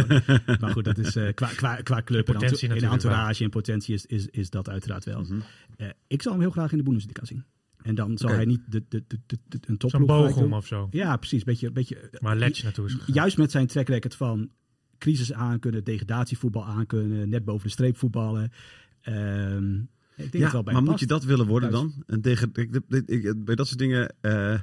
maar 0.60 0.70
goed, 0.70 0.84
dat 0.84 0.98
is 0.98 1.16
eh, 1.16 1.34
qua, 1.34 1.48
qua, 1.48 1.76
qua 1.76 2.02
club 2.02 2.28
en 2.28 2.40
in 2.60 2.84
entourage 2.84 3.44
en 3.44 3.50
potentie 3.50 3.94
is, 3.94 4.06
is, 4.06 4.26
is 4.26 4.50
dat 4.50 4.68
uiteraard 4.68 5.04
wel. 5.04 5.20
Mhm. 5.20 5.40
Eh, 5.76 5.88
ik 6.06 6.22
zal 6.22 6.32
hem 6.32 6.40
heel 6.40 6.50
graag 6.50 6.70
in 6.72 6.78
de 6.78 6.84
Bundesliga 6.84 7.24
zien. 7.24 7.44
En 7.82 7.94
dan 7.94 8.18
zal 8.18 8.30
hij 8.30 8.44
niet 8.44 8.60
de, 8.68 8.84
de, 8.88 9.04
de, 9.06 9.18
de, 9.26 9.38
de- 9.48 9.58
een 9.66 9.74
Zo'n 9.78 9.90
topploeg 9.90 10.34
doen. 10.34 10.52
of 10.52 10.66
zo. 10.66 10.88
Ja, 10.90 11.16
precies. 11.16 11.44
Beetje, 11.44 11.70
beetje, 11.70 11.96
eh, 12.10 12.34
Letch 12.34 12.62
naartoe 12.62 12.86
is 12.86 12.92
gegaan. 12.92 13.14
Juist 13.14 13.38
met 13.38 13.50
zijn 13.50 13.66
track 13.66 13.88
record 13.88 14.14
van 14.14 14.50
crisis 14.98 15.32
aankunnen, 15.32 15.84
degradatievoetbal 15.84 16.66
aankunnen, 16.66 17.28
net 17.28 17.44
boven 17.44 17.66
de 17.66 17.72
streep 17.72 17.96
voetballen. 17.96 18.50
Ehm, 19.00 19.80
ik 20.16 20.32
denk 20.32 20.32
Ja, 20.34 20.40
het 20.42 20.52
wel 20.52 20.62
bij 20.62 20.72
maar 20.72 20.82
moet 20.82 21.00
je 21.00 21.06
dat 21.06 21.24
willen 21.24 21.46
worden 21.46 21.70
Thuis. 21.70 21.82
dan? 21.82 22.02
Een 22.06 22.22
dege- 22.22 22.50
ik- 22.52 22.80
ik- 22.88 23.08
ik- 23.08 23.44
bij 23.44 23.54
dat 23.54 23.66
soort 23.66 23.78
dingen... 23.78 24.14
eh, 24.20 24.58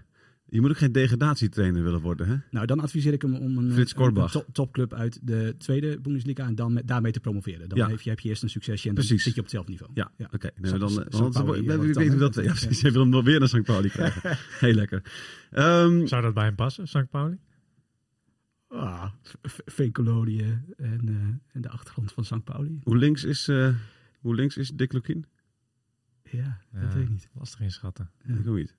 je 0.45 0.61
moet 0.61 0.69
ook 0.69 0.77
geen 0.77 0.91
degradatietrainer 0.91 1.83
willen 1.83 2.01
worden, 2.01 2.27
hè? 2.27 2.35
Nou, 2.51 2.65
dan 2.65 2.79
adviseer 2.79 3.13
ik 3.13 3.21
hem 3.21 3.33
om 3.35 3.57
een, 3.57 3.71
Frits 3.71 3.91
een- 3.91 3.97
Korbach. 3.97 4.33
een 4.33 4.41
top, 4.41 4.53
topclub 4.53 4.93
uit 4.93 5.19
de 5.21 5.55
tweede 5.57 5.99
Bundesliga 6.01 6.45
en 6.45 6.55
dan 6.55 6.73
met, 6.73 6.87
daarmee 6.87 7.11
te 7.11 7.19
promoveren. 7.19 7.69
Dan 7.69 7.77
Ja. 7.77 7.89
heb, 7.89 8.01
je, 8.01 8.09
heb 8.09 8.19
je 8.19 8.29
eerst 8.29 8.43
een 8.43 8.49
succesje 8.49 8.89
en 8.89 8.95
dan 8.95 9.05
Precies. 9.05 9.23
zit 9.23 9.33
je 9.33 9.39
op 9.39 9.45
hetzelfde 9.45 9.71
niveau. 9.71 9.91
Ja, 9.95 10.11
Ja. 10.17 10.27
oké. 10.31 10.49
Nee, 10.55 10.71
St. 10.71 10.79
dan, 10.79 10.89
St. 10.89 10.97
eh, 10.97 11.29
Pauli, 11.31 11.61
weet 11.67 11.95
hoe 11.95 12.07
dan, 12.09 12.17
dat... 12.17 12.35
hè? 12.35 12.41
Ja, 12.41 12.49
precies. 12.51 12.81
Je 12.81 12.91
wil 12.91 13.01
hem 13.01 13.09
nog 13.09 13.23
weer 13.23 13.39
naar 13.39 13.47
St. 13.47 13.63
Pauli 13.63 13.89
krijgen. 13.89 14.37
Heel 14.65 14.73
lekker. 14.73 15.01
Ehm, 15.51 16.05
Zou 16.07 16.21
dat 16.21 16.33
bij 16.33 16.43
hem 16.45 16.55
passen, 16.55 16.87
St. 16.87 17.09
Pauli? 17.09 17.37
Ah, 18.67 19.05
en, 20.77 21.01
eh, 21.07 21.13
en 21.53 21.61
de 21.61 21.69
achtergrond 21.69 22.11
van 22.11 22.25
St. 22.25 22.43
Pauli. 22.43 22.79
hoe, 22.83 22.97
links 22.97 23.23
is, 23.23 23.47
eh, 23.47 23.69
hoe 24.19 24.35
links 24.35 24.57
is 24.57 24.69
Dick 24.69 24.93
Lukien? 24.93 25.25
Ja, 26.37 26.57
dat 26.71 26.81
Ja, 26.81 26.93
weet 26.95 27.03
ik 27.03 27.09
niet. 27.09 27.29
Lastig 27.33 27.59
inschatten. 27.59 28.09
Ik 28.27 28.47
ook 28.47 28.55
niet. 28.55 28.75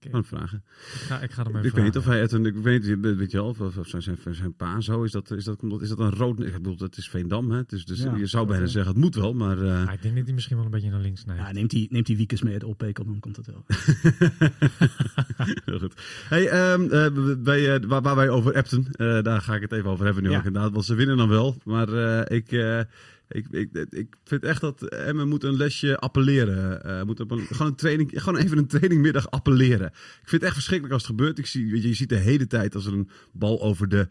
Ik, 0.00 0.10
Kan 0.10 0.20
het 0.20 0.28
vragen. 0.28 0.64
ik 0.94 1.00
ga, 1.00 1.20
ik 1.20 1.30
ga 1.30 1.42
hem 1.42 1.56
even 1.56 1.68
Ik 1.68 1.74
weet 1.74 1.84
niet 1.84 1.96
of 1.96 2.02
vragen. 2.02 2.12
hij 2.12 2.20
het 2.20 2.32
een, 2.32 2.46
ik 2.46 2.56
weet, 2.56 2.86
niet, 3.02 3.16
weet 3.16 3.30
je 3.30 3.36
wel, 3.36 3.46
of, 3.46 3.60
of 3.60 3.86
zijn, 3.88 4.02
zijn, 4.02 4.18
zijn 4.34 4.54
pa 4.54 4.80
zo, 4.80 5.02
is 5.02 5.10
dat, 5.12 5.30
is 5.30 5.44
dat, 5.44 5.56
komt 5.56 5.70
dat- 5.72 5.82
is 5.82 5.88
dat 5.88 5.98
een 5.98 6.10
rood, 6.10 6.40
ik 6.40 6.52
bedoel, 6.52 6.76
het 6.78 6.96
is 6.96 7.08
Veendam, 7.08 7.50
hè? 7.50 7.62
Dus, 7.66 7.84
dus 7.84 8.02
Ja, 8.02 8.16
je 8.16 8.26
zou 8.26 8.46
bijna 8.46 8.66
zeggen, 8.66 8.92
het 8.92 9.00
moet 9.02 9.14
wel, 9.14 9.34
maar... 9.34 9.62
eh, 9.62 9.86
Ah, 9.86 9.92
ik 9.92 10.02
denk 10.02 10.14
dat 10.16 10.24
hij 10.24 10.34
misschien 10.34 10.56
wel 10.56 10.64
een 10.64 10.70
beetje 10.70 10.90
naar 10.90 11.00
links 11.00 11.24
neigt. 11.24 11.46
Ja, 11.46 11.52
neemt 11.52 11.70
die, 11.70 11.86
neemt 11.90 12.06
die 12.06 12.16
Wiekes 12.16 12.42
mee 12.42 12.52
uit 12.52 12.64
Oppekel, 12.64 13.04
dan 13.04 13.20
komt 13.20 13.36
het 13.36 13.46
wel. 13.46 13.64
Heel 15.64 15.78
goed. 15.78 15.94
Hey, 16.28 16.48
ehm, 16.48 16.82
eh, 16.90 17.36
bij, 17.38 17.74
eh, 17.74 17.84
waar, 17.88 18.02
waar 18.02 18.16
wij 18.16 18.28
over 18.28 18.54
appten, 18.54 18.86
eh, 18.92 19.22
daar 19.22 19.40
ga 19.40 19.54
ik 19.54 19.60
het 19.62 19.72
even 19.72 19.90
over 19.90 20.04
hebben 20.04 20.22
nu 20.22 20.30
Ja. 20.30 20.38
ook 20.38 20.44
inderdaad. 20.44 20.72
Want 20.72 20.84
ze 20.84 20.94
winnen 20.94 21.16
dan 21.16 21.28
wel. 21.28 21.56
Maar 21.64 21.88
eh, 21.88 22.36
ik, 22.36 22.52
eh, 22.52 22.80
ik, 23.28 23.46
ik, 23.50 23.68
ik 23.90 24.16
vind 24.24 24.44
echt 24.44 24.60
dat 24.60 24.82
Emmen 24.88 25.28
moet 25.28 25.44
een 25.44 25.56
lesje 25.56 25.98
appelleren. 25.98 26.84
Eh, 26.84 27.02
moet 27.02 27.20
op 27.20 27.30
een, 27.30 27.46
gewoon, 27.46 27.66
een 27.66 27.74
training, 27.76 28.10
gewoon 28.14 28.40
even 28.40 28.58
een 28.58 28.66
trainingmiddag 28.66 29.30
appelleren. 29.30 29.86
Ik 29.86 30.28
vind 30.28 30.30
het 30.30 30.42
echt 30.42 30.52
verschrikkelijk 30.52 30.94
als 30.94 31.02
het 31.06 31.16
gebeurt. 31.16 31.38
Ik 31.38 31.46
zie, 31.46 31.70
weet 31.70 31.82
je, 31.82 31.88
je 31.88 31.94
ziet 31.94 32.08
de 32.08 32.16
hele 32.16 32.46
tijd 32.46 32.74
als 32.74 32.86
er 32.86 32.92
een 32.92 33.08
bal 33.32 33.62
over 33.62 33.88
de 33.88 34.06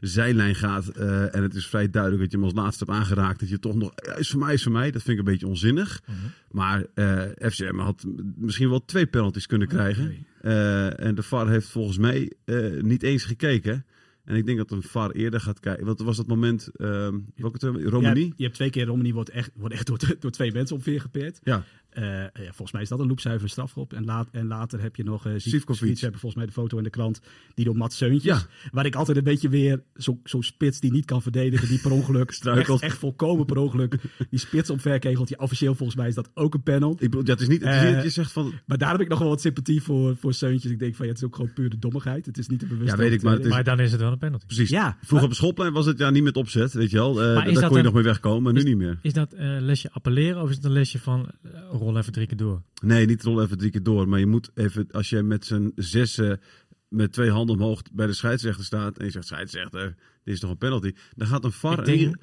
zijlijn 0.00 0.54
gaat. 0.54 0.88
eh, 0.88 1.34
en 1.34 1.42
het 1.42 1.54
is 1.54 1.66
vrij 1.66 1.90
duidelijk 1.90 2.22
dat 2.22 2.30
je 2.30 2.36
hem 2.36 2.46
als 2.46 2.56
laatste 2.56 2.84
hebt 2.84 2.98
aangeraakt. 2.98 3.40
Dat 3.40 3.48
je 3.48 3.58
toch 3.58 3.74
nog, 3.74 3.92
ja, 3.94 4.14
is 4.14 4.30
voor 4.30 4.40
mij, 4.40 4.54
is 4.54 4.62
voor 4.62 4.72
mij. 4.72 4.90
Dat 4.90 5.02
vind 5.02 5.18
ik 5.18 5.26
een 5.26 5.32
beetje 5.32 5.46
onzinnig. 5.46 6.02
Mhm. 6.06 6.16
Maar 6.50 6.86
eh 6.94 7.22
FCM 7.50 7.78
had 7.78 8.04
misschien 8.36 8.68
wel 8.68 8.84
twee 8.84 9.06
penalties 9.06 9.46
kunnen 9.46 9.68
krijgen. 9.68 10.04
Oké. 10.04 10.48
Eh, 10.48 11.06
en 11.06 11.14
de 11.14 11.22
VAR 11.22 11.48
heeft 11.48 11.68
volgens 11.68 11.98
mij 11.98 12.32
niet 12.80 13.02
eens 13.02 13.24
gekeken. 13.24 13.84
En 14.28 14.36
ik 14.36 14.46
denk 14.46 14.58
dat 14.58 14.70
een 14.70 14.82
VAR 14.82 15.10
eerder 15.10 15.40
gaat 15.40 15.60
kijken. 15.60 15.86
Want 15.86 15.98
er 15.98 16.04
was 16.04 16.16
dat 16.16 16.26
moment, 16.26 16.70
ehm 16.76 17.18
welke? 17.36 17.72
Ja, 17.78 17.88
Romani? 17.88 18.32
je 18.36 18.42
hebt 18.42 18.54
twee 18.54 18.70
keer 18.70 18.86
Romani 18.86 19.12
wordt 19.12 19.30
echt, 19.30 19.50
wordt 19.54 19.74
echt 19.74 19.86
door, 19.86 19.98
door 20.20 20.30
twee 20.30 20.52
mensen 20.52 20.76
omveer 20.76 21.00
gepeerd. 21.00 21.40
Ja. 21.42 21.64
Eh, 21.88 22.04
ja, 22.04 22.28
volgens 22.44 22.72
mij 22.72 22.82
is 22.82 22.88
dat 22.88 23.00
een 23.00 23.06
loopzuiver 23.06 23.48
strafschop. 23.48 23.92
En, 23.92 24.04
laat, 24.04 24.28
en 24.32 24.46
later 24.46 24.80
heb 24.80 24.96
je 24.96 25.04
nog 25.04 25.26
uh, 25.26 25.32
Sivkovic. 25.36 25.94
Ze 25.96 26.02
hebben 26.02 26.20
volgens 26.20 26.34
mij 26.34 26.46
de 26.46 26.52
foto 26.52 26.76
in 26.78 26.82
de 26.84 26.90
krant. 26.90 27.20
Die 27.54 27.64
door 27.64 27.76
Mats 27.76 27.96
Seuntjes. 27.96 28.22
Ja. 28.40 28.46
Waar 28.70 28.86
ik 28.86 28.94
altijd 28.94 29.16
een 29.16 29.24
beetje 29.24 29.48
weer 29.48 29.82
zo- 29.96 30.20
zo'n 30.24 30.42
spits 30.42 30.80
die 30.80 30.92
niet 30.92 31.04
kan 31.04 31.22
verdedigen. 31.22 31.68
Die 31.68 31.78
per 31.80 31.90
ongeluk, 31.92 32.30
Struikelt. 32.40 32.80
echt, 32.82 32.90
echt 32.92 32.98
volkomen 33.00 33.46
per 33.46 33.56
ongeluk, 33.56 33.96
die 34.30 34.38
spits 34.38 34.70
omverkegelt. 34.70 35.28
Die 35.28 35.38
officieel 35.38 35.74
volgens 35.74 35.98
mij 35.98 36.08
is 36.08 36.14
dat 36.14 36.30
ook 36.34 36.54
een 36.54 36.62
panel. 36.62 36.92
Ik 36.92 36.98
bedoel, 37.10 37.24
het 37.24 37.40
is 37.40 37.48
niet, 37.48 37.60
het 37.64 37.74
is 37.74 37.80
niet 37.80 37.88
Eh, 37.88 37.94
dat 37.94 38.02
je 38.04 38.10
zegt 38.10 38.32
van... 38.32 38.52
Maar 38.66 38.78
daar 38.78 38.90
heb 38.90 39.00
ik 39.00 39.08
nog 39.08 39.18
wel 39.18 39.28
wat 39.28 39.40
sympathie 39.40 39.82
voor, 39.82 40.16
voor 40.16 40.34
Seuntjes. 40.34 40.72
Ik 40.72 40.78
denk 40.78 40.94
van 40.94 41.04
ja, 41.06 41.10
het 41.12 41.20
is 41.20 41.26
ook 41.26 41.34
gewoon 41.36 41.52
puur 41.52 41.70
de 41.70 41.78
dommigheid. 41.78 42.26
Het 42.26 42.38
is 42.38 42.46
niet 42.48 42.60
de 42.60 42.66
bewuste 42.66 42.90
Ja, 42.96 43.02
weet 43.02 43.12
ik, 43.12 43.22
maar 43.22 43.32
het 43.34 43.44
is- 43.44 43.50
Maar 43.50 43.64
dan 43.64 43.80
is 43.80 43.92
het 43.92 44.00
wel 44.00 44.12
een 44.12 44.18
penalty. 44.18 44.46
Precies. 44.46 44.68
Ja, 44.70 44.96
Vroeger 45.00 45.22
op 45.22 45.28
het 45.28 45.38
schoolplein 45.38 45.72
was 45.72 45.86
het 45.86 45.98
ja 45.98 46.10
niet 46.10 46.22
met 46.22 46.36
opzet, 46.36 46.72
weet 46.72 46.90
je 46.90 46.96
wel. 46.96 47.22
Eh, 47.22 47.34
Maar 47.34 47.46
is 47.46 47.52
daar 47.52 47.54
dat 47.54 47.62
kon 47.62 47.70
je 47.72 47.76
een- 47.78 47.84
nog 47.84 47.94
mee 47.94 48.02
wegkomen, 48.02 48.42
maar 48.42 48.52
nu 48.52 48.58
is- 48.58 48.64
niet 48.64 48.76
meer. 48.76 48.98
Is 49.02 49.12
dat 49.12 49.32
eh 49.32 49.56
lesje 49.60 49.90
appelleren 49.92 50.42
of 50.42 50.48
is 50.50 50.56
het 50.56 50.64
een 50.64 50.72
lesje 50.72 50.98
van 50.98 51.28
eh, 51.42 51.50
rol 51.78 51.98
even 51.98 52.12
drie 52.12 52.26
keer 52.26 52.36
door? 52.36 52.62
Nee, 52.82 53.06
niet 53.06 53.22
rol 53.22 53.42
even 53.42 53.58
drie 53.58 53.70
keer 53.70 53.82
door. 53.82 54.08
Maar 54.08 54.18
je 54.18 54.26
moet 54.26 54.50
even, 54.54 54.86
als 54.90 55.08
je 55.08 55.22
met 55.22 55.44
z'n 55.44 55.72
zessen 55.74 56.40
met 56.88 57.12
twee 57.12 57.30
handen 57.30 57.56
omhoog 57.56 57.82
bij 57.92 58.06
de 58.06 58.12
scheidsrechter 58.12 58.64
staat... 58.64 58.98
en 58.98 59.04
je 59.04 59.10
zegt, 59.10 59.26
scheidsrechter, 59.26 59.94
dit 60.24 60.34
is 60.34 60.40
toch 60.40 60.50
een 60.50 60.58
penalty? 60.58 60.92
Dan 61.14 61.26
gaat 61.26 61.44
een 61.44 61.52
VAR... 61.52 61.78
Ik 61.78 61.84
denk- 61.84 62.00
en 62.00 62.06
die- 62.08 62.16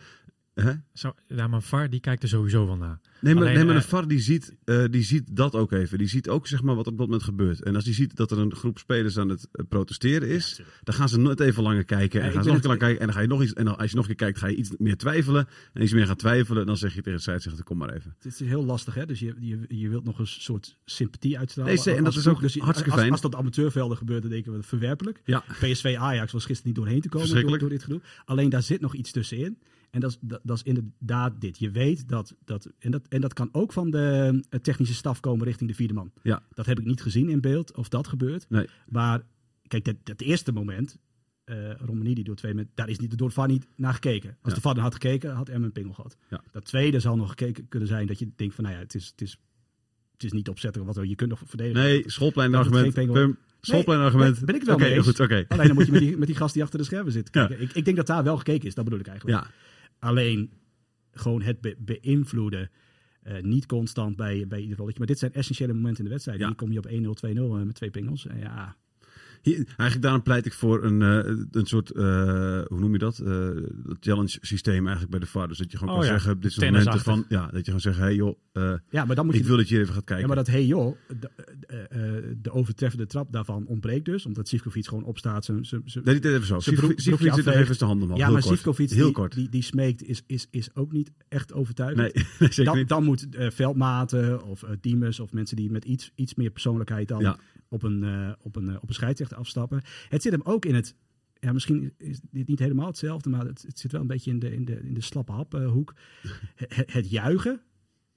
Hè? 0.55 0.71
Zo, 0.93 1.13
ja, 1.27 1.47
maar 1.47 1.61
VAR 1.61 1.89
die 1.89 1.99
kijkt 1.99 2.23
er 2.23 2.29
sowieso 2.29 2.65
wel 2.65 2.77
naar. 2.77 2.99
Nee, 3.21 3.33
maar, 3.33 3.43
Alleen, 3.43 3.55
nee, 3.55 3.65
maar 3.65 3.75
eh, 3.75 3.81
de 3.81 3.87
VAR 3.87 4.07
die 4.07 4.19
ziet, 4.19 4.55
eh, 4.63 4.83
die 4.89 5.03
ziet 5.03 5.35
dat 5.35 5.55
ook 5.55 5.71
even. 5.71 5.97
Die 5.97 6.07
ziet 6.07 6.29
ook 6.29 6.47
zeg 6.47 6.61
maar, 6.63 6.75
wat 6.75 6.87
op 6.87 6.97
dat 6.97 7.05
moment 7.05 7.23
gebeurt. 7.23 7.63
En 7.63 7.75
als 7.75 7.83
die 7.83 7.93
ziet 7.93 8.15
dat 8.15 8.31
er 8.31 8.37
een 8.39 8.55
groep 8.55 8.77
spelers 8.79 9.17
aan 9.17 9.29
het 9.29 9.47
eh, 9.51 9.65
protesteren 9.69 10.29
is, 10.29 10.61
dan 10.83 10.95
gaan 10.95 11.09
ze 11.09 11.17
nooit 11.19 11.39
even 11.39 11.63
langer 11.63 11.83
kijken. 11.83 12.19
Ja, 12.19 12.25
En 12.25 12.31
gaan 12.31 12.43
ze 12.43 12.47
nog 12.49 12.57
een 12.57 12.61
het- 12.61 12.65
lang 12.69 12.79
kijken. 12.79 12.99
En 12.99 13.05
dan 13.05 13.15
ga 13.15 13.21
je 13.21 13.27
nog 13.27 13.41
iets. 13.43 13.53
En 13.53 13.65
dan, 13.65 13.77
als 13.77 13.89
je 13.89 13.95
nog 13.95 14.09
een 14.09 14.15
keer 14.15 14.25
kijkt, 14.25 14.39
ga 14.39 14.47
je 14.47 14.55
iets 14.55 14.71
meer 14.77 14.97
twijfelen. 14.97 15.47
En 15.73 15.81
iets 15.81 15.93
meer 15.93 16.05
gaan 16.05 16.15
twijfelen, 16.15 16.65
dan 16.65 16.77
zeg 16.77 16.93
je 16.95 17.01
tegen 17.01 17.17
de 17.17 17.21
scheidsrechter: 17.23 17.63
kom 17.63 17.77
maar 17.77 17.93
even. 17.93 18.15
Het 18.17 18.25
is 18.25 18.39
heel 18.39 18.65
lastig, 18.65 18.93
hè? 18.93 19.05
Dus 19.05 19.19
je, 19.19 19.35
je, 19.39 19.59
je 19.67 19.89
wilt 19.89 20.03
nog 20.05 20.19
een 20.19 20.27
soort 20.27 20.77
sympathie 20.85 21.37
uitstralen. 21.39 21.73
Nee. 21.85 21.95
En 21.95 22.05
als 22.05 22.15
dat 22.15 22.23
is 22.23 22.29
ook 22.29 22.41
je- 22.49 22.59
hartstikke 22.61 22.91
als, 22.91 22.99
fijn. 22.99 23.11
Als 23.11 23.21
dat 23.21 23.35
amateurvelden 23.35 23.97
gebeurt, 23.97 24.21
dan 24.21 24.31
denken 24.31 24.53
we 24.53 24.63
verwerpelijk. 24.63 25.21
Ja. 25.25 25.43
PSV 25.59 25.95
Ajax 25.99 26.31
was 26.31 26.45
gisteren 26.45 26.71
niet 26.73 26.75
doorheen 26.83 27.01
te 27.01 27.09
komen 27.09 27.29
door, 27.47 27.57
door 27.59 27.69
dit 27.69 27.83
gedoe. 27.83 28.01
Alleen 28.25 28.49
daar 28.49 28.63
zit 28.63 28.81
nog 28.81 28.95
iets 28.95 29.11
tussenin. 29.11 29.57
En 29.95 30.01
dat 30.01 30.09
is, 30.11 30.17
dat, 30.21 30.39
dat 30.43 30.57
is 30.57 30.63
inderdaad 30.63 31.41
dit. 31.41 31.59
Je 31.59 31.71
weet 31.71 32.09
dat, 32.09 32.35
dat, 32.45 32.69
en 32.79 32.91
dat... 32.91 33.07
En 33.07 33.21
dat 33.21 33.33
kan 33.33 33.49
ook 33.51 33.73
van 33.73 33.89
de 33.91 34.43
technische 34.61 34.93
staf 34.93 35.19
komen 35.19 35.45
richting 35.45 35.69
de 35.69 35.75
vierde 35.75 35.93
man. 35.93 36.11
Ja. 36.23 36.43
Dat 36.53 36.65
heb 36.65 36.79
ik 36.79 36.85
niet 36.85 37.01
gezien 37.01 37.29
in 37.29 37.41
beeld, 37.41 37.75
of 37.75 37.89
dat 37.89 38.07
gebeurt. 38.07 38.45
Nee. 38.49 38.67
Maar 38.87 39.21
kijk, 39.67 39.85
dat, 39.85 39.95
dat 40.03 40.21
eerste 40.21 40.51
moment... 40.51 40.97
eh 41.43 41.71
Romani 41.77 42.13
die 42.13 42.23
door 42.23 42.35
twee 42.35 42.53
met, 42.53 42.67
daar 42.73 42.89
is 42.89 42.99
niet 42.99 43.17
door 43.17 43.27
de 43.27 43.33
VAR 43.33 43.47
niet 43.47 43.67
naar 43.75 43.93
gekeken. 43.93 44.29
Als 44.29 44.53
Ja. 44.53 44.55
de 44.55 44.61
VAR 44.61 44.79
had 44.79 44.93
gekeken, 44.93 45.31
had 45.33 45.49
Emmen 45.49 45.65
een 45.65 45.71
pingel 45.71 45.93
gehad. 45.93 46.17
Ja. 46.29 46.43
Dat 46.51 46.65
tweede 46.65 46.99
zal 46.99 47.15
nog 47.15 47.29
gekeken 47.29 47.67
kunnen 47.67 47.87
zijn 47.87 48.07
dat 48.07 48.19
je 48.19 48.27
denkt 48.35 48.55
van, 48.55 48.63
nou 48.63 48.75
ja, 48.75 48.81
het 48.81 48.95
is, 48.95 49.07
het 49.07 49.21
is, 49.21 49.39
het 50.11 50.23
is 50.23 50.31
niet 50.31 50.49
opzettelijk 50.49 50.93
wat 50.93 51.07
je 51.07 51.15
kunt 51.15 51.29
nog 51.29 51.41
verdedigen. 51.45 51.81
Nee, 51.83 52.03
schoolplein 52.05 52.51
Dat 52.51 52.65
het 52.65 52.73
argument. 52.73 52.93
ben- 54.45 54.55
ik 54.55 54.55
het 54.61 54.65
wel 54.65 54.75
Oké, 54.75 54.85
mee 54.85 54.93
eens. 54.95 55.05
goed, 55.07 55.19
oké. 55.19 55.45
Alleen 55.47 55.67
dan 55.67 55.75
moet 55.75 55.85
je 55.85 55.91
met 55.91 56.01
die, 56.01 56.17
met 56.17 56.27
die 56.27 56.35
gast 56.35 56.53
die 56.53 56.63
achter 56.63 56.79
de 56.79 56.85
schermen 56.85 57.11
zit 57.11 57.29
Ja. 57.31 57.47
kijken. 57.47 57.65
Ik, 57.65 57.73
ik 57.73 57.85
denk 57.85 57.97
dat 57.97 58.07
daar 58.07 58.23
wel 58.23 58.37
gekeken 58.37 58.67
is, 58.67 58.75
dat 58.75 58.83
bedoel 58.83 58.99
ik 58.99 59.07
eigenlijk. 59.07 59.39
Ja, 59.43 59.51
Alleen 59.99 60.51
gewoon 61.11 61.41
het 61.41 61.61
be- 61.61 61.75
beïnvloeden. 61.79 62.69
eh, 63.21 63.41
niet 63.43 63.65
constant 63.65 64.15
bij, 64.15 64.47
bij 64.47 64.59
ieder 64.61 64.77
rolletje. 64.77 64.97
Maar 64.99 65.07
dit 65.07 65.19
zijn 65.19 65.33
essentiële 65.33 65.73
momenten 65.73 65.97
in 65.97 66.03
de 66.03 66.09
wedstrijd. 66.11 66.39
Ja. 66.39 66.47
Die 66.47 66.55
kom 66.55 66.71
je 66.71 66.77
op 66.77 66.85
1-0, 66.87 67.13
2-0 67.13 67.55
eh, 67.57 67.61
met 67.61 67.75
twee 67.75 67.89
pingels. 67.91 68.27
En 68.27 68.39
ja, 68.39 68.77
Hier, 69.45 69.55
eigenlijk 69.67 70.01
daarom 70.01 70.21
pleit 70.21 70.45
ik 70.45 70.53
voor 70.53 70.83
een, 70.83 71.01
eh, 71.01 71.45
een 71.51 71.65
soort, 71.65 71.91
eh, 71.91 72.03
hoe 72.67 72.79
noem 72.79 72.91
je 72.91 72.97
dat? 72.97 73.19
Eh, 73.19 73.49
dat 73.83 73.97
challenge 73.99 74.37
systeem 74.41 74.81
eigenlijk 74.81 75.09
bij 75.09 75.19
de 75.19 75.25
VAR. 75.25 75.47
Dus 75.47 75.57
dat 75.57 75.71
je 75.71 75.77
gewoon 75.77 75.93
Oh 75.93 75.99
kan 75.99 76.09
ja, 76.09 76.13
zeggen, 76.17 76.39
dit 76.39 76.53
zijn 76.53 76.71
momenten 76.71 76.99
van, 76.99 77.25
ja, 77.29 77.41
dat 77.45 77.55
je 77.55 77.63
gewoon 77.63 77.79
zegt, 77.79 77.97
hey 77.97 78.15
joh, 78.15 78.37
ja, 78.89 79.05
maar 79.05 79.15
dan 79.15 79.25
moet 79.25 79.33
je... 79.35 79.39
ik 79.41 79.47
wil 79.47 79.57
dat 79.57 79.69
je 79.69 79.79
even 79.79 79.93
gaat 79.93 80.03
kijken. 80.03 80.19
Ja, 80.19 80.27
maar 80.27 80.43
dat 80.43 80.47
hey 80.47 80.65
joh, 80.65 80.97
de, 81.19 81.29
de 82.41 82.51
overtreffende 82.51 83.05
trap 83.05 83.31
daarvan 83.31 83.65
ontbreekt 83.67 84.05
dus. 84.05 84.25
Omdat 84.25 84.47
Sivkovic 84.47 84.87
gewoon 84.87 85.03
opstaat. 85.03 85.45
Zijn, 85.45 85.65
zijn, 85.65 85.81
zijn- 85.85 86.03
Nee, 86.03 86.13
niet 86.13 86.25
even 86.25 86.45
zo. 86.45 86.59
Sivkovic 86.59 86.99
zit 86.99 87.13
afveegt. 87.13 87.47
even 87.57 87.75
zijn 87.75 87.89
handen 87.89 88.07
omhoog. 88.07 88.19
ja, 88.19 88.25
heel 88.25 88.33
maar. 88.33 88.43
Sivkovic 88.43 88.89
Heel 88.89 89.03
die, 89.05 89.13
kort. 89.13 89.35
Die, 89.35 89.49
die 89.49 89.61
smeekt 89.61 90.03
is, 90.03 90.21
is, 90.27 90.47
is 90.51 90.69
ook 90.75 90.91
niet 90.91 91.11
echt 91.27 91.53
overtuigend. 91.53 92.13
Nee, 92.13 92.25
zeker 92.39 92.65
dan, 92.65 92.77
niet. 92.77 92.87
dan 92.87 93.03
moet 93.03 93.27
Veldmaten 93.31 94.43
of 94.43 94.63
Diemers 94.81 95.19
of 95.19 95.33
mensen 95.33 95.55
die 95.55 95.71
met 95.71 95.85
iets, 95.85 96.11
iets 96.15 96.35
meer 96.35 96.49
persoonlijkheid 96.49 97.07
dan 97.07 97.21
Ja. 97.21 97.37
Op, 97.75 97.83
een, 97.83 98.03
eh, 98.03 98.31
op, 98.39 98.55
een, 98.55 98.69
eh, 98.69 98.75
op 98.81 98.87
een 98.89 98.93
scheidsrechter 98.95 99.37
afstappen. 99.37 99.81
Het 100.09 100.21
zit 100.21 100.31
hem 100.31 100.41
ook 100.43 100.65
in 100.65 100.75
het. 100.75 100.95
Ja, 101.39 101.53
misschien 101.53 101.93
is 101.97 102.19
dit 102.31 102.47
niet 102.47 102.59
helemaal 102.59 102.87
hetzelfde, 102.87 103.29
maar 103.29 103.45
het, 103.45 103.61
het 103.67 103.79
zit 103.79 103.91
wel 103.91 104.01
een 104.01 104.07
beetje 104.07 104.31
in 104.31 104.39
de, 104.39 104.53
in 104.53 104.65
de, 104.65 104.79
in 104.83 104.93
de 104.93 105.01
slappe 105.01 105.31
haphoek. 105.31 105.93
het, 106.55 106.93
het 106.93 107.09
juichen. 107.09 107.61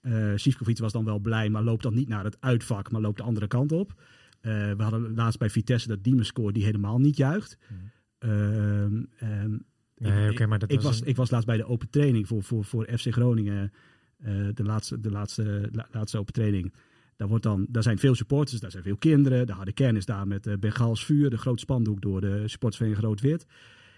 Eh 0.00 0.32
Sivkovic 0.36 0.78
was 0.78 0.92
dan 0.92 1.04
wel 1.04 1.18
blij, 1.18 1.48
maar 1.50 1.62
loopt 1.62 1.82
dan 1.82 1.94
niet 1.94 2.08
naar 2.08 2.24
het 2.24 2.36
uitvak, 2.40 2.90
maar 2.90 3.00
loopt 3.00 3.16
de 3.16 3.22
andere 3.22 3.46
kant 3.46 3.72
op. 3.72 4.00
Eh, 4.40 4.52
we 4.72 4.82
hadden 4.82 5.14
laatst 5.14 5.38
bij 5.38 5.50
Vitesse 5.50 5.88
dat 5.88 6.04
Diemers 6.04 6.28
scoort 6.28 6.54
die 6.54 6.64
helemaal 6.64 6.98
niet 6.98 7.16
juicht. 7.16 7.58
Ehm, 8.18 9.02
ehm, 9.18 9.56
Nee, 9.96 10.24
ik- 10.26 10.30
oké, 10.32 10.46
maar 10.46 10.58
dat 10.58 10.70
ik, 10.70 10.76
was 10.76 10.84
was, 10.84 11.00
een- 11.00 11.06
ik 11.06 11.16
was 11.16 11.30
laatst 11.30 11.46
bij 11.46 11.56
de 11.56 11.64
open 11.66 11.90
training 11.90 12.26
voor, 12.26 12.42
voor, 12.42 12.64
voor 12.64 12.88
FC 12.98 13.12
Groningen. 13.12 13.72
eh, 14.18 14.48
de 14.54 14.62
laatste, 14.62 15.00
de 15.00 15.10
laatste, 15.10 15.68
la- 15.72 15.88
laatste 15.92 16.18
open 16.18 16.32
training. 16.32 16.72
Daar, 17.18 17.28
wordt 17.28 17.44
dan, 17.44 17.66
daar 17.68 17.82
zijn 17.82 17.98
veel 17.98 18.14
supporters, 18.14 18.60
daar 18.60 18.70
zijn 18.70 18.82
veel 18.82 18.96
kinderen. 18.96 19.46
De 19.46 19.52
harde 19.52 19.72
kern 19.72 19.96
is 19.96 20.04
daar 20.06 20.26
met 20.26 20.46
uh, 20.46 20.54
Bengaals 20.60 21.04
vuur. 21.04 21.30
De 21.30 21.38
grote 21.38 21.60
spandoek 21.60 22.00
door 22.00 22.20
de 22.20 22.42
supportersvereniging 22.46 23.06
Rood-Wit. 23.08 23.46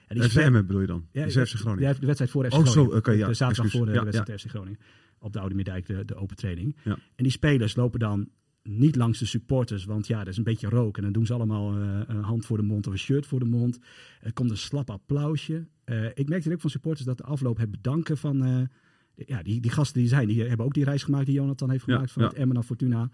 En 0.06 0.16
die 0.20 0.50
bedoel 0.62 0.80
je 0.80 0.86
dan? 0.86 1.06
ja, 1.12 1.24
Dus 1.24 1.34
FC 1.50 1.54
Groningen. 1.56 1.88
ja, 1.88 1.98
de 2.00 2.06
wedstrijd 2.06 2.30
voor 2.30 2.44
FC 2.46 2.52
Oh, 2.52 2.64
zo, 2.64 2.70
Groningen. 2.70 2.96
oké, 2.96 3.10
ja, 3.10 3.26
De 3.26 3.34
zaterdag 3.34 3.72
voor 3.72 3.86
de 3.86 3.92
Ja, 3.92 4.04
wedstrijd 4.04 4.40
FC 4.40 4.48
Groningen. 4.48 4.78
Op 5.18 5.32
de 5.32 5.40
Oude 5.40 5.54
Mierdijk, 5.54 5.86
de, 5.86 6.04
de 6.04 6.14
open 6.14 6.36
training. 6.36 6.76
Ja. 6.84 6.92
En 6.92 7.22
die 7.22 7.32
spelers 7.32 7.76
lopen 7.76 8.00
dan 8.00 8.28
niet 8.62 8.96
langs 8.96 9.18
de 9.18 9.26
supporters, 9.26 9.84
want 9.84 10.06
ja, 10.06 10.20
er 10.20 10.28
is 10.28 10.36
een 10.36 10.44
beetje 10.44 10.68
rook. 10.68 10.96
En 10.96 11.02
dan 11.02 11.12
doen 11.12 11.26
ze 11.26 11.32
allemaal 11.32 11.76
eh, 11.76 12.00
een 12.06 12.22
hand 12.22 12.46
voor 12.46 12.56
de 12.56 12.62
mond 12.62 12.86
of 12.86 12.92
een 12.92 12.98
shirt 12.98 13.26
voor 13.26 13.38
de 13.38 13.44
mond. 13.44 13.78
Er 14.20 14.32
komt 14.32 14.50
een 14.50 14.56
slap 14.56 14.90
applausje. 14.90 15.66
Eh, 15.84 16.04
ik 16.14 16.28
merkte 16.28 16.52
ook 16.52 16.60
van 16.60 16.70
supporters 16.70 17.06
dat 17.06 17.18
de 17.18 17.24
afloop 17.24 17.56
het 17.58 17.70
bedanken 17.70 18.16
van... 18.18 18.44
eh, 18.44 18.60
ja, 19.26 19.42
die, 19.42 19.60
die 19.60 19.70
gasten 19.70 20.00
die 20.00 20.08
zijn, 20.08 20.28
die 20.28 20.42
hebben 20.42 20.66
ook 20.66 20.74
die 20.74 20.84
reis 20.84 21.02
gemaakt 21.02 21.26
die 21.26 21.34
Jonathan 21.34 21.70
heeft 21.70 21.86
Ja, 21.86 21.92
gemaakt 21.94 22.12
van 22.12 22.22
ja. 22.22 22.28
het 22.28 22.36
Emmen 22.36 22.54
naar 22.54 22.64
Fortuna. 22.64 23.10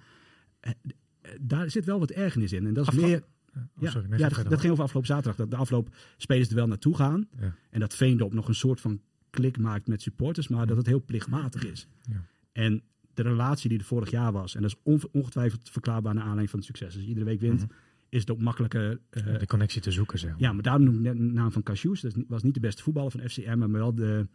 Eh, 0.60 0.72
eh, 1.20 1.30
daar 1.40 1.70
zit 1.70 1.84
wel 1.84 1.98
wat 1.98 2.10
ergernis 2.10 2.52
in. 2.52 2.66
En 2.66 2.74
dat 2.74 2.88
is 2.88 2.94
meer... 2.94 3.22
Oh, 3.56 3.64
Ja, 3.80 3.90
sorry, 3.90 4.08
nee, 4.08 4.18
ja 4.18 4.28
dat, 4.28 4.60
ging 4.60 4.72
over 4.72 4.84
afgelopen 4.84 5.06
zaterdag. 5.10 5.36
Dat 5.36 5.50
de 5.50 5.56
afloop 5.56 5.94
spelers 6.16 6.48
er 6.48 6.54
wel 6.54 6.66
naartoe 6.66 6.96
gaan. 6.96 7.28
Ja. 7.40 7.54
En 7.70 7.80
dat 7.80 7.94
Veendorp 7.94 8.32
nog 8.32 8.48
een 8.48 8.54
soort 8.54 8.80
van 8.80 9.00
klik 9.30 9.58
maakt 9.58 9.86
met 9.88 10.02
supporters. 10.02 10.48
Maar 10.48 10.66
dat 10.66 10.76
het 10.76 10.86
heel 10.86 11.02
plichtmatig 11.04 11.64
is. 11.66 11.88
Ja. 12.10 12.24
En 12.52 12.82
de 13.14 13.22
relatie 13.22 13.68
die 13.68 13.78
er 13.78 13.84
vorig 13.84 14.10
jaar 14.10 14.32
was. 14.32 14.54
En 14.54 14.62
dat 14.62 14.70
is 14.70 14.76
onge- 14.82 15.08
ongetwijfeld 15.12 15.70
verklaarbaar 15.70 16.12
naar 16.14 16.22
aanleiding 16.22 16.50
van 16.50 16.58
het 16.58 16.68
succes. 16.68 16.94
Als 16.94 17.02
je 17.02 17.08
iedere 17.08 17.26
week 17.26 17.40
wint, 17.40 17.60
Mhm. 17.60 17.70
is 18.08 18.20
het 18.20 18.30
ook 18.30 18.40
makkelijker. 18.40 19.00
eh, 19.10 19.38
de 19.38 19.46
connectie 19.46 19.80
te 19.80 19.90
zoeken, 19.90 20.18
zeg 20.18 20.30
maar. 20.30 20.40
ja, 20.40 20.52
maar 20.52 20.62
daarom 20.62 20.84
noem 20.84 20.94
ik 20.94 21.00
net 21.00 21.16
de 21.16 21.22
naam 21.22 21.52
van 21.52 21.62
Cassius. 21.62 22.00
Dat 22.00 22.14
was 22.28 22.42
niet 22.42 22.54
de 22.54 22.60
beste 22.60 22.82
voetballer 22.82 23.10
van 23.10 23.20
FCM. 23.20 23.58
Maar 23.58 23.70
wel 23.70 23.94
de, 23.94 24.26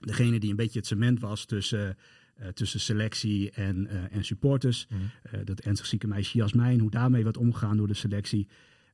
degene 0.00 0.38
die 0.38 0.50
een 0.50 0.56
beetje 0.56 0.78
het 0.78 0.88
cement 0.88 1.20
was 1.20 1.44
tussen... 1.44 1.96
eh, 2.34 2.48
tussen 2.48 2.80
selectie 2.80 3.50
en, 3.50 3.86
eh, 3.86 4.16
en 4.16 4.24
supporters. 4.24 4.86
Mhm. 4.88 5.02
Eh, 5.22 5.40
dat 5.44 5.60
ernstig 5.60 5.86
zieke 5.86 6.06
meisje 6.06 6.38
Jasmijn, 6.38 6.80
hoe 6.80 6.90
daarmee 6.90 7.22
wordt 7.22 7.36
omgegaan 7.36 7.76
door 7.76 7.86
de 7.86 7.94
selectie. 7.94 8.48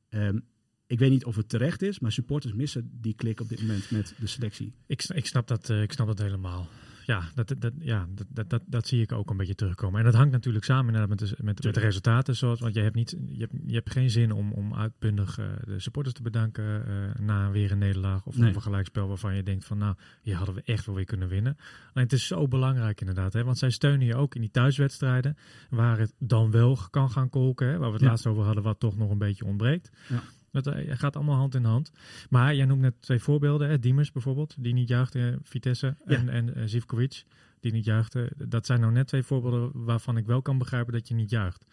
Ehm, 0.09 0.39
ik 0.87 0.99
weet 0.99 1.09
niet 1.09 1.25
of 1.25 1.35
het 1.35 1.49
terecht 1.49 1.81
is, 1.81 1.99
maar 1.99 2.11
supporters 2.11 2.53
missen 2.53 2.89
die 3.01 3.15
klik 3.15 3.39
op 3.39 3.49
dit 3.49 3.61
moment 3.61 3.91
met 3.91 4.13
de 4.19 4.27
selectie. 4.27 4.73
Ik, 4.85 5.03
ik, 5.03 5.25
snap 5.25 5.47
dat, 5.47 5.69
ik 5.69 5.91
snap 5.91 6.07
dat 6.07 6.19
helemaal. 6.19 6.69
Ja, 7.11 7.23
dat, 7.35 7.55
dat, 7.57 7.73
ja 7.79 8.07
dat, 8.15 8.25
dat, 8.29 8.49
dat, 8.49 8.61
dat 8.65 8.87
zie 8.87 9.01
ik 9.01 9.11
ook 9.11 9.29
een 9.29 9.37
beetje 9.37 9.55
terugkomen. 9.55 9.99
En 9.99 10.05
dat 10.05 10.13
hangt 10.13 10.31
natuurlijk 10.31 10.65
samen 10.65 11.09
met 11.09 11.19
de, 11.19 11.35
met, 11.41 11.63
met 11.63 11.73
de 11.73 11.79
resultaten. 11.79 12.35
Zoals, 12.35 12.59
want 12.59 12.73
je 12.73 12.81
hebt, 12.81 12.95
niet, 12.95 13.17
je, 13.27 13.39
hebt, 13.39 13.53
je 13.65 13.73
hebt 13.73 13.91
geen 13.91 14.09
zin 14.09 14.31
om, 14.31 14.51
om 14.51 14.75
uitbundig 14.75 15.39
uh, 15.39 15.45
de 15.65 15.79
supporters 15.79 16.15
te 16.15 16.21
bedanken 16.21 16.63
uh, 16.63 17.25
na 17.25 17.51
weer 17.51 17.71
een 17.71 17.77
nederlaag 17.77 18.25
of 18.25 18.37
nee. 18.37 18.53
een 18.53 18.61
gelijkspel 18.61 19.07
waarvan 19.07 19.35
je 19.35 19.43
denkt 19.43 19.65
van 19.65 19.77
nou, 19.77 19.95
hier 20.21 20.35
hadden 20.35 20.55
we 20.55 20.61
echt 20.65 20.85
wel 20.85 20.95
weer 20.95 21.05
kunnen 21.05 21.27
winnen. 21.27 21.57
Alleen 21.93 22.07
het 22.07 22.13
is 22.13 22.27
zo 22.27 22.47
belangrijk 22.47 22.99
inderdaad, 22.99 23.33
hè, 23.33 23.43
want 23.43 23.57
zij 23.57 23.69
steunen 23.69 24.07
je 24.07 24.15
ook 24.15 24.35
in 24.35 24.41
die 24.41 24.51
thuiswedstrijden 24.51 25.37
waar 25.69 25.99
het 25.99 26.13
dan 26.19 26.51
wel 26.51 26.77
kan 26.89 27.09
gaan 27.09 27.29
kolken, 27.29 27.67
hè, 27.67 27.77
waar 27.77 27.87
we 27.87 27.93
het 27.93 28.01
ja. 28.01 28.09
laatst 28.09 28.27
over 28.27 28.43
hadden 28.43 28.63
wat 28.63 28.79
toch 28.79 28.97
nog 28.97 29.09
een 29.09 29.17
beetje 29.17 29.45
ontbreekt. 29.45 29.91
Ja. 30.09 30.23
Dat 30.51 30.67
uh, 30.67 30.73
gaat 30.87 31.15
allemaal 31.15 31.35
hand 31.35 31.55
in 31.55 31.63
hand. 31.63 31.91
Maar 32.29 32.55
jij 32.55 32.65
noemt 32.65 32.81
net 32.81 33.01
twee 33.01 33.19
voorbeelden. 33.19 33.69
Hè? 33.69 33.79
Diemers 33.79 34.11
bijvoorbeeld, 34.11 34.55
die 34.59 34.73
niet 34.73 34.87
juichte, 34.87 35.39
Vitesse. 35.43 35.95
Ja. 36.05 36.15
En, 36.15 36.29
en 36.29 36.57
uh, 36.57 36.63
Zivkovic, 36.65 37.23
die 37.59 37.71
niet 37.71 37.85
juichte. 37.85 38.31
Dat 38.47 38.65
zijn 38.65 38.79
nou 38.79 38.91
net 38.91 39.07
twee 39.07 39.23
voorbeelden 39.23 39.71
waarvan 39.73 40.17
ik 40.17 40.25
wel 40.25 40.41
kan 40.41 40.57
begrijpen 40.57 40.93
dat 40.93 41.07
je 41.07 41.13
niet 41.13 41.29
juicht. 41.29 41.65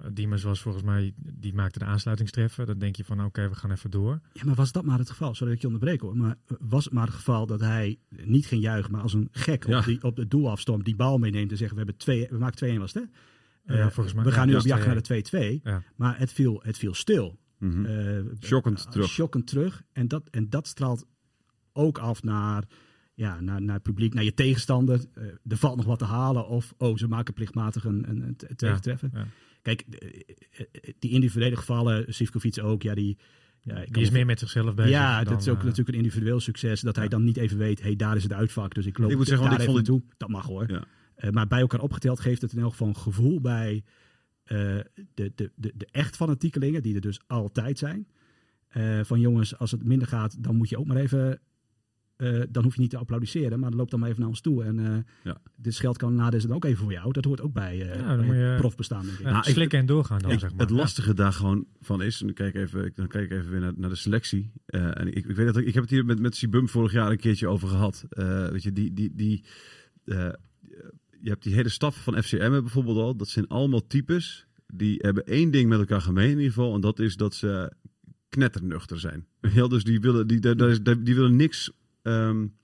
Uh, 0.00 0.06
Diemers 0.12 0.42
was 0.42 0.60
volgens 0.60 0.84
mij, 0.84 1.12
die 1.16 1.54
maakte 1.54 1.78
de 1.78 1.84
aansluitingstreffer. 1.84 2.66
Dan 2.66 2.78
denk 2.78 2.96
je 2.96 3.04
van, 3.04 3.18
oké, 3.18 3.26
okay, 3.26 3.48
we 3.48 3.54
gaan 3.54 3.70
even 3.70 3.90
door. 3.90 4.20
Ja, 4.32 4.44
maar 4.44 4.54
was 4.54 4.72
dat 4.72 4.84
maar 4.84 4.98
het 4.98 5.10
geval? 5.10 5.34
Sorry 5.34 5.46
dat 5.46 5.54
ik 5.54 5.60
je 5.60 5.66
onderbreek 5.66 6.00
hoor. 6.00 6.16
Maar 6.16 6.36
was 6.58 6.84
het 6.84 6.92
maar 6.92 7.06
het 7.06 7.14
geval 7.14 7.46
dat 7.46 7.60
hij 7.60 7.98
niet 8.08 8.46
ging 8.46 8.62
juichen, 8.62 8.92
maar 8.92 9.02
als 9.02 9.14
een 9.14 9.28
gek 9.32 9.66
ja. 9.66 9.78
op, 9.78 9.84
die, 9.84 10.02
op 10.02 10.16
het 10.16 10.30
doel 10.30 10.50
afstormt, 10.50 10.84
die 10.84 10.96
bal 10.96 11.18
meeneemt 11.18 11.50
en 11.50 11.56
zegt, 11.56 11.70
we, 11.70 11.76
hebben 11.76 11.96
twee, 11.96 12.28
we 12.30 12.38
maken 12.38 12.76
2-1 12.76 12.78
was 12.78 12.92
het 12.92 13.02
hè? 13.02 13.08
ja, 13.64 13.90
volgens 13.90 14.14
mij. 14.14 14.24
We 14.24 14.32
gaan 14.32 14.46
ja, 14.46 14.52
nu 14.52 14.58
op 14.58 14.66
jacht 14.66 14.86
naar 14.86 15.02
de 15.02 15.58
2-2. 15.58 15.62
Ja. 15.62 15.82
Maar 15.96 16.18
het 16.18 16.32
viel, 16.32 16.60
het 16.62 16.78
viel 16.78 16.94
stil. 16.94 17.38
Mm 17.62 17.84
-hmm. 17.84 18.30
shockend 18.40 18.90
terug. 18.90 19.08
Shockend 19.08 19.46
terug. 19.46 19.82
En 19.92 20.08
dat, 20.08 20.28
en 20.30 20.50
dat 20.50 20.66
straalt 20.66 21.06
ook 21.72 21.98
af 21.98 22.22
naar, 22.22 22.64
ja, 23.14 23.40
naar, 23.40 23.62
naar 23.62 23.74
het 23.74 23.82
publiek, 23.82 24.14
naar 24.14 24.24
je 24.24 24.34
tegenstander. 24.34 25.04
Uh, 25.14 25.24
er 25.24 25.56
valt 25.56 25.76
nog 25.76 25.86
wat 25.86 25.98
te 25.98 26.04
halen. 26.04 26.46
Of, 26.46 26.74
oh, 26.76 26.96
ze 26.96 27.08
maken 27.08 27.34
plichtmatig 27.34 27.84
een, 27.84 28.08
een, 28.08 28.22
een 28.22 28.56
tegentreffen. 28.56 29.10
Ja, 29.12 29.18
ja. 29.18 29.26
Kijk, 29.62 29.84
die 30.98 31.10
individuele 31.10 31.56
gevallen, 31.56 32.14
Sivkovic 32.14 32.62
ook, 32.62 32.82
ja, 32.82 32.94
die... 32.94 33.18
Ja, 33.64 33.84
die 33.90 34.02
is 34.02 34.10
meer 34.10 34.26
met 34.26 34.38
zichzelf 34.38 34.74
bezig. 34.74 34.90
Ja, 34.90 35.24
dan, 35.24 35.32
dat 35.32 35.42
is 35.42 35.48
ook 35.48 35.58
uh, 35.58 35.62
natuurlijk 35.62 35.88
een 35.88 36.02
individueel 36.02 36.40
succes. 36.40 36.80
Dat 36.80 36.96
hij 36.96 37.08
dan 37.08 37.24
niet 37.24 37.36
even 37.36 37.58
weet, 37.58 37.78
hé, 37.78 37.86
hey, 37.86 37.96
daar 37.96 38.16
is 38.16 38.22
het 38.22 38.32
uitvak. 38.32 38.74
Dus 38.74 38.86
ik 38.86 38.98
loop 38.98 39.10
ik 39.10 39.16
moet 39.16 39.26
zeggen, 39.26 39.50
daar 39.50 39.58
ik 39.58 39.64
vond 39.64 39.76
naartoe. 39.76 40.02
Dat 40.16 40.28
mag 40.28 40.46
hoor. 40.46 40.70
Uh, 40.70 41.30
maar 41.30 41.46
bij 41.46 41.60
elkaar 41.60 41.80
opgeteld 41.80 42.20
geeft 42.20 42.42
het 42.42 42.52
in 42.52 42.58
elk 42.58 42.70
geval 42.70 42.88
een 42.88 42.96
gevoel 42.96 43.40
bij 43.40 43.84
de, 44.44 44.84
de, 45.14 45.32
de, 45.34 45.72
de 45.74 45.88
echt 45.90 46.16
fanatiekelingen, 46.16 46.82
die 46.82 46.94
er 46.94 47.00
dus 47.00 47.20
altijd 47.26 47.78
zijn. 47.78 48.06
Uh, 48.76 49.00
van 49.04 49.20
jongens, 49.20 49.58
als 49.58 49.70
het 49.70 49.84
minder 49.84 50.08
gaat, 50.08 50.42
dan 50.42 50.56
moet 50.56 50.68
je 50.68 50.78
ook 50.78 50.86
maar 50.86 50.96
even. 50.96 51.40
Uh, 52.16 52.42
dan 52.50 52.62
hoef 52.62 52.74
je 52.74 52.80
niet 52.80 52.90
te 52.90 52.96
applaudisseren, 52.96 53.60
maar 53.60 53.70
dan 53.70 53.78
loop 53.78 53.90
dan 53.90 54.00
maar 54.00 54.08
even 54.08 54.20
naar 54.20 54.30
ons 54.30 54.40
toe. 54.40 54.64
En 54.64 55.06
ja. 55.24 55.38
dit 55.56 55.74
scheldkanonade 55.74 56.36
is 56.36 56.42
dan 56.42 56.56
ook 56.56 56.64
even 56.64 56.82
voor 56.82 56.92
jou. 56.92 57.12
Dat 57.12 57.24
hoort 57.24 57.40
ook 57.40 57.52
bij, 57.52 57.76
ja, 57.76 58.16
bij 58.16 58.26
je, 58.26 58.56
profbestaan. 58.58 59.04
Denk 59.04 59.18
ik. 59.18 59.26
Ja, 59.26 59.42
slikken 59.42 59.78
en 59.78 59.86
doorgaan 59.86 60.18
dan, 60.18 60.30
ik, 60.30 60.38
zeg 60.38 60.50
maar. 60.50 60.60
Het 60.60 60.70
lastige 60.70 61.14
daar 61.14 61.32
gewoon 61.32 61.66
van 61.80 62.02
is, 62.02 62.20
en 62.20 62.26
dan 62.26 62.34
kijk, 62.34 62.54
even, 62.54 62.92
dan 62.94 63.08
kijk 63.08 63.30
ik 63.30 63.38
even 63.38 63.50
weer 63.50 63.60
naar, 63.60 63.72
naar 63.76 63.90
de 63.90 63.96
selectie. 63.96 64.52
en 64.66 65.06
ik, 65.06 65.26
ik 65.26 65.36
weet 65.36 65.46
dat 65.46 65.56
ik, 65.56 65.66
ik 65.66 65.74
heb 65.74 65.82
het 65.82 65.92
hier 65.92 66.04
met, 66.04 66.20
met 66.20 66.36
Sibum 66.36 66.68
vorig 66.68 66.92
jaar 66.92 67.10
een 67.10 67.16
keertje 67.16 67.48
over 67.48 67.68
gehad. 67.68 68.06
weet 68.50 68.62
je, 68.62 68.72
die, 68.72 68.92
die, 68.92 69.14
die 69.14 69.44
je 71.22 71.28
hebt 71.28 71.42
die 71.42 71.54
hele 71.54 71.68
staf 71.68 72.02
van 72.02 72.22
FCM 72.22 72.50
bijvoorbeeld 72.50 72.98
al. 72.98 73.16
Dat 73.16 73.28
zijn 73.28 73.48
allemaal 73.48 73.86
types 73.86 74.46
die 74.74 74.98
hebben 74.98 75.24
één 75.24 75.50
ding 75.50 75.68
met 75.68 75.78
elkaar 75.78 76.00
gemeen 76.00 76.30
in 76.30 76.36
ieder 76.36 76.52
geval. 76.52 76.74
En 76.74 76.80
dat 76.80 76.98
is 76.98 77.16
dat 77.16 77.34
ze 77.34 77.72
knetternuchter 78.28 79.00
zijn. 79.00 79.26
Ja, 79.54 79.66
dus 79.66 79.84
die 79.84 80.00
willen, 80.00 80.26
die, 80.26 80.40
die, 80.40 80.82
die, 80.82 81.02
die 81.02 81.14
willen 81.14 81.36
niks 81.36 81.70
um, 82.02 82.54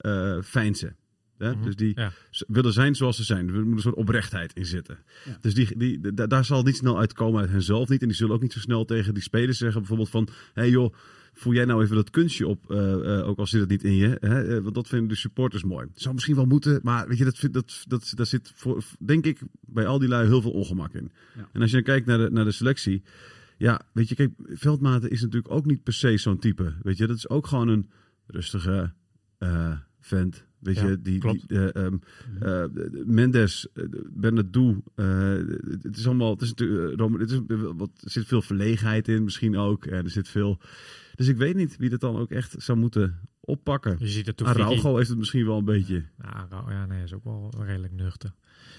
uh, 0.00 0.42
fijnsen. 0.42 0.96
Ja? 1.38 1.48
Mm 1.48 1.54
-hmm. 1.54 1.64
Dus 1.64 1.76
die 1.76 1.92
ja. 1.94 2.12
willen 2.46 2.72
zijn 2.72 2.94
zoals 2.94 3.16
ze 3.16 3.24
zijn. 3.24 3.48
Er 3.48 3.64
moet 3.66 3.74
een 3.76 3.80
soort 3.80 3.94
oprechtheid 3.94 4.52
in 4.52 4.66
zitten. 4.66 4.98
Ja. 5.24 5.38
Dus 5.40 5.54
die, 5.54 5.78
die, 5.78 6.00
die, 6.00 6.26
daar 6.26 6.44
zal 6.44 6.62
niet 6.62 6.76
snel 6.76 6.98
uitkomen 6.98 7.40
uit 7.40 7.50
henzelf 7.50 7.88
niet. 7.88 8.02
En 8.02 8.08
die 8.08 8.16
zullen 8.16 8.34
ook 8.34 8.42
niet 8.42 8.52
zo 8.52 8.60
snel 8.60 8.84
tegen 8.84 9.14
die 9.14 9.22
spelers 9.22 9.58
zeggen 9.58 9.80
bijvoorbeeld 9.80 10.10
van... 10.10 10.28
Hé 10.52 10.62
hey 10.62 10.70
joh, 10.70 10.94
voel 11.38 11.52
jij 11.52 11.64
nou 11.64 11.82
even 11.82 11.96
dat 11.96 12.10
kunstje 12.10 12.46
op, 12.46 12.70
uh, 12.70 12.78
uh, 12.78 13.28
ook 13.28 13.38
al 13.38 13.46
zit 13.46 13.60
het 13.60 13.70
niet 13.70 13.84
in 13.84 13.94
je. 13.94 14.16
Hè? 14.20 14.62
Want 14.62 14.74
dat 14.74 14.88
vinden 14.88 15.08
de 15.08 15.14
supporters 15.14 15.64
mooi. 15.64 15.86
Zou 15.94 16.14
misschien 16.14 16.36
wel 16.36 16.46
moeten, 16.46 16.80
maar 16.82 17.08
weet 17.08 17.18
je, 17.18 17.24
dat, 17.24 17.48
dat, 17.50 17.84
dat, 17.88 18.12
daar 18.14 18.26
zit 18.26 18.52
voor, 18.54 18.84
denk 18.98 19.24
ik 19.24 19.40
bij 19.60 19.86
al 19.86 19.98
die 19.98 20.08
lui 20.08 20.26
heel 20.26 20.42
veel 20.42 20.50
ongemak 20.50 20.92
in. 20.94 21.12
Ja. 21.36 21.48
En 21.52 21.60
als 21.60 21.70
je 21.70 21.76
dan 21.76 21.84
kijkt 21.84 22.06
naar 22.06 22.18
de, 22.18 22.30
naar 22.30 22.44
de 22.44 22.52
selectie, 22.52 23.02
ja, 23.56 23.80
weet 23.92 24.08
je, 24.08 24.14
kijk, 24.14 24.32
Veldmaten 24.38 25.10
is 25.10 25.20
natuurlijk 25.20 25.52
ook 25.52 25.66
niet 25.66 25.82
per 25.82 25.92
se 25.92 26.16
zo'n 26.16 26.38
type. 26.38 26.74
Weet 26.82 26.96
je, 26.96 27.06
dat 27.06 27.16
is 27.16 27.28
ook 27.28 27.46
gewoon 27.46 27.68
een 27.68 27.90
rustige 28.26 28.92
uh, 29.38 29.78
vent. 30.00 30.44
Weet 30.66 30.76
ja, 30.76 30.86
je, 30.86 31.00
die, 31.00 31.20
die 31.20 31.44
uh, 31.48 31.68
um, 31.74 32.00
uh, 32.42 32.64
Mendes, 33.04 33.66
uh, 33.74 33.84
Bernardo, 34.10 34.82
het 35.82 35.96
is 35.96 36.06
allemaal, 36.06 36.30
het 36.30 36.42
is 36.42 36.48
natuurlijk, 36.48 37.20
het 37.20 37.30
is, 37.30 37.40
wat, 37.76 37.90
er 38.00 38.10
zit 38.10 38.26
veel 38.26 38.42
verlegenheid 38.42 39.08
in 39.08 39.24
misschien 39.24 39.56
ook. 39.56 39.86
En 39.86 40.04
er 40.04 40.10
zit 40.10 40.28
veel, 40.28 40.60
dus 41.14 41.28
ik 41.28 41.36
weet 41.36 41.56
niet 41.56 41.76
wie 41.76 41.90
dat 41.90 42.00
dan 42.00 42.16
ook 42.16 42.30
echt 42.30 42.54
zou 42.58 42.78
moeten 42.78 43.20
oppakken. 43.40 43.96
Je 43.98 44.08
ziet 44.08 44.26
het 44.26 44.42
Araujo 44.42 44.96
heeft 44.96 45.08
het 45.08 45.18
misschien 45.18 45.46
wel 45.46 45.58
een 45.58 45.64
beetje. 45.64 46.04
Ja, 46.22 46.46
ja, 46.50 46.64
ja 46.68 46.86
nee, 46.86 47.02
is 47.02 47.14
ook 47.14 47.24
wel 47.24 47.52
redelijk 47.58 47.92
nuchter. 47.92 48.34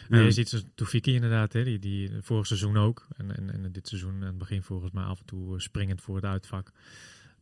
Ja. 0.10 0.20
Je 0.20 0.32
ziet 0.32 0.66
Toefiki 0.76 1.14
inderdaad, 1.14 1.54
hè, 1.54 1.64
die, 1.64 1.80
die 1.80 2.12
vorig 2.22 2.48
seizoen 2.48 2.78
ook. 2.78 3.08
En, 3.18 3.36
en, 3.36 3.50
en 3.64 3.72
dit 3.72 3.88
seizoen 3.88 4.14
en 4.14 4.28
het 4.28 4.38
begin 4.38 4.64
volgens 4.64 4.92
mij 4.92 5.04
af 5.04 5.20
en 5.20 5.26
toe 5.26 5.62
springend 5.62 6.02
voor 6.02 6.16
het 6.16 6.26
uitvak. 6.26 6.72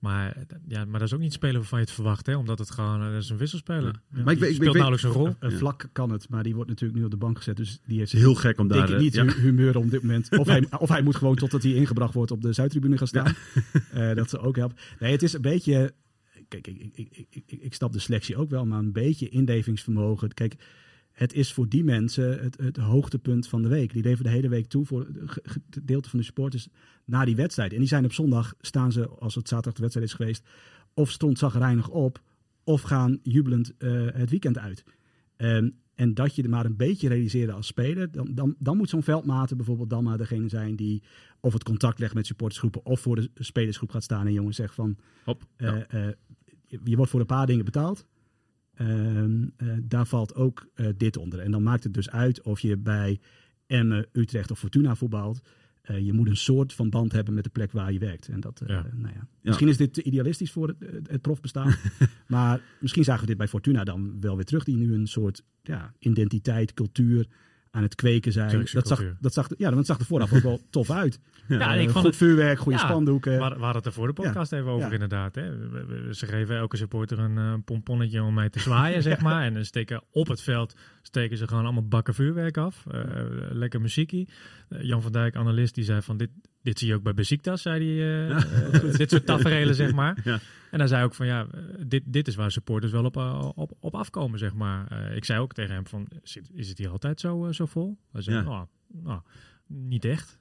Maar, 0.05 0.45
ja, 0.67 0.85
maar 0.85 0.99
dat 0.99 1.07
is 1.07 1.13
ook 1.13 1.19
niet 1.19 1.33
spelen 1.33 1.55
waarvan 1.55 1.79
je 1.79 1.85
het 1.85 1.93
verwacht, 1.93 2.25
hè? 2.25 2.35
omdat 2.35 2.59
het 2.59 2.71
gewoon 2.71 2.99
dat 2.99 3.23
is 3.23 3.29
een 3.29 3.37
wisselspeler. 3.37 3.83
Ja. 3.83 4.17
Ja. 4.17 4.23
Maar 4.23 4.33
ik, 4.33 4.39
ik, 4.39 4.55
speelt 4.55 4.75
ik, 4.75 4.81
nauwelijks 4.81 5.03
een 5.03 5.11
rol. 5.11 5.35
Een 5.39 5.51
vlak 5.51 5.89
kan 5.91 6.11
het, 6.11 6.29
maar 6.29 6.43
die 6.43 6.55
wordt 6.55 6.69
natuurlijk 6.69 6.99
nu 6.99 7.05
op 7.05 7.11
de 7.11 7.17
bank 7.17 7.37
gezet. 7.37 7.57
Dus 7.57 7.79
die 7.85 7.99
heeft 7.99 8.11
heel 8.11 8.35
gek 8.35 8.59
om 8.59 8.67
daar 8.67 8.87
denk 8.87 9.01
ik 9.01 9.23
niet 9.23 9.33
humeur 9.33 9.77
op 9.77 9.89
dit 9.89 10.01
moment. 10.01 10.37
Of 10.37 10.47
hij, 10.53 10.65
of 10.79 10.89
hij 10.89 11.01
moet 11.01 11.15
gewoon 11.15 11.35
totdat 11.35 11.63
hij 11.63 11.71
ingebracht 11.71 12.13
wordt 12.13 12.31
op 12.31 12.41
de 12.41 12.53
Zuidtribune 12.53 12.97
gaan 12.97 13.07
staan. 13.07 13.35
uh, 13.93 14.13
dat 14.19 14.29
ze 14.29 14.39
ook 14.39 14.55
helpen. 14.55 14.77
Nee, 14.99 15.11
het 15.11 15.23
is 15.23 15.33
een 15.33 15.41
beetje. 15.41 15.93
Kijk, 16.47 16.67
ik, 16.67 16.89
ik, 16.93 17.27
ik, 17.29 17.51
ik, 17.61 17.73
snap 17.73 17.93
de 17.93 17.99
selectie 17.99 18.35
ook 18.35 18.49
wel, 18.49 18.65
maar 18.65 18.79
een 18.79 18.91
beetje 18.91 19.29
inlevingsvermogen. 19.29 20.33
Kijk, 20.33 20.55
het 21.15 21.33
is 21.33 21.53
voor 21.53 21.69
die 21.69 21.83
mensen 21.83 22.43
het, 22.43 22.57
het 22.57 22.77
hoogtepunt 22.77 23.47
van 23.47 23.61
de 23.61 23.67
week. 23.67 23.93
Die 23.93 24.03
leven 24.03 24.23
de 24.23 24.29
hele 24.29 24.49
week 24.49 24.67
toe 24.67 24.85
voor 24.85 25.07
het 25.19 25.39
gedeelte 25.69 26.09
van 26.09 26.19
de 26.19 26.25
supporters 26.25 26.67
na 27.05 27.25
die 27.25 27.35
wedstrijd. 27.35 27.73
En 27.73 27.79
die 27.79 27.87
zijn 27.87 28.05
op 28.05 28.13
zondag, 28.13 28.53
staan 28.61 28.91
ze, 28.91 29.07
als 29.07 29.35
het 29.35 29.47
zaterdag 29.47 29.73
de 29.73 29.81
wedstrijd 29.81 30.07
is 30.07 30.13
geweest, 30.13 30.43
of 30.93 31.11
stond 31.11 31.37
zagrijnig 31.37 31.89
op, 31.89 32.21
of 32.63 32.81
gaan 32.81 33.19
jubelend 33.23 33.73
uh, 33.77 34.07
het 34.13 34.29
weekend 34.29 34.57
uit. 34.57 34.83
Um, 35.37 35.75
en 35.95 36.13
dat 36.13 36.35
je 36.35 36.43
er 36.43 36.49
maar 36.49 36.65
een 36.65 36.75
beetje 36.75 37.07
realiseerde 37.07 37.51
als 37.51 37.67
speler, 37.67 38.11
dan, 38.11 38.27
dan, 38.33 38.55
dan 38.59 38.77
moet 38.77 38.89
zo'n 38.89 39.03
veldmaten 39.03 39.57
bijvoorbeeld 39.57 39.89
dan 39.89 40.03
maar 40.03 40.17
degene 40.17 40.49
zijn 40.49 40.75
die 40.75 41.03
of 41.39 41.53
het 41.53 41.63
contact 41.63 41.99
legt 41.99 42.13
met 42.13 42.25
supportersgroepen 42.25 42.85
of 42.85 42.99
voor 42.99 43.15
de 43.15 43.29
spelersgroep 43.33 43.89
gaat 43.89 44.03
staan 44.03 44.25
en 44.25 44.33
jongens 44.33 44.55
zegt 44.55 44.73
van, 44.73 44.97
Hop, 45.23 45.43
uh, 45.57 45.75
uh, 45.75 46.07
je, 46.65 46.79
je 46.83 46.95
wordt 46.95 47.11
voor 47.11 47.19
een 47.19 47.25
paar 47.25 47.47
dingen 47.47 47.65
betaald. 47.65 48.05
Uh, 48.81 49.23
uh, 49.23 49.47
daar 49.83 50.07
valt 50.07 50.35
ook 50.35 50.67
uh, 50.75 50.87
dit 50.97 51.17
onder. 51.17 51.39
En 51.39 51.51
dan 51.51 51.63
maakt 51.63 51.83
het 51.83 51.93
dus 51.93 52.09
uit 52.09 52.41
of 52.41 52.59
je 52.59 52.77
bij 52.77 53.19
Emmen, 53.67 54.07
Utrecht 54.11 54.51
of 54.51 54.59
Fortuna 54.59 54.95
voetbalt. 54.95 55.41
je 55.83 56.13
moet 56.13 56.27
een 56.27 56.37
soort 56.37 56.73
van 56.73 56.89
band 56.89 57.11
hebben 57.11 57.33
met 57.33 57.43
de 57.43 57.49
plek 57.49 57.71
waar 57.71 57.93
je 57.93 57.99
werkt. 57.99 58.27
En 58.27 58.39
dat, 58.39 58.61
ja. 58.67 58.85
Nou 58.93 59.13
ja. 59.13 59.27
Misschien 59.41 59.67
is 59.67 59.77
dit 59.77 59.93
te 59.93 60.03
idealistisch 60.03 60.51
voor 60.51 60.67
het, 60.67 61.07
het 61.09 61.21
profbestaan. 61.21 61.75
maar 62.27 62.61
misschien 62.79 63.03
zagen 63.03 63.21
we 63.21 63.27
dit 63.27 63.37
bij 63.37 63.47
Fortuna 63.47 63.83
dan 63.83 64.17
wel 64.19 64.35
weer 64.35 64.45
terug. 64.45 64.63
Die 64.63 64.75
nu 64.75 64.93
een 64.93 65.07
soort 65.07 65.43
ja, 65.61 65.93
identiteit, 65.99 66.73
cultuur 66.73 67.27
aan 67.75 67.83
het 67.83 67.95
kweken 67.95 68.31
zijn. 68.31 68.67
Dat 68.71 68.87
zag, 68.87 69.03
dat, 69.19 69.33
zag, 69.33 69.47
ja, 69.57 69.71
dat 69.71 69.85
zag 69.85 69.99
er 69.99 70.05
vooraf 70.05 70.33
ook 70.33 70.41
wel 70.41 70.61
tof 70.69 70.89
uit. 70.91 71.19
Ja, 71.47 71.57
ja 71.57 71.73
ik 71.73 71.89
vond 71.89 72.05
het 72.05 72.15
vuurwerk, 72.15 72.59
goede 72.59 72.77
ja, 72.77 72.85
spandoeken. 72.85 73.31
We, 73.31 73.37
we 73.37 73.43
hadden 73.43 73.75
het 73.75 73.85
er 73.85 73.93
voor 73.93 74.07
de 74.07 74.13
podcast 74.13 74.51
ja, 74.51 74.57
even 74.57 74.71
over, 74.71 74.93
inderdaad. 74.93 75.35
Hè. 75.35 75.51
Ze 76.13 76.25
geven 76.25 76.57
elke 76.57 76.77
supporter 76.77 77.19
een 77.19 77.37
uh, 77.37 77.53
pomponnetje 77.65 78.23
om 78.23 78.33
mee 78.33 78.49
te 78.49 78.59
zwaaien, 78.59 79.01
zeg 79.11 79.21
maar. 79.21 79.43
En 79.43 79.53
dan 79.53 79.65
steken 79.65 80.03
op 80.11 80.27
het 80.27 80.41
veld 80.41 80.75
steken 81.01 81.37
ze 81.37 81.47
gewoon 81.47 81.63
allemaal 81.63 81.87
bakken 81.87 82.13
vuurwerk 82.13 82.57
af. 82.57 82.85
Uh, 82.91 83.01
lekker 83.51 83.81
muziekie. 83.81 84.29
Uh, 84.69 84.81
Jan 84.81 85.01
van 85.01 85.11
Dijk, 85.11 85.35
analist, 85.35 85.75
die 85.75 85.83
zei 85.83 86.01
van 86.01 86.17
dit, 86.17 86.29
dit 86.65 86.79
zie 86.79 86.87
je 86.87 86.95
ook 86.95 87.03
bij 87.03 87.13
Besiktas, 87.13 87.61
zei 87.61 87.99
hij. 87.99 88.03
Uh, 88.25 88.97
dit 88.97 89.09
soort 89.09 89.25
tafereelen, 89.25 89.75
zeg 89.75 89.93
maar. 89.93 90.17
Ja. 90.23 90.39
En 90.71 90.79
hij 90.79 90.87
zei 90.87 91.03
ook 91.03 91.13
van 91.13 91.25
ja, 91.25 91.47
dit, 91.87 92.03
dit 92.05 92.27
is 92.27 92.35
waar 92.35 92.51
supporters 92.51 92.91
wel 92.91 93.03
op, 93.03 93.17
op, 93.55 93.71
op 93.79 93.95
afkomen, 93.95 94.39
zeg 94.39 94.53
maar. 94.53 94.87
Uh, 94.91 95.15
ik 95.15 95.25
zei 95.25 95.39
ook 95.39 95.53
tegen 95.53 95.73
hem 95.73 95.87
van, 95.87 96.07
is 96.53 96.69
het 96.69 96.77
hier 96.77 96.89
altijd 96.89 97.19
zo, 97.19 97.45
uh, 97.45 97.53
zo 97.53 97.65
vol? 97.65 97.97
Hij 98.11 98.21
zei, 98.21 98.35
ja. 98.35 98.49
oh, 98.49 98.61
oh, 99.05 99.19
niet 99.67 100.05
echt. 100.05 100.39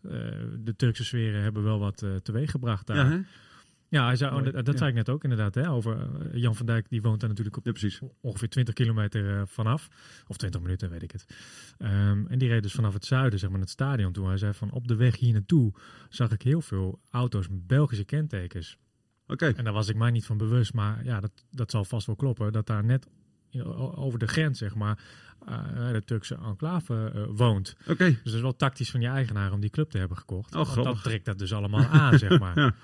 De 0.58 0.74
Turkse 0.76 1.04
sferen 1.04 1.42
hebben 1.42 1.62
wel 1.62 1.78
wat 1.78 2.04
teweeg 2.22 2.50
gebracht 2.50 2.87
daar. 2.87 3.26
Ja, 3.94 4.07
hij 4.07 4.42
dat, 4.52 4.64
dat 4.64 4.78
zei 4.78 4.90
ik 4.90 4.96
net 4.96 5.09
ook 5.09 5.22
inderdaad. 5.22 5.54
Hè, 5.54 5.70
over 5.70 6.09
Jan 6.33 6.54
van 6.54 6.66
Dijk, 6.66 6.88
die 6.88 7.02
woont 7.02 7.20
daar 7.20 7.28
natuurlijk 7.28 7.57
op 7.57 7.66
ongeveer 8.20 8.48
20 8.48 8.74
kilometer 8.74 9.48
vanaf. 9.48 9.88
Of 10.26 10.37
20 10.37 10.61
minuten, 10.61 10.90
weet 10.90 11.02
ik 11.02 11.11
het. 11.11 11.26
Um, 11.78 12.26
en 12.26 12.38
die 12.38 12.48
reed 12.48 12.62
dus 12.62 12.72
vanaf 12.72 12.94
het 12.94 13.04
zuiden, 13.04 13.38
zeg 13.38 13.50
maar, 13.50 13.61
het 13.61 13.70
stadion 13.70 14.12
toe. 14.12 14.26
Hij 14.26 14.37
zei 14.37 14.54
van, 14.54 14.70
op 14.70 14.88
de 14.88 14.96
weg 14.96 15.16
hier 15.16 15.33
naartoe 15.33 15.72
zag 16.09 16.30
ik 16.30 16.42
heel 16.42 16.61
veel 16.61 17.00
auto's 17.11 17.48
met 17.48 17.66
Belgische 17.66 18.04
kentekens. 18.04 18.78
Okay. 19.26 19.52
En 19.52 19.64
daar 19.64 19.72
was 19.72 19.88
ik 19.88 19.96
mij 19.96 20.11
niet 20.11 20.26
van 20.26 20.37
bewust, 20.37 20.74
maar 20.74 21.04
ja, 21.04 21.20
dat, 21.20 21.33
dat 21.50 21.70
zal 21.70 21.85
vast 21.85 22.07
wel 22.07 22.16
kloppen. 22.16 22.52
Dat 22.52 22.66
daar 22.66 22.85
net 22.85 23.07
over 23.94 24.18
de 24.18 24.26
grens, 24.26 24.59
zeg 24.59 24.74
maar, 24.74 24.98
eh, 25.46 25.92
de 25.92 26.02
Turkse 26.04 26.35
enclave 26.35 27.11
eh, 27.14 27.22
woont. 27.28 27.76
Oké. 27.88 28.04
Dus 28.04 28.18
het 28.24 28.35
is 28.35 28.40
wel 28.40 28.57
tactisch 28.57 28.90
van 28.90 29.00
je 29.00 29.09
eigenaar 29.09 29.52
om 29.52 29.61
die 29.61 29.70
club 29.70 29.90
te 29.90 29.98
hebben 29.98 30.16
gekocht. 30.16 30.54
Oh, 30.54 30.74
dat 30.74 31.02
trekt 31.02 31.24
dat 31.24 31.38
dus 31.38 31.52
allemaal 31.52 31.85
aan, 31.85 32.18
zeg 32.18 32.38
maar. 32.44 32.59
Ja. 32.59 32.74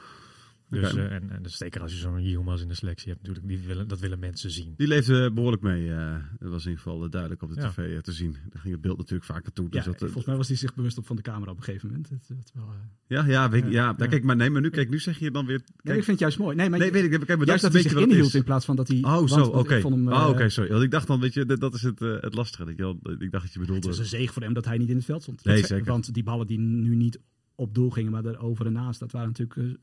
Dus, 0.70 0.94
eh, 0.94 1.12
en, 1.12 1.30
en 1.30 1.42
dus 1.42 1.56
zeker 1.56 1.80
als 1.80 1.92
je 1.92 1.98
zo'n 1.98 2.22
Yilmaz 2.22 2.62
in 2.62 2.68
de 2.68 2.74
selectie 2.74 3.08
hebt, 3.12 3.20
natuurlijk, 3.26 3.48
die 3.48 3.66
willen, 3.66 3.88
dat 3.88 4.00
willen 4.00 4.18
mensen 4.18 4.50
zien. 4.50 4.74
Die 4.76 4.86
leefde 4.86 5.30
behoorlijk 5.32 5.62
mee. 5.62 5.92
eh, 5.92 6.14
dat 6.38 6.50
was 6.50 6.64
in 6.64 6.70
ieder 6.70 6.82
geval 6.84 7.04
eh, 7.04 7.10
duidelijk 7.10 7.42
op 7.42 7.54
de 7.54 7.60
Ja. 7.60 7.68
tv 7.70 8.00
te 8.00 8.12
zien. 8.12 8.32
Daar 8.32 8.60
ging 8.60 8.72
het 8.72 8.82
beeld 8.82 8.98
natuurlijk 8.98 9.24
vaak 9.24 9.42
naartoe. 9.42 9.64
Ja, 9.70 9.70
Dus 9.70 9.84
dat, 9.84 9.96
volgens 9.98 10.24
mij 10.24 10.36
was 10.36 10.48
hij 10.48 10.56
zich 10.56 10.74
bewust 10.74 10.98
op 10.98 11.06
van 11.06 11.16
de 11.16 11.22
camera 11.22 11.50
op 11.50 11.56
een 11.56 11.62
gegeven 11.62 11.88
moment. 11.88 12.08
Het, 12.08 12.28
het 12.28 12.50
wel, 12.54 12.64
eh, 12.68 12.74
ja, 13.06 13.24
ja, 13.26 13.50
weet, 13.50 13.62
ja, 13.64 13.70
Ja. 13.70 13.92
daar 13.92 14.08
kijk 14.08 14.22
maar 14.24 14.36
nee, 14.36 14.50
maar 14.50 14.60
nu 14.60 14.70
kijk, 14.70 14.90
nu 14.90 14.98
zeg 14.98 15.18
je 15.18 15.30
dan 15.30 15.46
weer. 15.46 15.58
nee, 15.58 15.66
Kijk, 15.76 15.96
ik 15.98 16.04
vind 16.04 16.06
het 16.06 16.18
juist 16.18 16.38
mooi. 16.38 16.56
Nee, 16.56 16.70
maar 16.70 16.78
nee, 16.78 16.92
weet 16.92 17.04
ik. 17.04 17.10
Kijk, 17.10 17.26
maar 17.28 17.36
dat 17.38 17.46
juist 17.46 17.64
is 17.64 17.70
dat 17.70 17.72
hij 17.72 17.82
een 17.82 17.88
zich 17.88 17.98
beetje 17.98 18.08
wat 18.08 18.08
het 18.08 18.10
inhield 18.10 18.28
is. 18.34 18.40
in 18.40 18.44
plaats 18.44 18.64
van 18.64 18.76
dat 18.76 18.88
hij... 18.88 18.96
Oh, 18.98 19.12
want- 19.14 19.30
zo, 19.30 19.44
oké. 19.44 19.80
Oh, 19.84 20.28
oké, 20.28 20.48
sorry. 20.48 20.70
Want 20.70 20.82
ik 20.82 20.90
dacht 20.90 21.06
dan, 21.06 21.20
weet 21.20 21.34
je, 21.34 21.44
dat, 21.44 21.60
dat 21.60 21.74
is 21.74 21.82
het, 21.82 21.98
het 21.98 22.34
lastige. 22.34 22.64
Dat 22.64 22.76
je, 22.76 22.96
ik 23.18 23.30
dacht 23.30 23.44
dat 23.44 23.52
je 23.52 23.58
Het 23.58 23.68
bedoelde. 23.68 23.86
was 23.88 23.98
een 23.98 24.04
zege 24.04 24.32
voor 24.32 24.42
hem 24.42 24.52
dat 24.52 24.64
hij 24.64 24.78
niet 24.78 24.88
in 24.88 24.96
het 24.96 25.04
veld 25.04 25.22
stond. 25.22 25.44
Nee, 25.44 25.54
Want- 25.54 25.66
zeker. 25.66 25.84
Want 25.86 26.14
die 26.14 26.22
ballen 26.22 26.46
die 26.46 26.58
nu 26.58 26.94
niet 26.96 27.18
op 27.54 27.74
doel 27.74 27.90
gingen, 27.90 28.12
maar 28.12 28.24
er 28.24 28.38
over 28.38 28.66
en 28.66 28.72
naast, 28.72 29.00
dat 29.00 29.12
waren 29.12 29.28
natuurlijk 29.28 29.78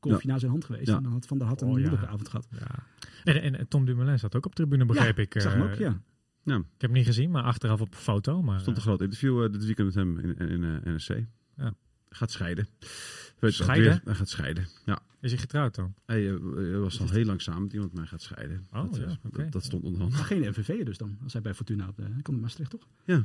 koffie 0.00 0.28
naar 0.30 0.38
zijn 0.38 0.50
hand 0.50 0.64
geweest. 0.64 0.86
Ja. 0.86 0.96
En 0.96 1.02
dan 1.02 1.12
had 1.12 1.26
Van 1.26 1.38
der 1.38 1.46
Had 1.46 1.60
een 1.62 1.68
Oh, 1.68 1.74
ja. 1.74 1.80
moeilijke 1.80 2.06
avond 2.06 2.28
gehad. 2.28 2.48
Ja. 2.50 2.86
En, 3.24 3.54
en, 3.58 3.68
Tom 3.68 3.84
Dumoulin 3.84 4.18
zat 4.18 4.36
ook 4.36 4.46
op 4.46 4.54
tribune, 4.54 4.84
begreep 4.86 5.16
ja, 5.16 5.22
ik. 5.22 5.34
ik 5.34 5.40
zag 5.42 5.52
hem 5.52 5.62
eh, 5.62 5.70
ook, 5.70 5.78
ja. 5.78 6.00
Ja, 6.42 6.56
Ik 6.56 6.62
heb 6.64 6.80
hem 6.80 6.92
niet 6.92 7.06
gezien, 7.06 7.30
maar 7.30 7.42
achteraf 7.42 7.80
op 7.80 7.90
een 7.92 7.98
foto. 7.98 8.42
Maar, 8.42 8.54
er 8.54 8.60
stond 8.60 8.76
een 8.76 8.82
eh, 8.82 8.88
groot 8.88 9.00
interview 9.00 9.44
eh, 9.44 9.52
dit 9.52 9.64
weekend 9.64 9.86
met 9.86 9.94
hem 9.94 10.18
in, 10.18 10.36
in, 10.36 10.62
in 10.62 10.94
NSC. 10.94 11.14
Ja. 11.56 11.74
Gaat 12.10 12.30
scheiden. 12.30 12.68
Weet 13.38 13.54
Scheiden? 13.54 13.88
weer- 13.90 14.00
hij 14.04 14.14
gaat 14.14 14.28
scheiden. 14.28 14.66
Ja. 14.84 14.98
is 15.20 15.30
hij 15.30 15.40
getrouwd 15.40 15.74
dan? 15.74 15.94
Hij 16.06 16.38
was 16.78 17.00
al 17.00 17.08
heel 17.10 17.24
lang 17.24 17.42
samen 17.42 17.62
met 17.62 17.72
iemand, 17.72 17.92
maar 17.92 18.00
hij 18.02 18.10
gaat 18.10 18.22
scheiden. 18.22 18.66
Oh, 18.72 18.82
dat, 18.82 18.96
ja, 18.96 19.18
oké. 19.26 19.42
dat, 19.42 19.52
dat 19.52 19.64
stond 19.64 19.84
onderhand. 19.84 20.12
Maar 20.12 20.24
geen 20.24 20.40
MVV'er 20.48 20.84
dus 20.84 20.98
dan, 20.98 21.18
als 21.22 21.32
hij 21.32 21.42
bij 21.42 21.54
Fortuna 21.54 21.88
op 21.88 21.96
de... 21.96 22.02
Hij 22.02 22.22
komt 22.22 22.36
in 22.36 22.42
Maastricht, 22.42 22.70
toch? 22.70 22.86
Ja. 23.04 23.24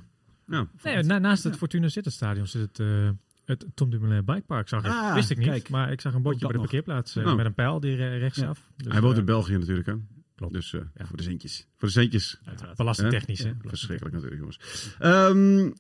Nee, 0.83 1.03
na- 1.03 1.17
naast 1.19 1.43
het 1.43 1.53
Ja. 1.53 1.59
Fortuna 1.59 1.87
zit 1.87 2.05
het 2.05 2.13
stadion 2.13 2.47
zit 2.47 2.61
het, 2.61 2.79
eh, 2.79 3.09
het 3.45 3.65
Tom 3.73 3.89
Dumoulin 3.89 4.25
Bikepark. 4.25 4.67
Zag 4.67 4.83
ik. 4.85 4.91
Ah, 4.91 5.13
Wist 5.13 5.29
ik 5.29 5.37
niet, 5.37 5.47
kijk. 5.47 5.69
maar 5.69 5.91
ik 5.91 6.01
zag 6.01 6.13
een 6.13 6.21
bordje 6.21 6.45
bij 6.45 6.51
de 6.55 6.59
parkeerplaats 6.59 7.15
eh, 7.15 7.27
Oh. 7.27 7.35
met 7.35 7.45
een 7.45 7.53
pijl 7.53 7.79
die 7.79 7.95
re- 7.95 8.17
rechtsaf. 8.17 8.61
Dus, 8.77 8.91
hij 8.91 9.01
woont 9.01 9.13
eh, 9.13 9.19
in 9.19 9.25
België 9.25 9.57
natuurlijk, 9.57 9.87
hè? 9.87 9.93
Klopt. 10.35 10.53
Dus 10.53 10.73
eh, 10.73 10.81
Ja. 10.95 11.05
voor 11.05 11.17
de 11.17 11.23
centjes. 11.23 11.67
Voor 11.77 11.87
de 11.87 11.93
centjes. 11.93 12.39
uiteraard. 12.45 12.77
Belastingtechnisch, 12.77 13.43
Hè? 13.43 13.51
Verschrikkelijk 13.65 14.15
natuurlijk, 14.15 14.41
jongens. 14.41 14.59
Ehm, 14.99 15.71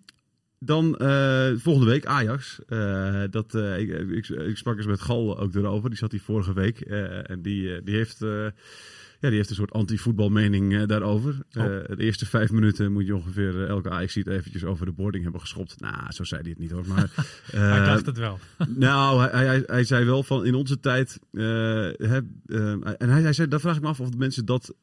dan 0.59 0.97
eh, 0.97 1.51
volgende 1.55 1.89
week 1.91 2.05
Ajax. 2.05 2.59
Eh, 2.67 3.23
dat, 3.29 3.55
eh, 3.55 3.79
ik, 3.79 3.89
ik, 4.09 4.27
ik 4.29 4.57
sprak 4.57 4.77
eens 4.77 4.85
met 4.85 5.01
Gal 5.01 5.39
ook 5.39 5.55
erover. 5.55 5.89
Die 5.89 5.97
zat 5.99 6.11
hier 6.11 6.21
vorige 6.21 6.53
week. 6.53 6.81
eh, 6.81 7.29
en 7.29 7.41
die, 7.41 7.75
eh, 7.75 7.81
die, 7.83 7.95
heeft, 7.95 8.21
eh, 8.21 8.47
ja, 9.23 9.29
die 9.29 9.37
heeft 9.37 9.49
een 9.49 9.55
soort 9.55 9.71
anti-voetbalmening 9.71 10.75
eh, 10.75 10.87
daarover. 10.87 11.37
Oh. 11.57 11.63
Eh, 11.63 11.69
de 11.97 12.03
eerste 12.03 12.25
vijf 12.25 12.51
minuten 12.51 12.91
moet 12.91 13.05
je 13.05 13.15
ongeveer 13.15 13.63
eh, 13.63 13.69
elke 13.69 13.89
Ajax 13.89 14.13
ziet 14.13 14.27
eventjes 14.27 14.63
over 14.63 14.85
de 14.85 14.91
boarding 14.91 15.23
hebben 15.23 15.41
geschopt. 15.41 15.79
Nou, 15.79 16.11
zo 16.11 16.23
zei 16.23 16.41
hij 16.41 16.49
het 16.49 16.59
niet 16.59 16.71
hoor. 16.71 16.87
Maar, 16.87 17.09
Hij 17.51 17.85
dacht 17.85 18.05
het 18.05 18.17
wel. 18.17 18.39
nou, 18.67 19.21
hij, 19.21 19.45
hij, 19.45 19.63
hij 19.65 19.83
zei 19.83 20.05
wel 20.05 20.23
van 20.23 20.45
in 20.45 20.55
onze 20.55 20.79
tijd. 20.79 21.19
eh, 21.31 22.01
en 22.01 23.09
hij, 23.09 23.21
hij 23.21 23.33
zei, 23.33 23.47
daar 23.47 23.59
vraag 23.59 23.75
ik 23.75 23.81
me 23.81 23.87
af 23.87 23.99
of 23.99 24.09
de 24.09 24.17
mensen 24.17 24.45
dat, 24.45 24.73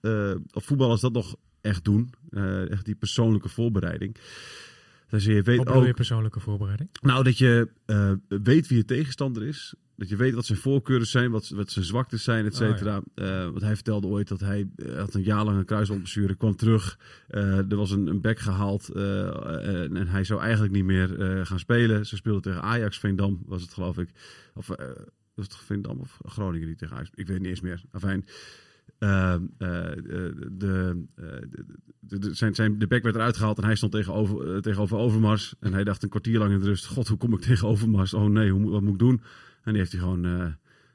of 0.53 0.65
voetballers 0.65 1.01
dat 1.01 1.13
nog 1.13 1.37
echt 1.61 1.85
doen. 1.85 2.13
Echt 2.69 2.85
die 2.85 2.95
persoonlijke 2.95 3.49
voorbereiding. 3.49 4.17
Dus 5.09 5.25
je 5.25 5.43
weet 5.43 5.57
Wat 5.57 5.67
bedoel 5.67 5.83
je 5.83 5.89
ook, 5.89 5.95
persoonlijke 5.95 6.41
voorbereiding? 6.41 6.89
nou, 7.01 7.25
dat 7.25 7.39
je 7.39 7.69
weet 8.29 8.69
wie 8.69 8.77
je 8.77 8.85
tegenstander 8.85 9.43
is. 9.43 9.75
Dat 10.01 10.09
je 10.09 10.17
weet 10.17 10.35
wat 10.35 10.47
zijn 10.47 10.59
voorkeuren 10.59 11.07
zijn, 11.07 11.31
wat, 11.31 11.49
wat 11.49 11.71
zijn 11.71 11.85
zwaktes 11.85 12.23
zijn, 12.25 12.45
et 12.47 12.53
Oh, 12.53 12.59
cetera. 12.59 13.03
Eh, 13.15 13.45
want 13.45 13.61
hij 13.61 13.75
vertelde 13.75 14.07
ooit 14.07 14.29
dat 14.29 14.41
hij 14.41 14.69
eh, 14.77 14.97
had 14.99 15.15
een 15.15 15.23
jaar 15.23 15.45
lang 15.45 15.59
een 15.59 15.65
kruisbandblessure, 15.65 16.35
kwam 16.37 16.57
terug. 16.57 16.99
Eh, 17.29 17.59
er 17.71 17.77
was 17.77 17.91
een, 17.91 18.07
een 18.07 18.21
back 18.21 18.39
gehaald 18.39 18.89
eh, 18.89 19.83
en, 19.83 19.97
en 19.97 20.07
hij 20.09 20.25
zou 20.25 20.41
eigenlijk 20.41 20.73
niet 20.73 20.85
meer 20.85 21.09
gaan 21.47 21.59
spelen. 21.59 22.07
Ze 22.07 22.17
speelden 22.17 22.43
tegen 22.43 22.63
Ajax, 22.63 22.99
Veendam 22.99 23.43
was 23.47 23.63
het 23.63 23.73
geloof 23.73 23.99
ik. 23.99 24.11
Of 24.55 24.67
was 25.35 25.45
het 25.45 25.57
Veendam 25.57 25.99
of 25.99 26.19
Groningen 26.25 26.67
die 26.67 26.77
tegen 26.77 26.95
Ajax? 26.97 27.11
Ik 27.15 27.27
weet 27.27 27.39
niet 27.39 27.49
eens 27.49 27.61
meer. 27.61 27.83
Afijn. 27.91 28.25
eh, 28.99 29.35
eh, 29.35 29.41
de, 29.59 30.49
de, 30.53 31.05
de, 32.01 32.19
de- 32.19 32.35
zijn, 32.35 32.55
zijn, 32.55 32.79
de 32.79 32.87
back 32.87 33.03
werd 33.03 33.15
eruit 33.15 33.37
gehaald 33.37 33.59
en 33.59 33.65
hij 33.65 33.75
stond 33.77 33.93
tegenover, 33.93 34.63
tegenover 34.63 34.97
Overmars. 34.97 35.55
En 35.61 35.73
hij 35.73 35.85
dacht 35.85 36.03
een 36.03 36.09
kwartier 36.09 36.39
lang 36.39 36.53
in 36.53 36.59
de 36.59 36.65
rust: 36.65 36.87
God, 36.87 37.09
hoe 37.09 37.19
kom 37.19 37.33
ik 37.33 37.41
tegen 37.51 37.69
Overmars? 37.69 38.15
Oh 38.15 38.25
nee, 38.31 38.51
hoe, 38.51 38.71
wat 38.71 38.83
moet 38.83 38.93
ik 38.93 38.99
doen? 38.99 39.21
En 39.63 39.73
die 39.73 39.77
heeft 39.77 39.93
hij 39.93 40.01
gewoon. 40.01 40.25
eh, 40.25 40.53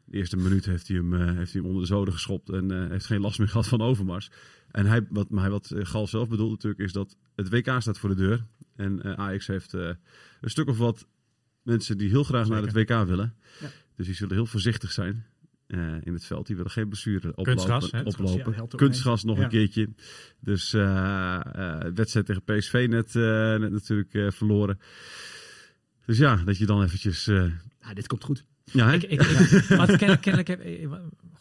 de 0.08 0.18
eerste 0.18 0.38
minuut 0.38 0.66
heeft 0.66 0.88
hij 0.88 0.98
hem, 0.98 1.14
eh, 1.14 1.20
heeft 1.36 1.52
hij 1.52 1.62
hem 1.62 1.66
onder 1.66 1.82
de 1.82 1.88
zoden 1.88 2.14
geschopt 2.14 2.50
en 2.50 2.72
eh, 2.72 2.90
heeft 2.90 3.06
geen 3.06 3.22
last 3.22 3.40
meer 3.40 3.48
gehad 3.56 3.68
van 3.68 3.82
Overmars. 3.82 4.32
En 4.72 4.86
hij, 4.86 5.06
wat, 5.10 5.30
maar 5.30 5.50
wat 5.50 5.72
Gal 5.78 6.08
zelf 6.08 6.30
bedoelt 6.30 6.52
natuurlijk 6.52 6.82
is 6.82 6.92
dat 6.92 7.18
het 7.36 7.50
WK 7.50 7.76
staat 7.82 7.98
voor 8.00 8.10
de 8.10 8.16
deur. 8.16 8.46
En 8.76 9.18
Ajax 9.18 9.48
heeft 9.48 9.74
een 9.74 9.98
stuk 10.42 10.68
of 10.68 10.78
wat 10.78 11.08
mensen 11.62 11.98
die 11.98 12.10
heel 12.10 12.24
graag 12.24 12.48
naar 12.48 12.62
het 12.62 12.74
WK 12.74 12.90
willen. 12.90 13.36
Ja. 13.60 13.68
Dus 13.96 14.06
die 14.06 14.16
zullen 14.16 14.36
heel 14.36 14.46
voorzichtig 14.46 14.92
zijn 14.92 15.26
in 16.04 16.14
het 16.14 16.26
veld. 16.26 16.48
Die 16.48 16.56
willen 16.56 16.72
geen 16.72 16.88
blessure 16.88 17.28
oplopen. 17.30 17.44
Kunstgras, 17.44 17.92
hè? 17.92 18.02
oplopen. 18.02 18.52
Ja, 18.52 18.56
helpt 18.56 18.74
ook 18.74 18.80
Kunstgras 18.80 19.24
nog 19.24 19.38
Ja. 19.38 19.44
een 19.44 19.50
keertje. 19.50 19.90
Dus 20.40 20.74
eh, 20.74 21.40
wedstrijd 21.94 22.26
tegen 22.26 22.44
PSV 22.44 22.86
net, 22.90 23.14
net 23.62 23.72
natuurlijk 23.72 24.34
verloren. 24.34 24.80
Dus 26.06 26.18
ja, 26.18 26.36
dat 26.36 26.58
je 26.58 26.66
dan 26.66 26.84
eventjes... 26.84 27.26
Ja, 27.26 27.94
dit 27.94 28.08
komt 28.08 28.24
goed. 28.24 28.46
Ja? 28.72 28.92
Ik, 28.94 29.04
ik, 29.04 29.20
maar 29.78 29.98
kennelijk 29.98 30.48
heb 30.48 30.62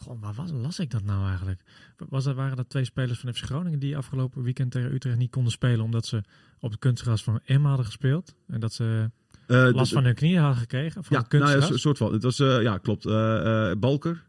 Goh, 0.05 0.21
waar 0.21 0.33
was, 0.33 0.51
las 0.51 0.79
ik 0.79 0.91
dat 0.91 1.03
nou 1.03 1.27
eigenlijk? 1.27 1.61
Was 2.09 2.23
dat, 2.23 2.35
waren 2.35 2.57
dat 2.57 2.69
twee 2.69 2.85
spelers 2.85 3.19
van 3.19 3.33
FC 3.33 3.43
Groningen 3.43 3.79
die 3.79 3.97
afgelopen 3.97 4.43
weekend 4.43 4.71
tegen 4.71 4.93
Utrecht 4.93 5.17
niet 5.17 5.31
konden 5.31 5.51
spelen 5.51 5.85
omdat 5.85 6.05
ze 6.05 6.21
op 6.59 6.71
het 6.71 6.79
kunstgras 6.79 7.23
van 7.23 7.39
Emma 7.45 7.67
hadden 7.67 7.85
gespeeld 7.85 8.35
en 8.47 8.59
dat 8.59 8.73
ze 8.73 9.11
Eh, 9.47 9.57
last 9.57 9.73
dat- 9.75 9.89
van 9.89 10.03
hun 10.03 10.13
knieën 10.15 10.39
hadden 10.39 10.57
gekregen 10.59 11.03
van 11.03 11.17
Ja, 11.17 11.23
het 11.23 11.31
nou 11.59 11.59
ja, 11.71 11.77
soort 11.77 11.97
van. 11.97 12.13
Het 12.13 12.23
was, 12.23 12.39
eh, 12.39 12.61
ja, 12.61 12.77
klopt. 12.77 13.05
Eh, 13.05 13.71
Balker, 13.79 14.23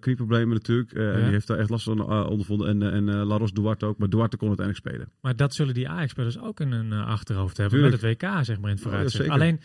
knieproblemen 0.00 0.54
natuurlijk. 0.54 0.92
eh, 0.92 1.06
En 1.08 1.18
Ja. 1.18 1.22
die 1.24 1.32
heeft 1.32 1.46
daar 1.46 1.58
echt 1.58 1.70
last 1.70 1.84
van 1.84 2.00
ondervonden. 2.28 2.68
En, 2.68 2.92
en 2.92 3.04
Laros 3.04 3.52
Duarte 3.52 3.86
ook. 3.86 3.98
Maar 3.98 4.08
Duarte 4.08 4.36
kon 4.36 4.48
uiteindelijk 4.48 4.86
spelen. 4.88 5.08
Maar 5.20 5.36
dat 5.36 5.54
zullen 5.54 5.74
die 5.74 5.88
Ajax-spelers 5.88 6.38
ook 6.38 6.60
in 6.60 6.72
hun 6.72 6.92
achterhoofd 6.92 7.56
hebben 7.56 7.78
Tuurlijk. 7.78 8.02
met 8.02 8.10
het 8.10 8.22
WK, 8.22 8.44
zeg 8.44 8.60
maar, 8.60 8.70
in 8.70 8.74
het 8.76 8.84
ja, 8.84 8.90
vooruitzicht. 8.90 9.28
Alleen, 9.28 9.60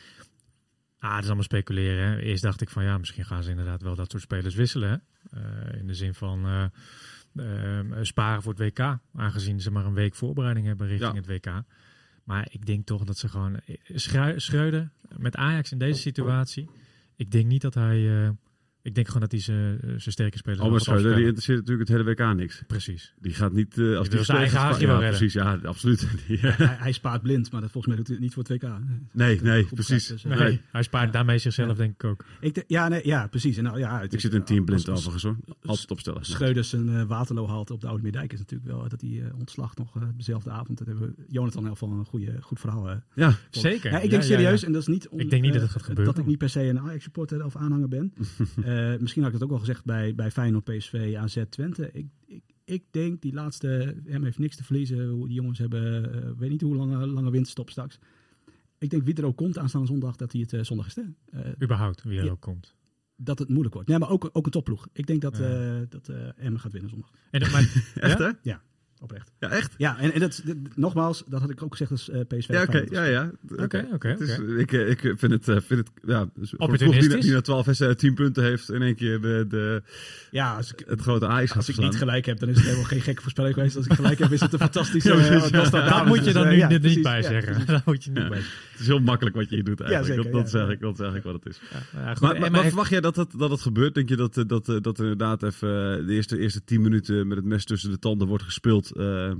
ah, 1.00 1.12
het 1.12 1.20
is 1.20 1.26
allemaal 1.26 1.44
speculeren. 1.44 2.08
Hè. 2.08 2.20
Eerst 2.20 2.44
dacht 2.44 2.62
ik 2.62 2.70
van, 2.70 2.84
ja, 2.84 2.98
misschien 2.98 3.26
gaan 3.26 3.44
ze 3.44 3.50
inderdaad 3.50 3.82
wel 3.82 3.96
dat 3.96 4.12
soort 4.12 4.24
spelers 4.24 4.56
wisselen. 4.56 4.90
Hè. 4.90 4.98
Eh, 5.40 5.80
in 5.80 5.88
de 5.88 5.94
zin 5.94 6.14
van 6.14 6.46
eh, 6.46 6.64
eh, 7.36 7.86
sparen 8.02 8.42
voor 8.42 8.54
het 8.54 8.62
WK, 8.62 8.98
aangezien 9.16 9.62
ze 9.62 9.72
maar 9.72 9.86
een 9.86 9.94
week 9.94 10.16
voorbereiding 10.16 10.66
hebben 10.66 10.88
richting 10.88 11.12
Ja. 11.14 11.18
het 11.18 11.28
WK. 11.28 11.64
Maar 12.24 12.48
ik 12.52 12.66
denk 12.66 12.86
toch 12.86 13.04
dat 13.04 13.18
ze 13.18 13.30
gewoon... 13.30 13.60
Schreu- 13.84 14.40
Schreuder 14.40 14.90
met 15.18 15.36
Ajax 15.36 15.72
in 15.72 15.78
deze 15.78 16.00
situatie, 16.00 16.70
ik 17.16 17.32
denk 17.32 17.46
niet 17.46 17.62
dat 17.62 17.74
hij... 17.74 18.32
eh, 18.82 18.90
ik 18.90 18.96
denk 18.96 19.08
gewoon 19.08 19.22
dat 19.22 19.32
hij 19.32 19.40
zijn 19.42 19.80
zijn 19.82 20.00
sterke 20.12 20.38
spelers 20.38 20.62
Albert 20.62 20.84
Schreuder, 20.84 21.16
die 21.16 21.24
interesseert 21.26 21.58
natuurlijk 21.60 21.90
het 21.90 21.98
hele 21.98 22.10
WK 22.30 22.36
niks. 22.36 22.64
Precies. 22.68 23.14
Die 23.22 23.34
gaat 23.34 23.52
niet... 23.54 23.78
eh, 23.78 23.98
als 23.98 24.08
Die 24.10 24.16
wil 24.18 24.24
zijn 24.24 24.24
speelt, 24.24 24.38
eigen 24.40 24.58
haagje 24.60 24.82
ja, 24.86 24.88
wel 24.92 25.00
redden. 25.02 25.18
Precies, 25.18 25.34
ja, 25.34 25.60
absoluut. 25.64 26.08
Eh, 26.30 26.58
hij, 26.58 26.76
hij 26.80 26.92
spaart 26.92 27.22
blind, 27.22 27.52
maar 27.52 27.62
dat, 27.62 27.72
volgens 27.72 27.88
mij 27.88 27.96
doet 27.96 28.08
hij 28.08 28.16
het 28.16 28.26
niet 28.26 28.34
voor 28.34 28.44
het 28.44 28.52
WK. 28.64 28.70
nee, 29.12 29.42
nee, 29.42 29.66
precies. 29.74 30.08
dus, 30.08 30.24
eh, 30.24 30.30
Nee, 30.32 30.40
Nee. 30.40 30.62
hij 30.72 30.84
spaart 30.84 31.14
daarmee 31.14 31.38
zichzelf 31.38 31.78
denk 31.78 31.94
ik 31.94 32.04
ook. 32.04 32.26
Ik 32.40 32.64
ja, 32.68 32.88
nee, 32.88 33.02
ja, 33.08 33.28
precies. 33.28 33.58
En 33.58 33.64
nou, 33.64 33.80
ja, 33.80 34.00
het 34.02 34.14
Ik 34.14 34.20
zit 34.20 34.34
in 34.34 34.44
team 34.44 34.66
blind 34.66 34.90
overigens 34.90 35.24
hoor. 35.24 35.36
Altijd 35.66 35.92
opstellen. 35.92 36.26
Schreuders 36.26 36.72
een 36.74 36.90
eh, 36.90 37.04
Waterloo 37.04 37.48
haalt 37.48 37.72
op 37.72 37.82
de 37.82 37.88
Oude 37.88 38.04
Meerdijk 38.04 38.34
is 38.34 38.40
natuurlijk 38.40 38.70
wel 38.70 38.88
dat 38.90 39.02
hij 39.02 39.22
eh, 39.24 39.40
ontslag 39.40 39.76
nog 39.76 39.96
eh, 39.96 40.04
dezelfde 40.18 40.50
avond. 40.50 40.78
Dat 40.78 40.88
hebben 40.88 41.08
we 41.08 41.24
Jonathan 41.30 41.64
heel 41.66 41.76
van 41.76 41.92
een 41.92 42.06
goede, 42.06 42.38
goed 42.42 42.60
verhaal. 42.60 42.90
eh, 42.90 42.96
Ja, 43.16 43.34
Zeker. 43.50 43.92
Ja, 43.92 44.00
ik 44.00 44.10
denk 44.10 44.24
Ja, 44.24 44.30
ja, 44.30 44.36
serieus, 44.36 44.62
ja. 44.62 44.68
en 44.68 44.74
dat 44.74 44.82
is 44.82 44.88
niet 44.88 45.08
Ik 45.16 45.30
denk 45.30 45.42
niet 45.42 45.54
dat 45.54 45.62
eh, 45.62 45.68
het 45.68 45.72
gaat 45.78 45.84
gebeuren. 45.84 46.14
dat 46.14 46.24
ik 46.24 46.30
niet 46.30 46.38
per 46.38 46.50
se 46.50 46.62
een 46.64 46.80
Ajax 46.80 47.04
supporter 47.04 47.46
of 47.46 47.56
aanhanger 47.56 47.88
ben. 47.88 48.14
Eh, 48.94 49.00
misschien 49.00 49.24
had 49.24 49.34
ik 49.34 49.40
dat 49.40 49.48
ook 49.48 49.54
al 49.54 49.60
gezegd 49.60 49.86
bij, 49.86 50.16
bij 50.16 50.32
Feyenoord, 50.32 50.64
PSV, 50.64 51.14
AZ, 51.18 51.44
Twente. 51.50 51.90
Ik, 51.94 52.06
ik, 52.26 52.44
ik 52.64 52.84
denk 52.92 53.22
die 53.22 53.34
laatste, 53.34 53.96
hem 54.06 54.24
heeft 54.24 54.40
niks 54.40 54.56
te 54.56 54.64
verliezen. 54.64 55.20
Die 55.26 55.34
jongens 55.34 55.60
hebben, 55.60 56.14
eh, 56.24 56.30
weet 56.38 56.50
niet 56.50 56.62
hoe 56.62 56.76
lange, 56.76 57.08
lange 57.08 57.32
winterstop 57.32 57.70
straks. 57.70 58.00
Ik 58.78 58.90
denk 58.90 59.04
wie 59.04 59.16
er 59.16 59.26
ook 59.26 59.38
komt 59.38 59.58
aanstaande 59.58 59.88
zondag, 59.88 60.16
dat 60.16 60.32
hij 60.32 60.42
het 60.42 60.54
eh, 60.54 60.64
zondag 60.64 60.86
is. 60.88 60.96
hè. 60.96 61.02
Eh, 61.32 61.52
Überhaupt, 61.64 62.04
wie 62.04 62.18
er 62.20 62.26
Ja. 62.26 62.32
ook 62.32 62.42
komt. 62.42 62.76
dat 63.22 63.40
het 63.40 63.50
moeilijk 63.50 63.74
wordt. 63.74 63.90
Nee, 63.90 64.00
maar 64.00 64.10
ook, 64.10 64.30
ook 64.34 64.46
een 64.46 64.52
topploeg. 64.52 64.88
Ik 64.94 65.08
denk 65.08 65.22
dat, 65.22 65.38
Ja. 65.38 65.78
eh 65.80 65.82
dat 65.90 66.10
eh 66.10 66.16
Emmen 66.46 66.60
gaat 66.60 66.72
winnen 66.72 66.90
zondag. 66.90 67.10
En, 67.32 67.52
maar, 67.52 67.62
echt 67.96 68.18
ja? 68.20 68.26
hè? 68.44 68.56
Oprecht. 69.02 69.32
Ja, 69.40 69.50
echt? 69.50 69.74
Ja, 69.78 69.98
en, 70.00 70.14
en 70.14 70.20
dat, 70.20 70.42
dit- 70.46 70.78
nogmaals, 70.78 71.24
dat 71.28 71.42
had 71.42 71.50
ik 71.50 71.64
ook 71.64 71.72
gezegd 71.72 71.92
als 71.92 72.10
eh, 72.10 72.20
PSV. 72.28 72.48
Ja, 72.50 72.62
oké. 72.62 72.86
Ja, 72.90 73.04
ja. 73.04 73.32
Oké, 73.58 73.88
oké. 73.94 74.18
Ik, 74.58 74.72
eh, 74.74 74.90
ik 74.90 75.00
vind 75.18 75.32
het, 75.32 75.48
eh, 75.48 75.56
vind 75.66 75.80
het 75.80 75.90
ja, 76.06 76.30
dus 76.36 76.50
die, 76.50 76.60
Opportunistisch? 76.60 77.22
die 77.22 77.32
na 77.34 77.42
12 77.42 77.66
wedstrijden 77.66 77.98
10 78.00 78.14
punten 78.14 78.44
heeft, 78.44 78.72
in 78.72 78.82
één 78.82 78.96
keer 78.96 79.22
de, 79.22 79.46
de, 79.50 79.82
Ja, 80.32 80.56
als 80.56 80.72
ik, 80.74 80.84
het 80.88 81.02
grote 81.02 81.28
Ajax 81.28 81.48
gaat 81.48 81.56
als 81.58 81.68
ik 81.70 81.74
verslaan. 81.74 81.90
niet 81.90 82.00
gelijk 82.00 82.26
heb, 82.26 82.40
dan 82.40 82.50
is 82.50 82.56
het 82.56 82.66
helemaal 82.66 82.86
geen 82.86 83.02
gekke 83.02 83.22
voorspelling 83.22 83.54
geweest. 83.54 83.76
Als 83.76 83.86
ik 83.86 83.94
gelijk 83.94 84.20
heb, 84.20 84.32
is 84.32 84.40
het 84.40 84.54
een 84.54 84.60
fantastische... 84.70 85.16
Ja, 85.16 85.50
Daar 85.50 85.72
David 85.72 86.08
moet 86.08 86.18
je 86.18 86.24
dus, 86.24 86.34
dan 86.34 86.48
nu 86.48 86.56
ja, 86.56 86.64
er 86.66 86.70
niet 86.72 86.82
precies, 86.82 87.02
bij 87.02 87.22
zeggen. 87.22 87.66
Daar 87.66 87.82
moet 87.86 88.04
je 88.04 88.10
niet 88.12 88.20
Ja. 88.24 88.30
bij 88.30 88.38
Het 88.38 88.80
is 88.80 88.88
heel 88.88 89.00
makkelijk 89.00 89.36
wat 89.36 89.50
je 89.50 89.56
hier 89.56 89.64
doet 89.64 89.82
eigenlijk. 89.82 90.14
zeker, 90.16 90.32
dat, 90.32 90.42
dat, 90.42 90.52
ja. 90.52 90.60
zeg 90.60 90.70
ik, 90.76 90.80
dat 90.82 90.98
zeg 90.98 91.14
ik 91.16 91.24
wat 91.24 91.34
het 91.34 91.46
is. 91.46 91.60
Ja, 91.72 92.00
ja, 92.00 92.12
goed, 92.12 92.22
Maar, 92.22 92.34
en 92.34 92.40
maar, 92.42 92.52
maar 92.52 92.60
maar 92.60 92.68
verwacht 92.70 92.90
jij 92.90 93.02
dat 93.02 93.16
het, 93.16 93.32
dat 93.38 93.50
het 93.52 93.62
gebeurt? 93.62 93.94
Denk 93.96 94.10
je 94.10 94.16
dat, 94.16 94.44
dat, 94.48 94.66
dat 94.66 95.00
inderdaad 95.00 95.44
even 95.44 96.06
de 96.08 96.14
eerste, 96.14 96.38
eerste 96.38 96.64
10 96.64 96.82
minuten 96.82 97.28
met 97.28 97.38
het 97.38 97.46
mes 97.46 97.66
tussen 97.66 97.92
de 97.92 98.00
tanden 98.00 98.28
wordt 98.28 98.44
gespeeld? 98.44 98.89
Eh, 98.92 99.32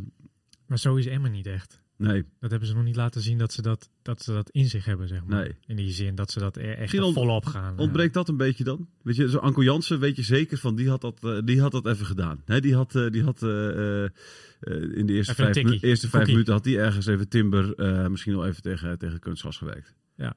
Maar 0.68 0.80
zo 0.80 0.96
is 0.96 1.06
Emmen 1.06 1.32
niet 1.32 1.46
echt. 1.48 1.82
nee, 1.98 2.26
Dat 2.40 2.50
hebben 2.50 2.68
ze 2.70 2.76
nog 2.76 2.84
niet 2.84 2.96
laten 2.96 3.22
zien 3.22 3.38
dat 3.38 3.54
ze 3.54 3.62
dat, 3.62 3.90
dat, 4.02 4.22
ze 4.24 4.32
dat 4.34 4.50
in 4.50 4.66
zich 4.66 4.86
hebben, 4.86 5.08
zeg 5.08 5.24
maar. 5.26 5.40
Nee. 5.42 5.56
In 5.66 5.76
die 5.76 5.92
zin 5.92 6.16
dat 6.16 6.32
ze 6.32 6.40
dat 6.40 6.58
er 6.58 6.78
echt 6.78 6.96
volop 6.96 7.46
gaan. 7.46 7.74
eh. 7.74 7.80
ontbreekt 7.80 8.14
dat 8.14 8.30
een 8.30 8.38
beetje 8.38 8.64
dan? 8.64 8.88
Weet 9.02 9.16
je, 9.16 9.30
zo 9.30 9.38
Anko 9.38 9.64
Jansen 9.64 10.00
weet 10.00 10.16
je 10.16 10.24
zeker 10.24 10.58
van, 10.58 10.76
die 10.76 10.90
had 10.90 11.02
dat, 11.02 11.24
eh, 11.24 11.38
die 11.46 11.62
had 11.62 11.72
dat 11.72 11.86
even 11.88 12.06
gedaan. 12.06 12.42
Hè, 12.46 12.60
die 12.60 12.76
had, 12.76 12.92
die 12.92 13.24
had 13.24 13.42
in 13.42 15.06
de 15.06 15.14
eerste 15.14 15.32
Even 15.32 15.54
vijf, 15.54 15.56
minu- 15.66 15.78
eerste 15.80 16.10
vijf 16.10 16.28
minuten 16.28 16.54
had 16.54 16.66
hij 16.66 16.78
ergens 16.78 17.06
even 17.06 17.28
Timber 17.30 17.74
misschien 18.12 18.36
wel 18.36 18.46
even 18.48 18.62
tegen, 18.62 18.98
tegen 18.98 19.20
kunstgas 19.20 19.58
gewerkt. 19.58 19.96
Ja, 20.16 20.36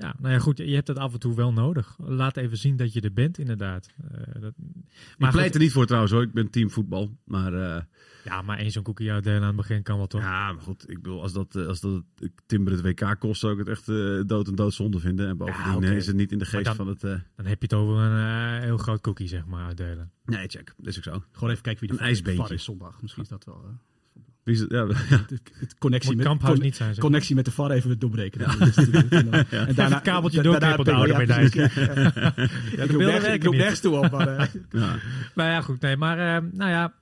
nou 0.00 0.32
ja, 0.34 0.38
goed. 0.38 0.58
Je 0.58 0.74
hebt 0.74 0.86
dat 0.86 0.96
af 0.98 1.12
en 1.12 1.18
toe 1.18 1.34
wel 1.34 1.52
nodig. 1.52 1.96
Laat 1.98 2.36
even 2.36 2.56
zien 2.56 2.76
dat 2.76 2.92
je 2.92 3.00
er 3.00 3.12
bent, 3.12 3.38
inderdaad. 3.38 3.88
Eh, 4.10 4.40
dat, 4.40 4.54
ik 4.58 5.16
pleit 5.16 5.32
goed, 5.44 5.54
er 5.54 5.60
niet 5.60 5.72
voor 5.72 5.86
trouwens 5.86 6.12
hoor, 6.12 6.22
ik 6.22 6.32
ben 6.32 6.50
team 6.50 6.70
voetbal. 6.70 7.16
Maar 7.24 7.54
eh, 7.54 7.82
Ja, 8.24 8.42
maar 8.42 8.58
één 8.58 8.70
zo'n 8.70 8.82
cookie 8.82 9.12
uitdelen 9.12 9.40
aan 9.40 9.46
het 9.46 9.56
begin 9.56 9.82
kan 9.82 9.96
wel 9.96 10.06
toch? 10.06 10.20
ja, 10.20 10.52
maar 10.52 10.62
goed, 10.62 10.90
ik 10.90 11.02
bedoel, 11.02 11.22
als 11.22 11.32
dat, 11.32 11.56
eh, 11.56 11.66
als 11.66 11.80
dat 11.80 12.02
Timber 12.46 12.72
het 12.72 12.82
WK 12.82 13.16
kost, 13.18 13.40
zou 13.40 13.52
ik 13.52 13.58
het 13.58 13.68
echt 13.68 13.88
eh, 13.88 14.20
dood 14.26 14.48
en 14.48 14.54
doodzonde 14.54 14.98
vinden. 14.98 15.28
En 15.28 15.36
bovendien 15.36 15.92
is 15.92 16.06
het 16.06 16.16
niet 16.16 16.32
in 16.32 16.38
de 16.38 16.44
geest 16.44 16.64
dan- 16.64 16.74
van 16.76 16.86
het... 16.86 17.04
eh, 17.04 17.10
Dan 17.36 17.46
heb 17.46 17.58
je 17.62 17.66
het 17.68 17.74
over 17.74 17.96
een 17.96 18.56
eh, 18.58 18.64
heel 18.64 18.76
groot 18.78 19.00
cookie, 19.00 19.28
zeg 19.28 19.46
maar, 19.46 19.66
uitdelen. 19.66 20.10
nee, 20.24 20.48
check, 20.48 20.74
dat 20.76 20.86
is 20.86 20.96
ook 20.96 21.04
zo. 21.04 21.22
Gewoon 21.32 21.50
even 21.50 21.62
kijken 21.62 21.80
wie 21.86 21.96
de 21.96 22.02
Een 22.02 22.08
ijsbeentje. 22.08 22.54
Is 22.54 22.64
zondag. 22.64 23.02
Misschien 23.02 23.22
is 23.22 23.28
dat 23.28 23.44
wel... 23.44 23.64
Wie 24.50 24.58
is 24.58 24.60
het? 24.60 24.70
Ja, 24.70 24.86
het, 25.58 25.78
connectie, 25.78 26.08
Moet 26.10 26.18
met, 26.18 26.26
Kamphuis 26.26 26.50
conne- 26.52 26.64
niet 26.64 26.76
zijn, 26.76 26.94
zeg 26.94 27.02
connectie 27.04 27.34
met 27.34 27.44
de 27.44 27.50
VAR 27.50 27.70
even 27.70 27.98
doorbreken. 27.98 28.38
Dat 28.40 28.48
is 28.68 28.76
natuurlijk- 28.76 29.10
en 29.12 29.30
dan- 29.30 29.42
en 29.44 29.68
Even 29.68 29.92
het 29.92 30.02
kabeltje 30.02 30.42
ja, 30.42 30.48
oude 30.94 31.24
precies. 31.24 31.50
Dijk. 31.52 31.72
Ja, 31.74 31.84
ja. 31.94 32.32
Ja, 32.76 32.86
de 32.86 33.32
Ik 33.32 33.42
roep 33.44 33.54
nergens- 33.54 33.80
toe 33.80 33.96
op. 33.96 34.10
Maar, 34.10 34.50
ja. 34.70 34.96
Nou 35.34 35.50
ja, 35.50 35.60
goed. 35.60 35.80
Nee, 35.80 35.96
maar 35.96 36.18
eh, 36.18 36.42
nou 36.52 36.70
ja, 36.70 36.92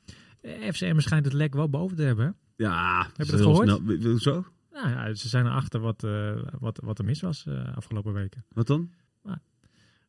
FCM 0.72 0.98
schijnt 0.98 1.24
het 1.24 1.34
lek 1.34 1.54
wel 1.54 1.68
boven 1.68 1.96
te 1.96 2.02
hebben. 2.02 2.37
Ja, 2.56 3.06
je 3.16 3.24
dat 3.24 3.40
gehoord? 3.40 3.68
snel- 3.68 4.18
Zo? 4.18 4.44
Nou 4.72 4.88
ja, 4.88 5.14
ze 5.14 5.28
zijn 5.28 5.46
erachter 5.46 5.80
wat, 5.80 6.04
eh, 6.04 6.30
wat, 6.58 6.80
wat 6.84 6.98
er 6.98 7.04
mis 7.04 7.20
was 7.20 7.46
eh, 7.46 7.76
afgelopen 7.76 8.12
weken. 8.12 8.44
Wat 8.52 8.66
dan? 8.66 8.90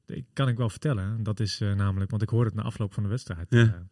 Dat 0.06 0.18
kan 0.34 0.48
ik 0.48 0.58
wel 0.58 0.70
vertellen. 0.70 1.24
Dat 1.24 1.40
is 1.40 1.60
namelijk, 1.60 2.10
want 2.10 2.22
ik 2.22 2.30
hoorde 2.30 2.46
het 2.50 2.56
na 2.56 2.64
afloop 2.64 2.94
van 2.94 3.04
de 3.04 3.10
wedstrijd. 3.10 3.48
Ja. 3.50 3.88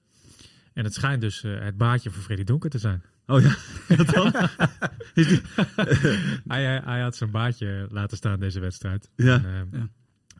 En 0.77 0.83
het 0.83 0.93
schijnt 0.93 1.21
dus 1.21 1.43
eh, 1.43 1.59
het 1.59 1.77
baatje 1.77 2.09
voor 2.09 2.23
Freddy 2.23 2.43
Donker 2.43 2.69
te 2.69 2.77
zijn. 2.77 3.01
Oh 3.25 3.41
ja, 3.41 3.55
wat 3.97 4.07
dan? 4.07 4.33
Is 5.13 5.27
die- 5.27 5.41
hij, 6.47 6.63
hij, 6.63 6.81
hij 6.85 7.01
had 7.01 7.15
zijn 7.15 7.31
baatje 7.31 7.87
laten 7.91 8.17
staan 8.17 8.39
deze 8.39 8.59
wedstrijd. 8.59 9.09
Ja. 9.15 9.33
En, 9.43 9.67
eh, 9.71 9.79
Ja. 9.79 9.87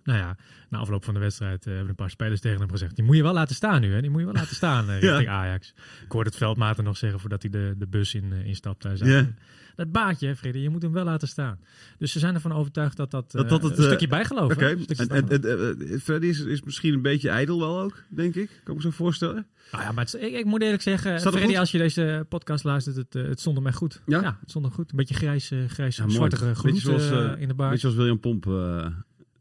Nou 0.08 0.20
ja, 0.20 0.36
na 0.70 0.78
afloop 0.78 1.04
van 1.04 1.14
de 1.14 1.20
wedstrijd 1.20 1.66
eh, 1.66 1.72
hebben 1.72 1.90
een 1.90 1.96
paar 1.96 2.10
spelers 2.10 2.42
tegen 2.42 2.60
hem 2.60 2.70
gezegd... 2.72 2.96
die 2.96 3.06
moet 3.06 3.16
je 3.16 3.24
wel 3.24 3.34
laten 3.34 3.56
staan 3.56 3.82
nu, 3.82 3.94
hè? 3.94 4.02
Die 4.02 4.10
moet 4.10 4.20
je 4.20 4.26
wel 4.26 4.36
laten 4.36 4.56
staan 4.56 4.90
eh, 4.90 5.02
Ja. 5.02 5.10
richting 5.10 5.30
Ajax. 5.30 5.74
Ik 6.06 6.12
hoorde 6.12 6.30
het 6.30 6.38
veldmaten 6.38 6.84
nog 6.84 6.98
zeggen 6.98 7.20
voordat 7.20 7.42
hij 7.42 7.52
de, 7.52 7.76
de 7.78 7.88
bus 7.88 8.14
in, 8.16 8.34
eh, 8.34 8.46
instapte. 8.46 8.88
Hij 8.88 8.98
zei, 8.98 9.12
Ja. 9.12 9.28
Dat 9.76 9.92
baatje, 9.92 10.28
hè, 10.28 10.36
Freddy, 10.36 10.60
je 10.60 10.70
moet 10.70 10.82
hem 10.82 10.92
wel 10.92 11.04
laten 11.04 11.28
staan. 11.28 11.60
Dus 11.98 12.12
ze 12.12 12.20
zijn 12.20 12.34
ervan 12.34 12.52
overtuigd 12.52 12.98
dat 12.98 13.12
dat, 13.12 13.32
Dat 13.32 13.44
eh, 13.44 13.50
dat 13.50 13.64
het, 13.64 13.72
een 13.72 13.78
eh, 13.78 13.86
stukje 13.86 14.08
bijgeloof? 14.08 14.58
Een 14.58 14.82
stukje 14.82 15.08
en, 15.08 15.30
en, 15.30 15.90
eh, 15.92 16.00
Freddy 16.00 16.28
is, 16.28 16.40
is 16.40 16.62
misschien 16.62 16.94
een 16.94 17.02
beetje 17.02 17.30
ijdel 17.30 17.60
wel 17.60 17.80
ook, 17.80 18.04
denk 18.10 18.36
ik. 18.36 18.48
Kan 18.64 18.76
ik 18.76 18.84
me 18.84 18.90
zo 18.90 18.90
voorstellen. 18.90 19.48
Nou 19.72 19.84
ja, 19.84 19.92
maar 19.92 20.04
het, 20.04 20.14
ik, 20.14 20.34
ik 20.34 20.46
moet 20.46 20.62
eerlijk 20.62 20.82
zeggen, 20.82 21.12
er 21.12 21.20
Freddy, 21.20 21.58
als 21.58 21.72
je 21.72 21.78
deze 21.78 22.26
podcast 22.30 22.64
luistert, 22.64 22.96
het, 22.96 23.16
eh, 23.16 23.24
het 23.24 23.40
stond 23.40 23.58
hem 23.58 23.68
echt 23.68 23.78
goed. 23.78 24.02
Ja? 24.06 24.38
het 24.40 24.50
stond 24.50 24.66
hem 24.66 24.74
goed. 24.74 24.92
Een 24.92 24.98
beetje 24.98 25.16
grijs, 25.16 25.52
eh, 25.52 25.60
grijs 25.68 25.96
Ja, 25.98 26.06
Beetje 26.06 26.80
zoals, 26.80 27.10
eh, 27.10 27.32
eh, 27.32 27.42
in 27.42 27.48
de 27.48 27.54
baard. 27.54 27.70
Weet 27.70 27.82
je 27.82 27.88
zoals 27.88 27.96
William 27.96 28.20
Pomp 28.20 28.48
eh, 28.48 28.86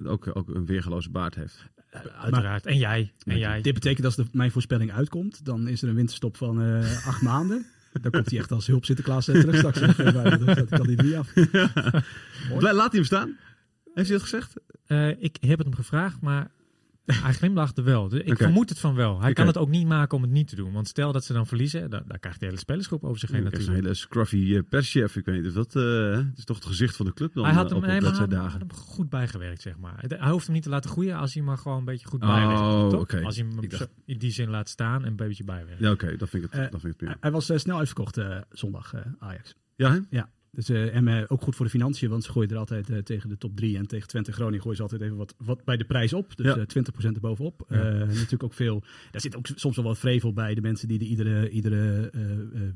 ook, 0.05 0.37
ook 0.37 0.49
een 0.49 0.67
weergeloze 0.67 1.11
baard 1.11 1.35
heeft. 1.35 1.65
Uiteraard. 2.21 2.67
en 2.67 2.77
jij. 2.77 3.13
En 3.25 3.39
jij. 3.39 3.61
Dit 3.63 3.75
betekent 3.75 4.03
dat 4.03 4.17
als 4.19 4.27
de, 4.27 4.37
mijn 4.37 4.51
voorspelling 4.51 4.93
uitkomt, 4.93 5.45
dan 5.45 5.69
is 5.69 5.83
er 5.83 5.89
een 5.89 5.95
winterstop 5.95 6.37
van 6.37 6.63
eh, 6.63 7.07
acht 7.07 7.23
maanden. 7.23 7.67
Dan 8.01 8.11
komt 8.11 8.31
hij 8.31 8.39
echt 8.39 8.53
als 8.53 8.67
hulp 8.67 8.85
Sinterklaas 8.85 9.29
eh, 9.29 9.41
terug 9.41 9.57
straks. 9.57 9.79
Dus 10.45 10.55
dat 10.55 10.69
kan 10.69 10.87
hij 10.87 11.05
niet 11.05 11.15
af. 11.15 11.33
La- 12.63 12.73
Laat 12.73 12.91
hij 12.91 13.01
hem 13.01 13.05
staan? 13.05 13.37
Heeft 13.95 14.09
hij 14.09 14.19
dat 14.19 14.29
gezegd? 14.29 14.55
Eh, 14.87 15.09
ik 15.23 15.37
heb 15.41 15.59
het 15.59 15.67
hem 15.67 15.75
gevraagd, 15.77 16.21
maar 16.21 16.51
hij 17.07 17.33
glimlachte 17.33 17.83
wel. 17.83 18.09
Dus 18.09 18.21
ik 18.21 18.37
vermoed 18.37 18.69
het 18.69 18.79
van 18.79 18.95
wel. 18.95 19.21
Hij 19.21 19.33
kan 19.33 19.47
het 19.47 19.57
ook 19.57 19.69
niet 19.69 19.87
maken 19.87 20.17
om 20.17 20.23
het 20.23 20.31
niet 20.33 20.49
te 20.49 20.57
doen. 20.57 20.73
Want 20.73 20.89
stel 20.89 21.13
dat 21.13 21.25
ze 21.25 21.33
dan 21.33 21.47
verliezen, 21.47 21.91
dan, 21.91 22.03
dan 22.07 22.19
krijgt 22.19 22.41
de 22.41 22.47
hele 22.47 22.59
spelersgroep 22.59 23.05
over 23.05 23.19
zich 23.19 23.31
heen 23.31 23.43
Hij 23.47 23.53
is 23.61 23.67
een 23.67 23.75
hele 23.75 23.95
scruffy 23.95 24.55
eh, 24.55 24.61
perschef. 24.69 25.17
Ik 25.17 25.25
weet 25.25 25.37
niet 25.43 25.47
of 25.47 25.53
dat... 25.53 25.77
eh, 25.77 26.11
het 26.17 26.39
is 26.39 26.45
toch 26.45 26.57
het 26.57 26.67
gezicht 26.67 26.97
van 26.97 27.07
de 27.07 27.13
club 27.13 27.35
dan 27.35 27.45
hij 27.45 27.53
had 27.55 27.65
eh, 27.65 27.69
hem, 27.71 27.79
op, 27.79 28.29
nee, 28.29 28.39
had 28.39 28.53
hem 28.53 28.73
goed 28.73 29.09
bijgewerkt, 29.09 29.63
zeg 29.63 29.77
maar. 29.79 30.05
Hij 30.09 30.31
hoeft 30.31 30.45
hem 30.45 30.55
niet 30.55 30.63
te 30.65 30.69
laten 30.71 30.91
groeien 30.91 31.17
als 31.17 31.35
hij 31.35 31.43
maar 31.43 31.59
gewoon 31.59 31.79
een 31.79 31.85
beetje 31.85 32.07
goed 32.07 32.23
Oh, 32.23 32.29
bijwerkt. 32.29 32.91
toch? 32.91 33.01
oké. 33.01 33.23
Als 33.25 33.37
hij 33.37 33.47
hem 33.49 33.69
dacht- 33.69 33.89
in 34.05 34.19
die 34.19 34.31
zin 34.31 34.51
laat 34.51 34.69
staan 34.69 35.03
en 35.03 35.09
een 35.09 35.17
beetje 35.17 35.45
bijwerkt. 35.45 35.81
Ja, 35.81 35.91
oké. 35.91 36.17
dat 36.17 36.29
vind 36.29 36.45
ik 36.45 36.53
het, 36.53 36.61
dat 36.73 36.81
vind 36.81 36.83
ik 36.83 36.89
het 36.89 36.97
prima. 36.97 37.17
Hij 37.21 37.31
was 37.31 37.51
snel 37.55 37.79
uitverkocht 37.79 38.17
eh, 38.17 38.39
zondag, 38.51 38.93
eh, 38.95 39.01
Ajax. 39.19 39.55
Ja, 39.77 39.91
hè? 39.93 39.99
Ja, 40.11 40.29
dus, 40.57 40.69
eh, 40.69 40.95
en 40.95 41.09
eh, 41.09 41.23
ook 41.29 41.43
goed 41.43 41.55
voor 41.57 41.65
de 41.65 41.71
financiën, 41.71 42.09
want 42.11 42.25
ze 42.25 42.31
gooien 42.33 42.51
er 42.51 42.57
altijd 42.57 42.91
eh, 42.91 42.99
tegen 42.99 43.29
de 43.29 43.39
top 43.39 43.57
3 43.57 43.77
en 43.77 43.87
tegen 43.87 44.09
Twente 44.09 44.33
Groningen 44.33 44.61
gooien 44.61 44.77
ze 44.77 44.83
altijd 44.83 45.01
even 45.01 45.17
wat, 45.17 45.35
wat 45.39 45.65
bij 45.65 45.77
de 45.77 45.85
prijs 45.85 46.13
op. 46.13 46.37
Dus 46.37 46.47
Ja. 46.47 46.57
eh 46.57 46.67
20% 46.67 47.15
erbovenop. 47.15 47.65
Ja. 47.69 47.93
Natuurlijk 48.05 48.43
ook 48.43 48.55
veel, 48.55 48.81
daar 49.11 49.21
zit 49.21 49.37
ook 49.37 49.47
soms 49.55 49.77
wel 49.77 49.85
wat 49.85 49.99
vrevel 49.99 50.33
bij 50.33 50.55
de 50.55 50.61
mensen 50.61 50.89
die 50.89 50.99
er 51.01 51.07
iedere, 51.07 51.49
iedere 51.51 52.11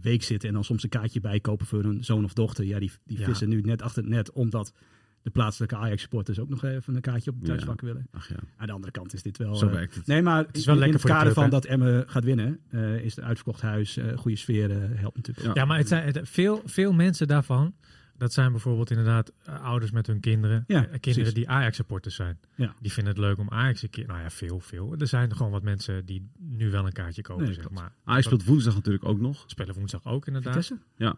week 0.01 0.23
zitten 0.23 0.49
en 0.49 0.55
dan 0.55 0.65
soms 0.65 0.83
een 0.83 0.89
kaartje 0.89 1.21
bijkopen 1.21 1.67
voor 1.67 1.83
hun 1.83 2.05
zoon 2.05 2.25
of 2.25 2.33
dochter. 2.33 2.65
Ja, 2.65 2.79
die, 2.79 2.91
die 3.05 3.19
Ja. 3.19 3.25
vissen 3.25 3.49
nu 3.49 3.61
net 3.61 3.83
achter 3.83 4.03
het 4.03 4.13
net, 4.13 4.33
omdat 4.33 4.73
de 5.23 5.31
plaatselijke 5.31 5.77
Ajax-supporters 5.77 6.39
ook 6.39 6.49
nog 6.49 6.65
even 6.65 6.95
een 6.95 7.01
kaartje 7.01 7.31
op 7.31 7.37
de 7.41 7.47
Ja. 7.47 7.53
thuisvak 7.53 7.81
willen. 7.81 8.07
Ach 8.11 8.29
ja, 8.29 8.37
Aan 8.57 8.67
de 8.67 8.73
andere 8.73 8.93
kant 8.93 9.13
is 9.15 9.23
dit 9.23 9.39
wel... 9.39 9.55
zo 9.55 9.67
eh, 9.67 9.73
werkt 9.73 9.95
het. 9.95 10.07
Nee, 10.07 10.23
maar 10.23 10.47
is 10.53 10.65
wel 10.65 10.75
in 10.75 10.81
lekker 10.81 10.99
het 10.99 11.09
voor 11.09 11.11
de 11.11 11.17
kader 11.17 11.33
club, 11.33 11.45
van 11.45 11.61
dat 11.61 11.65
Emmen 11.71 12.09
gaat 12.09 12.25
winnen, 12.25 12.61
eh, 12.71 12.97
is 13.05 13.17
het 13.17 13.25
uitverkocht 13.25 13.61
huis, 13.61 13.97
eh, 13.97 14.17
goede 14.19 14.37
sfeer, 14.37 14.71
eh, 14.71 14.77
helpt 15.01 15.17
natuurlijk. 15.17 15.47
Ja. 15.47 15.53
Ja, 15.55 15.65
maar 15.65 15.79
het 15.79 15.89
zijn, 15.89 16.05
het- 16.05 16.21
veel, 16.29 16.63
veel 16.65 16.93
mensen 16.93 17.27
daarvan, 17.29 17.75
dat 18.17 18.33
zijn 18.33 18.51
bijvoorbeeld 18.51 18.91
inderdaad 18.91 19.33
ouders 19.63 19.91
met 19.91 20.07
hun 20.07 20.21
kinderen. 20.21 20.65
Ja, 20.67 20.81
kinderen 20.81 21.01
precies. 21.01 21.35
die 21.35 21.49
Ajax-supporters 21.49 22.15
zijn. 22.15 22.39
Ja. 22.55 22.75
Die 22.81 22.93
vinden 22.93 23.13
het 23.13 23.23
leuk 23.23 23.39
om 23.39 23.51
Ajax 23.51 23.83
een 23.83 23.91
keer... 23.91 24.07
Nou 24.07 24.21
ja, 24.21 24.31
veel, 24.31 24.61
veel. 24.61 24.95
Er 24.99 25.07
zijn 25.07 25.37
gewoon 25.37 25.53
wat 25.53 25.63
mensen 25.63 26.07
die 26.07 26.31
nu 26.39 26.71
wel 26.71 26.87
een 26.87 26.93
kaartje 26.93 27.23
kopen, 27.23 27.45
Nee, 27.45 27.55
zeg 27.55 27.63
klopt. 27.65 27.81
maar. 27.81 27.93
Ajax 28.05 28.25
speelt 28.27 28.45
woensdag 28.45 28.75
natuurlijk 28.75 29.05
ook 29.05 29.21
nog. 29.21 29.45
Spelen 29.47 29.75
woensdag 29.75 30.05
ook 30.05 30.27
inderdaad. 30.27 30.53
Vitesse? 30.53 30.79
Ja. 30.97 31.17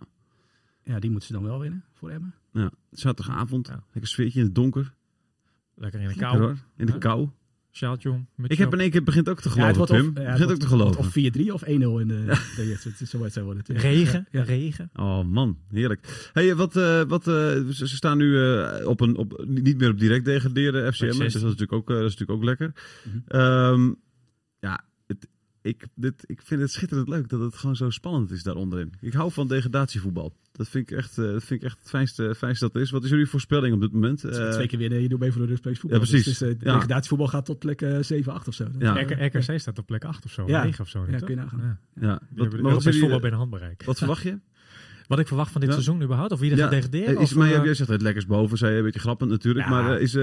Ja, 0.85 0.99
die 0.99 1.11
moeten 1.11 1.29
ze 1.29 1.35
dan 1.35 1.43
wel 1.45 1.59
winnen 1.61 1.85
voor 1.93 2.11
Emmen. 2.11 2.35
Ja. 2.53 2.71
Zaterdagavond. 2.91 3.67
Ja. 3.67 3.83
Lekker 3.93 4.11
sfeertje 4.11 4.39
in 4.39 4.45
het 4.47 4.55
donker. 4.55 4.95
Lekker 5.75 6.01
in 6.01 6.07
de 6.09 6.15
Lekker, 6.15 6.29
kou. 6.31 6.43
hoor. 6.43 6.57
In 6.77 6.87
de 6.87 6.93
Ja. 6.93 6.99
kou. 6.99 7.29
Sjaaltje 7.75 8.11
om. 8.11 8.27
Ik 8.47 8.59
heb 8.59 8.73
in 8.73 8.81
één 8.81 8.91
keer 8.91 9.03
begint 9.03 9.29
ook 9.29 9.41
te 9.41 9.49
Ja, 9.49 9.55
geloven, 9.55 9.77
wordt 9.77 9.93
Pim. 9.93 10.09
of, 10.09 10.15
ja, 10.17 10.23
het 10.23 10.33
begint 10.33 10.51
ook 10.51 10.59
te 10.59 10.67
geloven. 10.67 10.99
Of 10.99 11.11
4-3 11.13 11.53
of 11.53 11.63
1-0 11.63 11.67
in 12.01 12.09
de... 12.09 12.25
de 12.57 12.63
eerste. 12.69 12.89
Het 12.89 13.01
is 13.01 13.11
Zo 13.11 13.23
het 13.25 13.41
worden. 13.41 13.63
Regen, 13.67 14.27
Ja. 14.31 14.43
regen. 14.43 14.91
Oh 14.95 15.25
man, 15.25 15.59
heerlijk. 15.71 16.31
Hey, 16.33 16.55
wat, 16.57 16.77
eh, 16.77 17.03
wat, 17.03 17.27
eh, 17.29 17.35
ze, 17.35 17.89
ze 17.89 17.97
staan 17.97 18.19
nu 18.19 18.39
eh, 18.45 18.87
op 18.87 19.01
een, 19.01 19.17
op, 19.17 19.45
niet 19.47 19.79
meer 19.79 19.91
op 19.91 19.99
direct 19.99 20.25
degraderen 20.25 20.93
FCM. 20.93 21.07
Dus 21.07 21.17
dat 21.17 21.27
is 21.27 21.33
16. 21.33 21.43
natuurlijk 21.43 21.73
ook, 21.73 21.89
dat 21.89 21.97
is 21.97 22.17
natuurlijk 22.17 22.31
ook 22.39 22.45
lekker. 22.45 22.73
Mhm. 23.05 23.19
Ehm, 23.27 23.85
ja, 23.87 23.95
ik, 25.63 25.87
dit, 25.95 26.25
ik 26.27 26.43
vind 26.43 26.61
het 26.61 26.71
schitterend 26.73 27.09
leuk 27.09 27.29
dat 27.29 27.41
het 27.41 27.55
gewoon 27.57 27.77
zo 27.77 27.91
spannend 27.91 28.31
is 28.31 28.43
daar 28.43 28.55
onderin. 28.55 28.93
Ik 29.01 29.13
hou 29.13 29.33
van 29.33 29.49
degradatievoetbal. 29.49 30.37
Dat 30.53 30.69
vind 30.69 30.91
ik 30.91 30.97
echt, 30.97 31.19
eh, 31.19 31.25
dat 31.25 31.45
vind 31.45 31.61
ik 31.63 31.67
echt 31.69 31.79
het 31.79 31.89
fijnste, 31.89 32.35
fijnste 32.37 32.65
dat 32.65 32.75
er 32.75 32.81
is. 32.81 32.91
Wat 32.91 33.05
is 33.05 33.11
jullie 33.11 33.27
voorspelling 33.27 33.75
op 33.75 33.81
dit 33.81 33.93
moment? 33.93 34.23
Het 34.23 34.31
is 34.33 34.39
Eh, 34.39 34.51
twee 34.51 34.67
keer 34.67 34.79
winnen, 34.79 35.03
je 35.03 35.09
doet 35.09 35.19
mee 35.21 35.33
voor 35.33 35.43
de 35.43 35.49
Europees 35.49 35.79
voetbal. 35.79 36.01
Ja, 36.01 36.07
precies. 36.07 36.25
Dus, 36.25 36.43
is, 36.43 36.57
eh, 36.57 36.61
Ja. 36.61 36.73
degradatievoetbal 36.73 37.27
gaat 37.29 37.45
tot 37.45 37.59
plek 37.59 37.83
eh, 37.83 37.99
7, 38.01 38.33
8 38.33 38.49
of 38.49 38.55
zo. 38.55 38.67
Ja. 38.79 39.01
RK 39.01 39.11
RKC 39.35 39.59
staat 39.61 39.79
op 39.79 39.87
plek 39.87 40.05
8 40.05 40.25
of 40.25 40.31
zo. 40.33 40.47
Ja. 40.47 40.65
9 40.65 40.81
of 40.85 40.89
zo. 40.91 41.05
Ja, 41.09 41.11
toch? 41.19 41.27
kun 41.29 41.35
je 41.37 41.41
nagaan. 41.43 41.61
Ja. 41.61 41.79
ja, 42.01 42.21
wat, 42.37 42.53
Europees 42.53 42.85
jullie- 42.85 43.01
voetbal 43.01 43.21
binnen 43.21 43.39
handbereik. 43.39 43.83
wat 43.85 43.99
verwacht 43.99 44.23
je? 44.23 44.39
Wat 45.07 45.19
ik 45.21 45.27
verwacht 45.27 45.53
van 45.53 45.61
dit 45.61 45.71
Ja. 45.71 45.77
seizoen 45.77 46.03
überhaupt? 46.03 46.33
Of 46.33 46.41
wie 46.41 46.51
er 46.51 46.57
Ja, 46.57 46.63
gaat 46.63 46.73
degraderen? 46.73 47.19
Is, 47.19 47.31
of, 47.31 47.35
maar 47.35 47.49
jij, 47.49 47.75
zegt 47.75 47.89
het 47.91 48.03
lekkers 48.03 48.27
boven, 48.27 48.59
zei 48.59 48.73
je, 48.73 48.79
een 48.79 48.85
beetje 48.85 49.01
grappend 49.01 49.31
natuurlijk. 49.31 49.65
Ja. 49.67 49.71
Maar 49.71 50.01
is, 50.01 50.17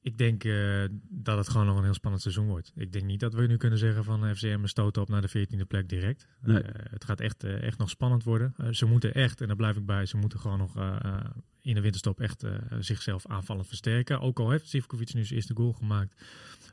Ik 0.00 0.18
denk 0.18 0.44
eh, 0.44 0.84
dat 1.08 1.36
het 1.36 1.48
gewoon 1.48 1.66
nog 1.66 1.76
een 1.76 1.84
heel 1.84 1.94
spannend 1.94 2.22
seizoen 2.22 2.46
wordt. 2.46 2.72
Ik 2.74 2.92
denk 2.92 3.04
niet 3.04 3.20
dat 3.20 3.34
we 3.34 3.46
nu 3.46 3.56
kunnen 3.56 3.78
zeggen 3.78 4.04
van 4.04 4.24
eh, 4.24 4.34
FCM 4.34 4.66
stoot 4.66 4.96
op 4.96 5.08
naar 5.08 5.22
de 5.22 5.46
14e 5.46 5.66
plek 5.66 5.88
direct. 5.88 6.26
Nee. 6.40 6.62
Eh, 6.62 6.84
het 6.90 7.04
gaat 7.04 7.20
echt, 7.20 7.44
echt 7.44 7.78
nog 7.78 7.90
spannend 7.90 8.24
worden. 8.24 8.54
Ze 8.70 8.86
moeten 8.86 9.14
echt, 9.14 9.40
en 9.40 9.46
daar 9.46 9.56
blijf 9.56 9.76
ik 9.76 9.86
bij, 9.86 10.06
ze 10.06 10.16
moeten 10.16 10.38
gewoon 10.38 10.58
nog 10.58 10.76
in 11.60 11.74
de 11.74 11.80
winterstop 11.80 12.20
echt 12.20 12.44
zichzelf 12.78 13.26
aanvallend 13.26 13.66
versterken. 13.66 14.20
Ook 14.20 14.38
al 14.38 14.50
heeft 14.50 14.68
Sivkovic 14.68 15.14
nu 15.14 15.24
zijn 15.24 15.34
eerste 15.34 15.54
goal 15.54 15.72
gemaakt. 15.72 16.22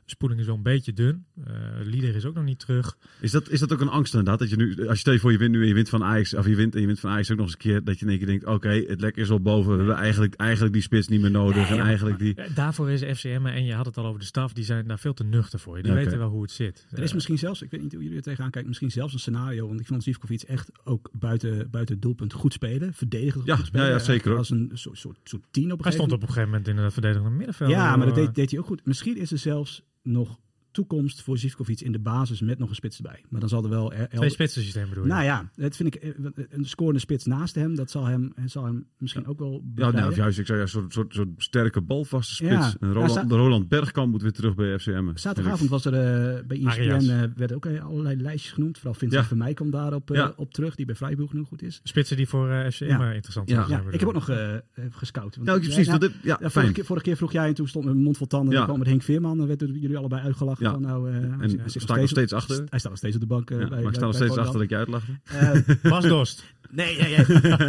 Spoeling 0.08 0.40
is 0.40 0.46
wel 0.46 0.54
een 0.56 0.62
beetje 0.62 0.92
dun. 0.92 1.24
Eh 1.44 1.54
Lieder 1.84 2.14
is 2.16 2.24
ook 2.24 2.34
nog 2.34 2.44
niet 2.44 2.58
terug. 2.58 2.96
Is 3.20 3.30
dat, 3.30 3.48
is 3.50 3.60
dat 3.60 3.72
ook 3.72 3.80
een 3.80 3.88
angst 3.88 4.12
inderdaad? 4.14 4.38
Dat 4.38 4.50
je 4.50 4.56
nu, 4.56 4.76
als 4.78 4.88
je 4.92 4.96
stel 4.96 5.12
je 5.12 5.18
voor 5.18 5.32
je 5.32 5.38
wint 5.38 5.50
nu 5.52 5.62
en 5.62 5.68
je 5.68 5.74
wint 5.74 5.88
van 5.88 6.04
Ajax, 6.04 6.34
of 6.34 6.46
je 6.46 6.54
wint 6.56 6.74
en 6.74 6.80
je 6.80 6.86
wint 6.86 7.00
van 7.00 7.10
Ajax 7.10 7.30
ook 7.30 7.36
nog 7.36 7.46
eens 7.46 7.54
een 7.54 7.60
keer, 7.60 7.84
dat 7.84 7.98
je 7.98 8.04
in 8.04 8.10
één 8.10 8.18
keer 8.18 8.26
denkt, 8.26 8.44
oké, 8.46 8.68
het 8.68 9.00
lek 9.00 9.16
is 9.16 9.30
al 9.30 9.40
boven, 9.40 9.70
we 9.70 9.76
hebben 9.76 9.96
eigenlijk, 9.96 10.34
eigenlijk 10.34 10.72
die 10.72 10.82
spits 10.82 11.08
niet 11.08 11.20
meer 11.20 11.30
nodig 11.30 11.70
Nee, 11.70 11.78
en 11.78 11.84
eigenlijk 11.84 12.18
die... 12.18 12.34
Eh, 12.34 12.54
Daarvoor 12.54 12.90
is 12.90 13.18
FCM, 13.18 13.46
en 13.46 13.64
je 13.64 13.74
had 13.74 13.86
het 13.86 13.96
al 13.96 14.06
over 14.06 14.20
de 14.20 14.26
staf, 14.26 14.52
die 14.52 14.64
zijn 14.64 14.86
daar 14.86 14.98
veel 14.98 15.14
te 15.14 15.24
nuchter 15.24 15.58
voor. 15.58 15.82
Die 15.82 15.92
weten 15.92 16.18
wel 16.18 16.28
hoe 16.28 16.42
het 16.42 16.50
zit. 16.50 16.86
Er 16.90 17.02
is 17.02 17.08
Eh, 17.08 17.14
misschien 17.14 17.38
zelfs, 17.38 17.62
ik 17.62 17.70
weet 17.70 17.82
niet 17.82 17.92
hoe 17.92 18.02
jullie 18.02 18.16
er 18.16 18.22
tegenaan 18.22 18.50
kijken, 18.50 18.68
misschien 18.68 18.90
zelfs 18.90 19.12
een 19.12 19.18
scenario. 19.18 19.68
Want 19.68 19.80
ik 19.80 19.86
vond 19.86 20.02
Zivkovic 20.02 20.42
echt 20.42 20.70
ook 20.84 21.10
buiten, 21.12 21.70
buiten 21.70 21.94
het 21.94 22.02
doelpunt 22.02 22.32
goed 22.32 22.52
spelen. 22.52 22.94
Verdedigend 22.94 23.46
Ja, 23.46 23.56
goed 23.56 23.66
spelen. 23.66 23.86
ja, 23.86 23.92
ja, 23.92 23.98
zeker, 23.98 24.28
hoor. 24.28 24.38
Als 24.38 24.50
een 24.50 24.70
soort, 24.74 24.98
soort, 24.98 25.18
soort 25.24 25.42
tien 25.50 25.72
op 25.72 25.78
een 25.78 25.84
hij 25.84 25.92
gegeven 25.92 25.92
stond 25.92 26.12
op 26.12 26.20
moment. 26.20 26.22
een 26.22 26.28
gegeven 26.28 26.50
moment 26.50 26.68
in 26.68 26.76
het 26.84 26.92
verdedigende 26.92 27.30
middenveld. 27.36 27.70
Ja, 27.70 27.96
maar 27.96 28.06
dat 28.06 28.14
deed, 28.14 28.34
deed 28.34 28.50
hij 28.50 28.60
ook 28.60 28.66
goed. 28.66 28.86
Misschien 28.86 29.16
is 29.16 29.32
er 29.32 29.38
zelfs 29.38 29.82
nog 30.06 30.38
toekomst 30.76 31.22
voor 31.22 31.38
Zivkovic 31.38 31.80
in 31.80 31.92
de 31.92 31.98
basis 31.98 32.40
met 32.40 32.58
nog 32.58 32.68
een 32.68 32.74
spits 32.74 32.96
erbij. 32.96 33.24
Maar 33.28 33.40
dan 33.40 33.48
zal 33.48 33.62
er 33.62 33.68
wel... 33.70 33.92
er- 33.92 34.08
Twee 34.08 34.30
spitsen 34.30 34.62
systeem 34.62 34.88
bedoel 34.88 35.04
je? 35.04 35.10
nou 35.10 35.24
ja, 35.24 35.50
dat 35.54 35.76
vind 35.76 35.94
ik 35.94 36.02
eh, 36.02 36.10
wat- 36.18 36.32
een 36.50 36.64
scorende 36.64 37.00
spits 37.00 37.24
naast 37.24 37.54
hem. 37.54 37.74
Dat 37.74 37.90
zal 37.90 38.04
hem, 38.04 38.32
zal 38.44 38.64
hem 38.64 38.86
misschien 38.98 39.26
ook 39.26 39.38
wel 39.38 39.62
Ja, 39.74 39.90
nou, 39.90 40.08
of 40.10 40.16
juist, 40.16 40.38
ik 40.38 40.46
zou 40.46 40.58
juist 40.58 40.74
een 40.74 40.80
soort, 40.80 40.92
soort, 40.92 41.14
soort 41.14 41.28
sterke 41.36 41.80
balvaste 41.80 42.34
spits. 42.34 42.50
Ja. 42.52 42.74
En 42.80 42.88
Ja, 42.88 42.92
Roland, 42.94 43.28
de 43.28 43.36
Roland 43.36 43.68
Bergkamp 43.68 44.10
moet 44.10 44.22
weer 44.22 44.32
terug 44.32 44.54
bij 44.54 44.78
FCM. 44.78 45.10
Zaterdagavond 45.14 45.70
was 45.70 45.84
er 45.84 45.92
eh, 45.94 46.46
bij 46.46 46.64
ESPN 46.64 47.10
eh, 47.10 47.22
werden 47.36 47.56
ook 47.56 47.66
eh, 47.66 47.84
allerlei 47.84 48.16
lijstjes 48.22 48.52
genoemd. 48.52 48.76
Vooral 48.76 48.94
Vincent 48.94 49.22
Ja. 49.22 49.28
Vermeij 49.28 49.54
komt 49.54 49.72
daarop 49.72 50.10
eh, 50.10 50.16
Ja. 50.16 50.32
op 50.36 50.52
terug, 50.52 50.74
die 50.74 50.86
bij 50.86 50.94
Freiburg 50.94 51.32
nu 51.32 51.42
goed 51.42 51.62
is. 51.62 51.80
Spitsen 51.82 52.16
die 52.16 52.28
voor 52.28 52.50
eh, 52.50 52.70
FCM 52.70 52.84
Ja. 52.84 53.08
eh, 53.08 53.14
interessant 53.14 53.48
Ja. 53.48 53.54
zouden 53.54 53.76
Ja, 53.76 53.82
zijn, 53.82 53.94
ik 53.94 54.00
heb 54.00 54.08
ook 54.08 54.14
nog 54.14 54.28
eh, 54.28 54.54
eh, 54.54 54.60
gescout. 54.90 55.34
Want- 55.36 55.46
Nou, 55.48 55.60
precies. 55.60 55.86
Ja, 55.86 55.92
dat 55.92 56.00
dit, 56.00 56.12
ja, 56.12 56.18
ja, 56.22 56.36
fijn. 56.36 56.50
vorige, 56.50 56.72
keer, 56.72 56.84
vorige 56.84 57.04
keer 57.04 57.16
vroeg 57.16 57.32
jij 57.32 57.48
en 57.48 57.54
toen 57.54 57.68
stond 57.68 57.84
mijn 57.84 57.96
mond 57.96 58.16
vol 58.16 58.26
tanden. 58.26 58.48
En 58.48 58.52
Ja. 58.52 58.58
dan 58.58 58.66
kwam 58.66 58.78
met 58.78 58.88
Henk 58.88 59.02
Veerman. 59.02 59.38
Dan 59.38 59.46
werden 59.46 59.78
jullie 59.78 59.96
allebei 59.96 60.22
uitgelachen. 60.22 60.64
Ja. 60.66 60.72
Van, 60.72 60.82
nou, 60.82 61.08
eh, 61.08 61.12
hij- 61.14 61.22
hij 61.22 61.38
En 61.40 61.70
zit 61.70 61.82
sta 61.82 61.94
ik 61.94 62.00
nog 62.00 62.08
steeds 62.10 62.32
achter? 62.32 62.56
Hij 62.68 62.78
staat 62.78 62.90
nog 62.90 62.98
steeds 62.98 63.14
op 63.14 63.20
de 63.20 63.26
bank. 63.26 63.50
eh, 63.50 63.60
Ja, 63.60 63.68
bij, 63.68 63.78
maar 63.78 63.88
ik 63.88 63.94
sta 63.94 64.04
nog 64.06 64.14
steeds 64.14 64.36
achter 64.36 64.58
dat 64.60 64.68
je 64.68 64.76
uitlachte. 64.76 65.10
Eh, 65.24 65.50
Was 65.92 66.04
Dost. 66.06 66.54
Nee, 66.70 66.96
ja. 67.08 67.24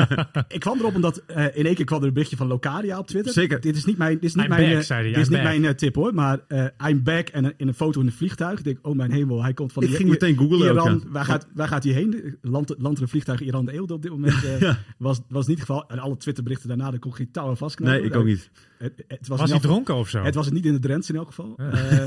ik 0.48 0.60
kwam 0.60 0.80
erop 0.80 0.96
omdat 0.96 1.24
eh, 1.28 1.44
in 1.54 1.66
één 1.66 1.76
keer 1.76 1.86
kwam 1.86 2.00
er 2.02 2.08
een 2.08 2.14
berichtje 2.14 2.38
van 2.38 2.48
Locadia 2.48 2.98
op 3.00 3.08
Twitter. 3.08 3.34
Zeker. 3.34 3.60
Dit 3.62 3.76
is 3.76 3.86
niet 3.86 3.98
mijn, 3.98 4.14
dit 4.14 4.24
is 4.24 4.36
niet 4.36 4.44
I'm 4.44 4.50
mijn, 4.50 4.74
back, 4.76 4.88
hij, 4.88 5.02
dit 5.04 5.12
is 5.18 5.28
I'm 5.28 5.34
niet 5.34 5.44
back. 5.44 5.58
mijn 5.60 5.76
tip 5.76 5.96
hoor. 5.96 6.14
Maar 6.14 6.40
eh, 6.48 6.66
I'm 6.90 7.04
back 7.04 7.28
en 7.28 7.44
een- 7.46 7.54
in 7.58 7.68
een 7.68 7.74
foto 7.74 8.00
in 8.00 8.06
een 8.06 8.12
vliegtuig. 8.12 8.58
Ik 8.60 8.64
denk, 8.64 8.78
oh 8.82 8.96
mijn 8.96 9.12
hemel, 9.12 9.44
hij 9.44 9.54
komt 9.54 9.74
van 9.74 9.84
Ik 9.84 9.96
ging 9.96 10.10
meteen 10.10 10.38
googlen 10.38 10.70
ook, 10.70 10.74
Iran. 10.76 11.02
ja. 11.06 11.12
Waar, 11.12 11.26
gaat, 11.26 11.48
waar 11.54 11.68
gaat 11.68 11.84
hij 11.84 11.94
heen? 11.94 12.38
Land, 12.42 12.76
land 12.78 12.98
er 12.98 13.04
een 13.04 13.10
vliegtuig 13.10 13.42
Iran 13.42 13.66
de 13.66 13.72
Eelde 13.72 13.94
op 13.94 14.02
dit 14.02 14.12
moment? 14.12 14.44
eh, 14.44 14.60
Ja. 14.60 14.78
was, 14.98 15.20
was 15.30 15.48
niet 15.48 15.60
het 15.60 15.68
geval. 15.68 15.88
En 15.90 16.00
alle 16.00 16.18
Twitterberichten 16.18 16.68
daarna, 16.68 16.90
daar 16.90 17.00
kon 17.00 17.12
ik 17.12 17.18
geen 17.18 17.32
touw 17.32 17.48
aan 17.48 17.58
vastknopen. 17.58 17.96
Nee, 17.96 18.06
ik 18.06 18.16
ook 18.16 18.26
niet. 18.26 18.50
Het, 18.78 19.04
het 19.08 19.28
was, 19.28 19.40
Was 19.40 19.48
in 19.50 19.56
hij 19.56 19.64
dronken 19.66 19.96
of 19.96 20.10
zo? 20.10 20.24
het 20.24 20.36
was 20.36 20.46
het 20.46 20.54
niet 20.54 20.66
in 20.66 20.74
de 20.74 20.80
Drents 20.80 21.10
in 21.10 21.16
elk 21.16 21.28
geval. 21.28 21.54
Eh, 21.58 22.04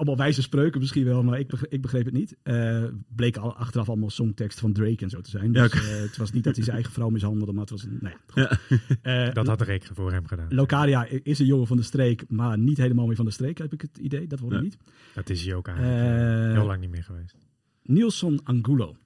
allemaal 0.00 0.24
wijze 0.24 0.42
spreuken 0.42 0.80
misschien 0.80 1.04
wel, 1.04 1.22
maar 1.22 1.38
ik 1.38 1.46
begreep, 1.48 1.72
ik 1.72 1.80
begreep 1.82 2.04
het 2.04 2.14
niet. 2.14 2.36
Eh 2.42 2.84
bleek 3.16 3.36
al, 3.36 3.56
achteraf 3.56 3.88
allemaal 3.88 4.10
songteksten 4.10 4.60
van 4.60 4.72
Drake 4.72 4.96
en 5.04 5.10
zo 5.10 5.20
te 5.20 5.30
zijn. 5.30 5.52
Ja, 5.52 5.62
Dus 5.68 5.72
eh, 5.72 6.00
het 6.00 6.16
was 6.16 6.32
niet 6.32 6.44
dat 6.44 6.54
hij 6.54 6.64
zijn 6.64 6.76
eigen 6.76 6.94
vrouw 6.94 7.08
mishandelde, 7.08 7.52
maar 7.52 7.60
het 7.60 7.70
was... 7.70 7.86
Nou 8.00 8.14
ja, 8.34 8.46
goed. 8.48 8.78
Eh, 9.02 9.32
Dat 9.32 9.46
had 9.46 9.58
de 9.58 9.64
reken 9.64 9.94
voor 9.94 10.12
hem 10.12 10.26
gedaan. 10.26 10.46
Locadia 10.54 11.06
is 11.22 11.38
een 11.38 11.46
jongen 11.46 11.66
van 11.66 11.76
de 11.76 11.82
streek, 11.82 12.24
maar 12.28 12.58
niet 12.58 12.76
helemaal 12.76 13.06
meer 13.06 13.16
van 13.16 13.24
de 13.24 13.30
streek, 13.30 13.58
heb 13.58 13.72
ik 13.72 13.80
het 13.80 13.98
idee. 13.98 14.26
Dat 14.26 14.38
wordt 14.38 14.60
niet. 14.60 14.76
Dat 15.14 15.30
is 15.30 15.44
hij 15.44 15.54
ook 15.54 15.68
eigenlijk 15.68 16.52
heel 16.54 16.66
lang 16.66 16.80
niet 16.80 16.90
meer 16.90 17.04
geweest. 17.04 17.36
Nielson 17.82 18.40
Angulo. 18.44 18.96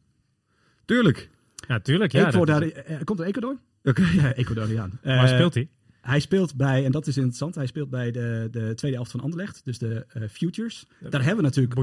Tuurlijk. 0.85 1.31
Ja, 1.69 1.81
tuurlijk. 1.81 2.13
Ja, 2.13 2.27
Ecuador, 2.29 2.63
is- 2.63 2.73
eh, 2.73 2.97
komt 3.05 3.19
uit 3.21 3.29
Ecuador? 3.29 3.57
Oké. 3.83 4.03
Ja, 4.03 4.35
Ecuadoriaan. 4.35 4.99
Waar 5.03 5.29
speelt 5.29 5.55
hij? 5.55 5.69
Hij 6.05 6.21
speelt 6.21 6.57
bij, 6.57 6.85
en 6.85 6.93
dat 6.93 7.07
is 7.07 7.17
interessant, 7.17 7.55
hij 7.55 7.67
speelt 7.67 7.91
bij 7.91 8.11
de, 8.11 8.49
de 8.51 8.73
tweede 8.75 8.97
helft 8.97 9.11
van 9.11 9.21
Anderlecht, 9.21 9.61
dus 9.65 9.79
de 9.79 10.07
eh, 10.09 10.23
Futures. 10.29 10.87
Daar 11.11 11.21
hebben 11.21 11.37
we 11.37 11.43
natuurlijk 11.43 11.75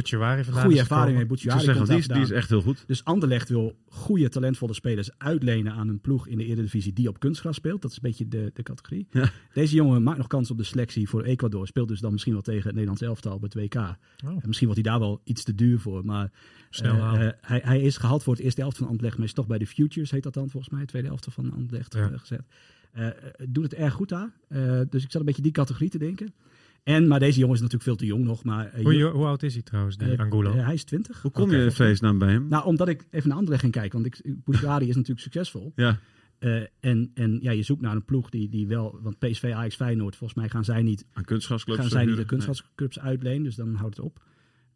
goede 0.63 0.79
ervaring 0.79 1.17
mee. 1.17 1.25
zeggen, 1.37 1.85
die 1.85 1.97
is, 1.97 2.07
die 2.07 2.21
is 2.21 2.31
echt 2.31 2.49
heel 2.49 2.61
goed. 2.61 2.83
Dus 2.87 3.03
Anderlecht 3.03 3.49
wil 3.49 3.75
goede, 3.87 4.29
talentvolle 4.29 4.73
spelers 4.73 5.09
uitlenen 5.17 5.73
aan 5.73 5.87
een 5.87 6.01
ploeg 6.01 6.27
in 6.27 6.37
de 6.37 6.45
Eredivisie 6.45 6.93
die 6.93 7.07
op 7.07 7.19
kunstgras 7.19 7.55
speelt. 7.55 7.81
Dat 7.81 7.91
is 7.91 7.97
een 7.97 8.03
beetje 8.03 8.27
de, 8.27 8.51
de 8.53 8.63
categorie. 8.63 9.07
Ja. 9.11 9.31
Deze 9.53 9.75
jongen 9.75 10.03
maakt 10.03 10.17
nog 10.17 10.27
kans 10.27 10.51
op 10.51 10.57
de 10.57 10.63
selectie 10.63 11.09
voor 11.09 11.23
Ecuador. 11.23 11.67
Speelt 11.67 11.87
dus 11.87 11.99
dan 11.99 12.11
misschien 12.11 12.33
wel 12.33 12.41
tegen 12.41 12.63
het 12.63 12.71
Nederlands 12.71 13.01
elftal 13.01 13.33
op 13.33 13.41
het 13.41 13.53
WK. 13.53 13.75
Oh, 13.75 13.95
En 14.23 14.41
misschien 14.45 14.67
wordt 14.67 14.81
hij 14.83 14.91
daar 14.91 14.99
wel 14.99 15.21
iets 15.23 15.43
te 15.43 15.55
duur 15.55 15.79
voor. 15.79 16.05
Maar 16.05 16.31
Snel 16.69 16.95
eh, 16.95 17.27
eh, 17.27 17.33
hij, 17.41 17.61
hij 17.63 17.81
is 17.81 17.97
gehaald 17.97 18.23
voor 18.23 18.33
het 18.33 18.43
eerste 18.43 18.61
helft 18.61 18.77
van 18.77 18.87
Anderlecht. 18.87 19.17
Maar 19.17 19.25
is 19.25 19.33
toch 19.33 19.47
bij 19.47 19.57
de 19.57 19.67
Futures, 19.67 20.11
heet 20.11 20.23
dat 20.23 20.33
dan 20.33 20.49
volgens 20.49 20.73
mij. 20.73 20.85
Tweede 20.85 21.07
helft 21.07 21.27
van 21.29 21.53
Anderlecht 21.53 21.93
Ja. 21.93 22.11
gezet. 22.17 22.43
Eh, 22.91 23.07
eh, 23.07 23.13
doet 23.49 23.63
het 23.63 23.73
erg 23.73 23.93
goed 23.93 24.09
daar. 24.09 24.31
Eh, 24.47 24.81
dus 24.89 25.03
ik 25.03 25.11
zat 25.11 25.19
een 25.21 25.25
beetje 25.25 25.41
die 25.41 25.51
categorie 25.51 25.89
te 25.89 25.97
denken. 25.97 26.33
En, 26.83 27.07
maar 27.07 27.19
deze 27.19 27.39
jongen 27.39 27.55
is 27.55 27.61
natuurlijk 27.61 27.89
veel 27.89 27.97
te 27.97 28.05
jong 28.05 28.23
nog. 28.23 28.43
Maar, 28.43 28.71
hoe, 28.81 29.25
oud 29.25 29.43
is 29.43 29.53
hij 29.53 29.63
trouwens, 29.63 29.97
die 29.97 30.19
Angulo? 30.19 30.55
hij 30.55 30.73
is 30.73 30.83
20. 30.83 31.21
Hoe 31.21 31.31
kom 31.31 31.51
je 31.51 31.63
in 31.63 31.71
vreesnaam 31.71 32.17
bij 32.17 32.31
hem? 32.31 32.47
Nou, 32.47 32.65
omdat 32.65 32.87
ik 32.87 33.05
even 33.11 33.27
naar 33.27 33.37
Anderlecht 33.37 33.61
ging 33.61 33.73
kijken. 33.73 34.01
Want 34.01 34.05
ik- 34.05 34.87
is 34.87 34.95
natuurlijk 34.95 35.19
succesvol. 35.19 35.71
ja. 35.75 35.99
Eh, 36.41 36.61
en 36.79 37.11
en 37.13 37.39
ja, 37.41 37.51
je 37.51 37.63
zoekt 37.63 37.81
naar 37.81 37.95
een 37.95 38.05
ploeg 38.05 38.29
die, 38.29 38.49
die 38.49 38.67
wel... 38.67 38.99
Want 39.01 39.19
PSV, 39.19 39.51
Ajax, 39.55 39.75
Feyenoord, 39.75 40.15
volgens 40.15 40.39
mij 40.39 40.49
gaan 40.49 40.63
zij 40.63 40.81
niet, 40.81 41.05
Aan 41.13 41.23
kunstgasclubs. 41.23 41.79
gaan 41.79 41.89
zij 41.89 42.05
niet 42.05 42.15
de 42.15 42.25
kunstgrasclubs 42.25 42.99
uitlenen. 42.99 43.43
Dus 43.43 43.55
dan 43.55 43.75
houdt 43.75 43.95
het 43.95 44.05
op. 44.05 44.23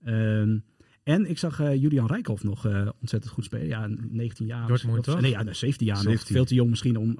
Ehm, 0.03 0.57
en 1.03 1.29
ik 1.29 1.37
zag 1.37 1.59
eh, 1.59 1.81
Julian 1.81 2.07
Rijkhoff 2.07 2.43
nog 2.43 2.65
eh, 2.65 2.89
ontzettend 2.99 3.33
goed 3.33 3.43
spelen. 3.43 3.67
Ja, 3.67 3.87
19 4.09 4.45
jaar. 4.45 4.67
Dortmund, 4.67 4.97
of, 4.97 5.05
toch? 5.05 5.21
Nee, 5.21 5.31
ja, 5.31 5.43
nou, 5.43 5.55
17 5.55 5.87
jaar 5.87 5.95
nog. 5.95 6.03
17. 6.03 6.35
Veel 6.35 6.45
te 6.45 6.55
jong 6.55 6.69
misschien 6.69 6.97
om 6.97 7.19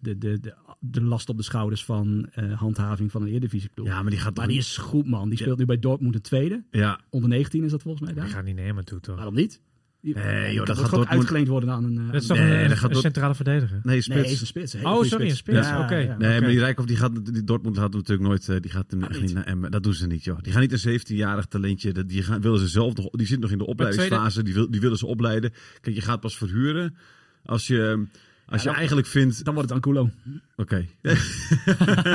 de, 0.00 0.18
de, 0.18 0.40
de, 0.40 0.54
de 0.80 1.02
last 1.02 1.28
op 1.28 1.36
de 1.36 1.42
schouders 1.42 1.84
van 1.84 2.28
eh, 2.32 2.52
handhaving 2.60 3.10
van 3.10 3.22
een 3.22 3.28
Eredivisieploeg. 3.28 3.86
Ja, 3.86 4.02
maar 4.02 4.10
die 4.10 4.20
gaat 4.20 4.36
maar 4.36 4.48
die 4.48 4.58
is 4.58 4.76
goed, 4.76 5.06
man. 5.06 5.28
Die 5.28 5.38
speelt 5.38 5.58
nu 5.58 5.64
bij 5.64 5.78
Dortmund 5.78 6.14
een 6.14 6.20
tweede. 6.20 6.64
Ja, 6.70 7.00
Onder 7.10 7.28
19 7.30 7.64
is 7.64 7.70
dat 7.70 7.82
volgens 7.82 8.04
mij 8.04 8.12
Die 8.14 8.22
daar. 8.22 8.30
gaat 8.32 8.44
niet 8.44 8.56
naar 8.56 8.64
hem 8.64 8.84
toe, 8.84 9.00
toch? 9.00 9.16
Waarom 9.16 9.34
niet? 9.34 9.60
Die, 10.00 10.14
Nee, 10.14 10.44
die 10.46 10.54
joh, 10.54 10.66
dat 10.66 10.76
gaat 10.76 10.84
ook 10.86 10.90
Dortmund- 10.90 11.18
uitgeleend 11.18 11.48
worden 11.48 11.70
aan 11.70 11.84
een... 11.84 11.98
eh, 11.98 12.12
Dat 12.12 12.20
is 12.22 12.26
toch 12.26 12.36
Nee, 12.38 12.50
een, 12.52 12.62
dat 12.62 12.70
een 12.70 12.76
gaat 12.76 12.92
door- 12.92 13.00
centrale 13.00 13.34
verdediger? 13.34 13.80
nee, 13.82 13.82
Nee, 13.82 14.00
spits. 14.00 14.30
is 14.32 14.40
een 14.40 14.46
spits. 14.46 14.72
een 14.72 14.86
Oh, 14.86 15.02
sorry, 15.02 15.28
een 15.28 15.36
spits. 15.36 15.66
spits. 15.66 15.82
Oké. 15.82 16.16
Nee, 16.18 16.40
maar 16.40 16.48
die 16.50 16.58
Rijkoff, 16.58 16.88
die 16.88 16.96
gaat, 16.96 17.32
die 17.34 17.44
Dortmund 17.44 17.78
gaat 17.78 17.92
natuurlijk 17.92 18.28
nooit, 18.28 18.48
eh, 18.48 18.56
die 18.60 18.70
gaat 18.70 18.90
hem 18.90 19.02
Ah, 19.02 19.08
echt 19.10 19.18
niet. 19.18 19.26
niet 19.26 19.34
naar 19.36 19.44
Emmen. 19.46 19.70
Dat 19.70 19.82
doen 19.82 19.92
ze 19.94 20.06
niet, 20.06 20.24
joh. 20.24 20.38
Die 20.42 20.52
gaan 20.52 20.60
niet 20.60 20.72
een 20.72 20.78
17-jarig 21.00 21.46
talentje, 21.46 21.92
dat- 21.92 22.08
die 22.08 22.22
gaan, 22.22 22.40
willen 22.40 22.58
ze 22.58 22.68
zelf, 22.68 22.94
nog- 22.94 23.10
die 23.10 23.26
zit 23.26 23.40
nog 23.40 23.50
in 23.50 23.58
de 23.58 23.66
opleidingsfase, 23.66 24.42
die, 24.42 24.54
wil, 24.54 24.70
die 24.70 24.80
willen 24.80 24.98
ze 24.98 25.06
opleiden. 25.06 25.52
Kijk, 25.80 25.94
je 25.96 26.02
gaat 26.02 26.20
pas 26.20 26.36
verhuren 26.36 26.96
als 27.44 27.66
je, 27.66 28.04
als 28.46 28.54
Ja, 28.56 28.58
je 28.58 28.64
dan- 28.64 28.74
eigenlijk 28.76 29.06
vindt, 29.06 29.44
Dan 29.44 29.54
wordt 29.54 29.68
het 29.70 29.78
Angulo. 29.84 30.10
oké. 30.56 30.76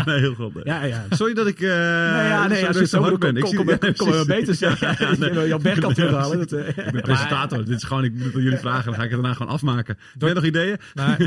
nee, 0.06 0.20
heel 0.20 0.34
goed. 0.36 0.54
nee. 0.54 0.64
Ja, 0.64 0.84
ja. 0.84 1.06
Sorry 1.10 1.34
dat 1.34 1.48
ik, 1.48 1.60
eh 1.60 1.68
Nee, 1.70 1.78
ja, 2.28 2.48
nee, 2.48 2.60
zo- 2.60 2.66
als 2.68 2.78
je 2.78 2.88
zo 2.88 2.98
hard 3.00 3.10
doet, 3.12 3.20
ben. 3.20 3.30
kom, 3.34 3.42
Ik 3.42 3.48
zie- 3.48 3.96
kom, 3.96 4.14
er 4.14 4.26
beter 4.26 4.56
zeggen. 4.56 4.88
nee. 5.20 5.30
Je 5.30 5.36
wil 5.36 5.48
jouw 5.48 5.60
bek 5.60 5.80
kan 5.80 5.94
terughalen. 5.94 6.38
Dat, 6.38 6.52
eh, 6.52 6.68
Ik 6.86 6.92
ben 6.92 7.02
presentator. 7.02 7.66
Dit 7.66 7.78
is 7.78 7.84
gewoon, 7.84 8.04
ik 8.04 8.14
moet 8.14 8.32
jullie 8.34 8.58
vragen, 8.58 8.86
dan 8.86 8.94
ga 8.96 9.04
ik 9.04 9.10
het 9.12 9.20
daarna 9.22 9.36
gewoon 9.36 9.52
afmaken. 9.54 9.98
Ben 10.18 10.28
je 10.30 10.36
nog 10.36 10.46
ideeën? 10.46 10.78
Maar, 10.94 11.22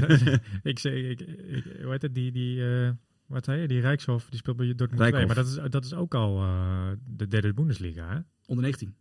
ik 0.63 0.79
zeg, 0.79 0.93
ik, 0.93 1.21
ik, 1.21 1.65
hoe 1.83 1.91
heet 1.91 2.03
het, 2.03 2.15
die, 2.15 2.33
die 2.33 2.65
eh, 2.65 2.91
wat 3.27 3.45
zei 3.45 3.61
je, 3.61 3.69
die 3.69 3.81
Rijkshof, 3.81 4.27
die 4.31 4.39
speelt 4.39 4.57
bij 4.57 4.67
Dortmund 4.67 4.97
2. 5.01 5.11
Rijkhoff. 5.11 5.35
Maar 5.35 5.45
dat 5.45 5.53
is, 5.65 5.71
dat 5.71 5.85
is 5.85 5.95
ook 5.95 6.15
al 6.15 6.41
eh, 6.41 6.89
de 7.07 7.29
derde 7.29 7.55
Bundesliga, 7.55 8.09
hè? 8.09 8.19
onder 8.47 8.65
19. 8.65 8.95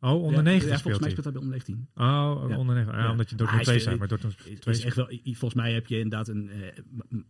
Oh, 0.00 0.10
onder 0.22 0.32
Ja, 0.32 0.40
19 0.42 0.70
ja, 0.70 0.78
volgens 0.78 1.02
mij 1.02 1.10
speelt 1.10 1.24
hij 1.24 1.32
bij 1.34 1.42
onder 1.42 1.56
19. 1.56 1.88
Oh, 1.94 2.04
Ja. 2.48 2.56
onder 2.58 2.74
19. 2.74 2.94
Ja, 2.98 3.04
Ja. 3.04 3.10
omdat 3.10 3.30
je 3.30 3.36
Dortmund 3.36 3.50
hij 3.56 3.64
2 3.64 3.76
is- 3.76 3.82
zei, 3.82 3.96
maar 3.98 4.08
Dortmund 4.08 4.34
Het 4.44 4.60
2 4.60 4.74
is 4.74 4.84
echt 4.84 4.96
wel, 4.96 5.06
volgens 5.24 5.54
mij 5.54 5.72
heb 5.72 5.86
je 5.86 5.94
inderdaad 5.98 6.28
een, 6.28 6.50
eh, 6.50 6.82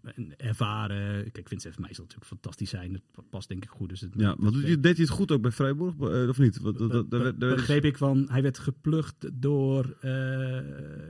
een 0.02 0.34
ervaren... 0.36 1.32
Kijk, 1.32 1.48
Vincent 1.48 1.78
mij 1.78 1.94
zal 1.94 2.04
natuurlijk 2.04 2.30
fantastisch 2.30 2.70
zijn. 2.70 2.92
Dat 3.14 3.24
past 3.30 3.48
denk 3.48 3.64
ik 3.64 3.70
goed. 3.70 3.88
Dus 3.88 4.00
het, 4.00 4.12
Ja, 4.16 4.34
maar 4.38 4.52
doet 4.52 4.62
hij- 4.62 4.80
deed 4.80 4.96
hij 4.96 5.04
het 5.04 5.14
goed 5.14 5.30
ook 5.32 5.42
bij 5.42 5.50
Freiburg, 5.50 5.94
eh, 6.00 6.28
of 6.28 6.38
niet? 6.38 6.58
Wat- 6.60 6.78
dat- 6.78 7.10
dat- 7.10 7.38
begreep 7.38 7.84
ik 7.84 7.96
van, 7.96 8.26
hij 8.30 8.42
werd 8.42 8.58
geplukt 8.58 9.30
door 9.32 9.96
eh, 10.00 10.58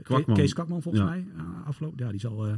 Kwakman. 0.03 0.35
Kees 0.35 0.53
Kwakman 0.53 0.81
volgens 0.81 1.03
Ja. 1.03 1.09
mij. 1.09 1.27
Uh, 1.35 1.67
afgelopen. 1.67 2.05
Ja, 2.05 2.11
die 2.11 2.19
zal, 2.19 2.45
eh, 2.47 2.53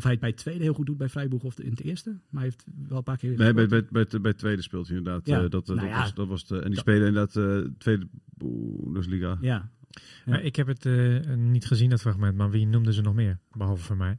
of 0.00 0.06
hij 0.06 0.12
het 0.12 0.20
bij 0.20 0.30
het 0.30 0.38
tweede 0.38 0.62
heel 0.64 0.72
goed 0.74 0.86
doet 0.86 0.96
bij 0.98 1.08
Freiburg 1.08 1.42
of 1.42 1.58
in 1.60 1.70
het 1.70 1.80
eerste. 1.82 2.10
Maar 2.10 2.42
hij 2.42 2.50
heeft 2.50 2.64
wel 2.88 2.98
een 2.98 3.04
paar 3.04 3.16
keer... 3.16 3.28
Nee, 3.36 3.54
bij, 3.54 3.66
bij, 3.66 3.86
bij, 3.90 4.00
het- 4.10 4.22
bij 4.22 4.30
het 4.30 4.38
tweede 4.40 4.62
speelt 4.62 4.88
hij 4.88 4.96
inderdaad. 4.96 5.26
Ja. 5.26 5.42
eh, 5.42 5.50
dat, 5.50 5.68
eh, 5.68 5.74
Nou 5.76 5.88
dat, 5.88 5.96
ja. 5.96 6.02
was, 6.02 6.14
dat 6.14 6.28
was 6.28 6.46
de, 6.46 6.54
en 6.54 6.60
die 6.60 6.70
Dat- 6.70 6.78
spelen 6.78 7.06
inderdaad 7.06 7.36
eh 7.36 7.70
tweede 7.78 8.08
Bundesliga. 8.34 9.38
Ja. 9.40 9.70
Ja. 9.90 10.02
Maar 10.26 10.42
ik 10.42 10.56
heb 10.56 10.66
het 10.66 10.86
eh, 10.86 11.34
niet 11.36 11.66
gezien, 11.66 11.90
dat 11.90 12.00
fragment, 12.00 12.36
maar 12.36 12.50
wie 12.50 12.66
noemden 12.66 12.92
ze 12.92 13.00
nog 13.02 13.14
meer? 13.14 13.38
Behalve 13.52 13.82
voor 13.82 13.96
mij. 13.96 14.18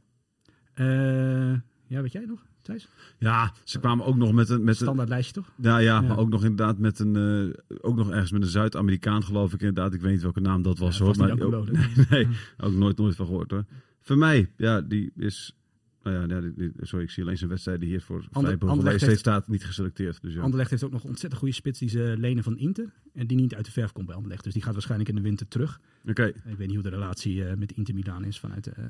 Eh, 0.74 1.52
ja, 1.86 2.02
weet 2.02 2.12
jij 2.12 2.24
nog, 2.26 2.46
Thijs? 2.62 2.88
Ja, 3.18 3.52
ze 3.64 3.78
kwamen 3.78 4.06
ook 4.06 4.16
nog 4.16 4.32
met 4.32 4.48
een... 4.48 4.58
Met 4.60 4.68
een 4.68 4.74
Standaard 4.74 5.08
lijstje 5.08 5.32
toch? 5.34 5.52
ja, 5.56 5.78
ja, 5.78 5.84
Ja. 5.94 6.00
maar 6.00 6.18
ook 6.18 6.28
nog 6.28 6.42
inderdaad 6.42 6.78
met 6.78 6.98
een... 6.98 7.16
eh, 7.16 7.76
ook 7.80 7.96
nog 7.96 8.10
ergens 8.10 8.32
met 8.32 8.42
een 8.42 8.48
Zuid-Amerikaan 8.48 9.24
geloof 9.24 9.52
ik 9.52 9.60
inderdaad. 9.60 9.94
Ik 9.94 10.00
weet 10.00 10.12
niet 10.12 10.22
welke 10.22 10.40
naam 10.40 10.62
dat 10.62 10.78
was 10.78 10.98
Ja, 10.98 11.04
hoor. 11.04 11.16
Maar 11.16 11.32
niet 11.34 11.42
ook, 11.42 11.68
nee, 12.10 12.28
ook 12.58 12.72
nooit, 12.72 12.98
nooit 12.98 13.16
van 13.16 13.26
gehoord 13.26 13.50
hoor. 13.50 13.64
Voor 14.00 14.18
mij, 14.18 14.50
ja, 14.56 14.80
die 14.80 15.12
is... 15.16 15.56
Nou 16.02 16.16
ja, 16.28 16.34
ja, 16.34 16.40
die- 16.40 16.52
die- 16.56 16.72
sorry, 16.80 17.04
ik 17.04 17.10
zie 17.10 17.22
alleen 17.22 17.38
zijn 17.38 17.50
wedstrijden 17.50 17.88
hier 17.88 18.00
voor 18.02 18.24
Freiburg. 18.46 18.70
Steeds 18.98 19.02
heeft- 19.06 19.18
staat 19.18 19.48
niet 19.48 19.64
geselecteerd. 19.64 20.22
Dus 20.22 20.34
ja. 20.34 20.40
Anderlecht 20.40 20.70
heeft 20.70 20.82
ook 20.84 20.90
nog 20.92 21.02
een 21.02 21.08
ontzettend 21.08 21.40
goede 21.40 21.54
spits 21.56 21.78
die 21.78 21.88
ze 21.88 22.14
lenen 22.18 22.44
van 22.44 22.58
Inter. 22.58 22.92
En 23.14 23.26
die 23.26 23.36
niet 23.36 23.54
uit 23.54 23.64
de 23.64 23.70
verf 23.72 23.92
komt 23.92 24.06
bij 24.06 24.14
Anderlecht. 24.14 24.44
Dus 24.44 24.52
die 24.52 24.62
gaat 24.62 24.72
waarschijnlijk 24.72 25.08
in 25.10 25.14
de 25.16 25.22
winter 25.22 25.48
terug. 25.48 25.80
Oké, 26.08 26.24
Ik 26.24 26.34
weet 26.44 26.58
niet 26.66 26.74
hoe 26.74 26.82
de 26.82 26.88
relatie 26.88 27.44
eh, 27.44 27.56
met 27.56 27.72
Inter 27.72 27.94
Milaan 27.94 28.24
is 28.24 28.38
vanuit... 28.38 28.66
eh 28.66 28.84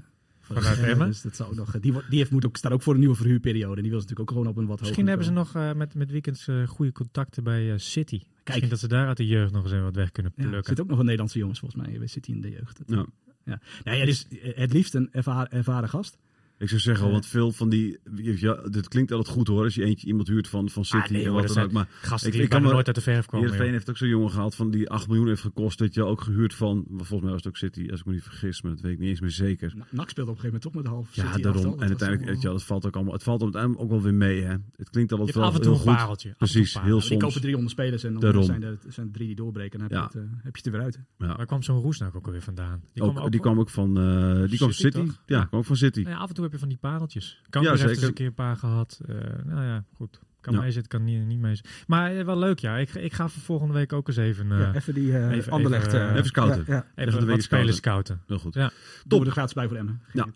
Vanuit 0.44 0.78
Emmen? 0.78 1.06
Dus 1.06 1.22
dat 1.22 1.36
zou 1.36 1.50
ook 1.50 1.56
nog, 1.56 1.80
die, 1.80 1.92
wordt- 1.92 2.10
die 2.10 2.18
heeft, 2.18 2.30
moet 2.30 2.46
ook, 2.46 2.56
staat 2.56 2.72
ook 2.72 2.82
voor 2.82 2.92
een 2.94 2.98
nieuwe 3.00 3.14
verhuurperiode. 3.14 3.76
En 3.76 3.82
die 3.82 3.90
wil 3.90 4.00
ze 4.00 4.06
natuurlijk 4.06 4.20
ook 4.20 4.36
gewoon 4.38 4.46
op 4.52 4.56
een 4.56 4.66
wat 4.66 4.80
Misschien 4.80 5.06
hebben 5.06 5.26
ze 5.26 5.32
nog 5.32 5.54
eh, 5.54 5.72
met, 5.72 5.94
met 5.94 6.10
weekends 6.10 6.48
eh, 6.48 6.66
goede 6.68 6.92
contacten 6.92 7.44
bij 7.44 7.72
eh, 7.72 7.78
City. 7.78 8.18
Kijk, 8.18 8.28
Misschien 8.46 8.68
dat 8.68 8.78
ze 8.78 8.88
daar 8.88 9.06
uit 9.06 9.16
de 9.16 9.26
jeugd 9.26 9.52
nog 9.52 9.62
eens 9.62 9.72
even 9.72 9.84
wat 9.84 9.94
weg 9.94 10.10
kunnen 10.12 10.32
ja, 10.36 10.42
er 10.42 10.48
plukken. 10.48 10.66
zitten 10.68 10.84
ook 10.84 10.90
nog 10.90 10.98
een 10.98 11.04
Nederlandse 11.04 11.38
jongens 11.38 11.58
volgens 11.58 11.82
mij 11.86 11.98
bij 11.98 12.06
City 12.06 12.30
in 12.30 12.40
de 12.40 12.50
jeugd. 12.50 12.78
Dat- 12.78 12.96
Ja. 12.96 13.06
Ja. 13.44 13.60
Nou 13.84 13.96
ja, 13.98 14.04
dus 14.04 14.28
eh, 14.28 14.56
het 14.56 14.72
liefst 14.72 14.94
een 14.94 15.08
ervaren, 15.12 15.50
ervaren 15.50 15.88
gast. 15.88 16.18
Ik 16.62 16.68
zou 16.68 16.80
zeggen, 16.80 17.06
Ja. 17.06 17.12
want 17.12 17.26
veel 17.26 17.52
van 17.52 17.68
die... 17.68 17.98
Ja, 18.14 18.54
dit 18.54 18.88
klinkt 18.88 19.12
altijd 19.12 19.34
goed 19.36 19.48
hoor, 19.48 19.64
als 19.64 19.74
je 19.74 19.84
eentje 19.84 20.06
iemand 20.06 20.28
huurt 20.28 20.48
van, 20.48 20.68
van 20.70 20.84
City 20.84 21.02
Ah, 21.04 21.10
nee, 21.10 21.24
en 21.24 21.32
wat 21.32 21.46
dat 21.46 21.54
dan 21.54 21.64
ook. 21.64 21.72
Maar 21.72 21.88
Gasten 22.00 22.28
ik- 22.28 22.34
die 22.34 22.42
ik 22.42 22.48
kan 22.48 22.62
nooit 22.62 22.86
uit 22.86 22.94
de 22.96 23.02
verf 23.02 23.26
komen. 23.26 23.46
Heerenveen 23.50 23.72
heeft 23.72 23.90
ook 23.90 23.96
zo'n 23.96 24.08
jongen 24.08 24.30
gehaald 24.30 24.54
van 24.54 24.70
die 24.70 24.90
8 24.90 25.06
miljoen 25.08 25.26
heeft 25.28 25.40
gekost. 25.40 25.78
Dat 25.78 25.94
je 25.94 26.04
ook 26.04 26.20
gehuurd 26.20 26.54
van, 26.54 26.84
volgens 26.88 27.20
mij 27.20 27.30
was 27.30 27.34
het 27.44 27.46
ook 27.46 27.56
City, 27.56 27.88
als 27.90 28.00
ik 28.00 28.06
me 28.06 28.12
niet 28.12 28.22
vergis, 28.22 28.62
maar 28.62 28.72
dat 28.72 28.80
weet 28.80 28.92
ik 28.92 28.98
niet 28.98 29.08
eens 29.08 29.20
meer 29.20 29.30
zeker. 29.30 29.74
NAC 29.90 30.08
speelde 30.10 30.30
op 30.30 30.36
een 30.36 30.42
gegeven 30.42 30.44
moment 30.44 30.62
toch 30.62 30.74
met 30.74 30.84
de 30.84 30.90
half 30.90 31.14
Ja, 31.14 31.30
City 31.30 31.42
daarom. 31.42 31.64
En 31.64 31.70
Dat 31.70 31.80
uiteindelijk, 31.88 32.18
wel- 32.24 32.32
weet 32.32 32.42
je 32.42 32.48
wel, 32.48 32.56
het 32.56 32.66
valt 32.66 32.86
ook 32.86 32.94
allemaal, 32.94 33.12
het 33.12 33.22
valt 33.22 33.42
uiteindelijk 33.42 33.82
ook 33.82 33.90
wel 33.90 34.02
weer 34.02 34.14
mee, 34.14 34.42
hè. 34.42 34.54
Het 34.76 34.90
klinkt 34.90 35.12
altijd 35.12 35.34
wel 35.34 35.44
af 35.44 35.54
en 35.54 35.60
toe 35.60 35.70
heel 35.72 35.80
een 35.80 35.86
goed. 35.88 35.96
pareltje. 35.96 36.34
Precies, 36.38 36.74
heel 36.74 36.82
Ja, 36.86 36.90
die 36.92 37.00
soms. 37.02 37.22
kopen 37.22 37.40
300 37.40 37.72
spelers 37.72 38.04
en 38.04 38.12
dan 38.12 38.20
Daarom. 38.20 38.44
zijn 38.44 38.62
er 38.62 38.78
zijn 38.88 39.06
er 39.06 39.12
drie 39.12 39.26
die 39.26 39.36
doorbreken. 39.36 39.80
En 39.80 39.88
dan 39.88 39.98
heb, 40.02 40.12
Ja. 40.12 40.20
je, 40.20 40.26
het, 40.26 40.36
eh, 40.36 40.42
heb 40.44 40.56
je 40.56 40.62
het 40.62 40.66
er 40.66 40.72
weer 40.72 40.80
uit. 40.82 41.00
Ja. 41.18 41.36
Waar 41.36 41.46
kwam 41.46 41.62
zo'n 41.62 41.80
Roesnak 41.80 42.16
ook 42.16 42.26
alweer 42.26 42.42
vandaan? 42.42 42.82
Die 42.92 43.02
Ook, 43.02 43.30
die 43.30 43.40
kwam 43.40 43.58
ook 43.58 43.70
van, 43.70 43.98
eh, 43.98 44.48
die 44.48 44.56
kwam 44.58 44.72
City, 44.72 44.98
City. 44.98 45.10
Ja, 45.26 45.44
kwam 45.44 45.60
ook 45.60 45.66
van 45.66 45.76
City. 45.76 46.00
Ja, 46.00 46.16
af 46.16 46.28
en 46.28 46.34
toe 46.34 46.44
heb 46.52 46.60
je 46.60 46.66
van 46.66 46.68
die 46.68 46.90
pareltjes. 46.90 47.40
Kan 47.50 47.62
Ja, 47.62 47.70
heeft 47.70 47.84
eens 47.84 48.02
een 48.02 48.12
keer 48.12 48.26
een 48.26 48.34
paar 48.34 48.56
gehad. 48.56 49.00
Eh, 49.08 49.14
nou 49.44 49.64
ja, 49.64 49.84
goed. 49.94 50.20
Kan 50.40 50.54
Ja. 50.54 50.60
meezitten, 50.60 50.90
kan 50.90 51.04
niet, 51.04 51.26
niet 51.26 51.38
meezitten. 51.38 51.72
Maar 51.86 52.16
eh, 52.16 52.24
wel 52.24 52.38
leuk, 52.38 52.58
ja. 52.58 52.76
Ik, 52.78 52.94
ik 52.94 53.12
ga 53.12 53.28
voor 53.28 53.42
volgende 53.42 53.74
week 53.74 53.92
ook 53.92 54.08
eens 54.08 54.16
even, 54.16 54.52
eh, 54.52 54.58
ja, 54.58 54.74
even 54.74 54.94
die 54.94 55.16
eh 55.18 55.30
even- 55.30 55.52
Anderlecht. 55.52 55.86
even, 55.86 56.00
eh, 56.00 56.08
eh, 56.08 56.12
even 56.14 56.26
scouten. 56.26 56.64
Ja, 56.66 56.74
ja. 56.74 56.80
even 56.94 57.08
even 57.08 57.20
de 57.20 57.26
week 57.26 57.34
wat 57.34 57.44
spelers 57.44 57.76
scouten. 57.76 58.20
Heel 58.26 58.38
goed. 58.38 58.54
Ja. 58.54 58.70
We 59.08 59.24
er 59.24 59.30
gratis 59.30 59.52
bij 59.54 59.68
voor 59.68 59.76
Emmen. 59.76 60.00
Ja. 60.12 60.28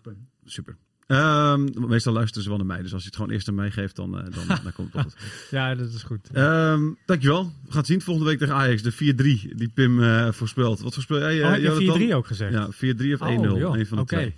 Super. 0.45 0.75
Ehm, 1.07 1.67
meestal 1.87 2.13
luisteren 2.13 2.43
ze 2.43 2.49
wel 2.49 2.57
naar 2.57 2.67
mij, 2.67 2.81
dus 2.81 2.93
als 2.93 3.01
je 3.01 3.07
het 3.07 3.15
gewoon 3.15 3.31
eerst 3.31 3.47
aan 3.47 3.55
mij 3.55 3.71
geeft, 3.71 3.95
dan, 3.95 4.17
eh, 4.19 4.23
dan, 4.33 4.47
dan 4.63 4.73
komt 4.73 4.93
het. 4.93 5.15
Ja, 5.51 5.75
dat 5.75 5.93
is 5.93 6.03
goed. 6.03 6.29
Ehm, 6.33 6.81
dankjewel. 7.05 7.43
We 7.43 7.67
gaan 7.67 7.77
het 7.77 7.85
zien 7.87 8.01
volgende 8.01 8.29
week 8.29 8.39
tegen 8.39 8.55
Ajax, 8.55 8.81
de 8.81 8.91
4-3 8.91 9.55
die 9.55 9.69
Pim 9.69 10.03
eh, 10.03 10.31
voorspelt. 10.31 10.79
Wat 10.79 10.93
voorspel 10.93 11.17
jij, 11.19 11.39
eh, 11.39 11.45
oh, 11.45 11.51
heb 11.51 11.57
je 11.61 11.63
Jonathan? 11.67 11.97
4-3 11.99 12.13
ook 12.15 12.27
gezegd? 12.27 12.53
Ja, 12.53 12.71
4-3 12.71 13.13
of 13.13 13.19
1-0. 13.19 13.51
Oh, 13.53 13.59
joh. 13.59 13.77
Een 13.77 13.85
van 13.87 13.97
de 13.97 14.03
Oké. 14.03 14.15
twee. 14.15 14.35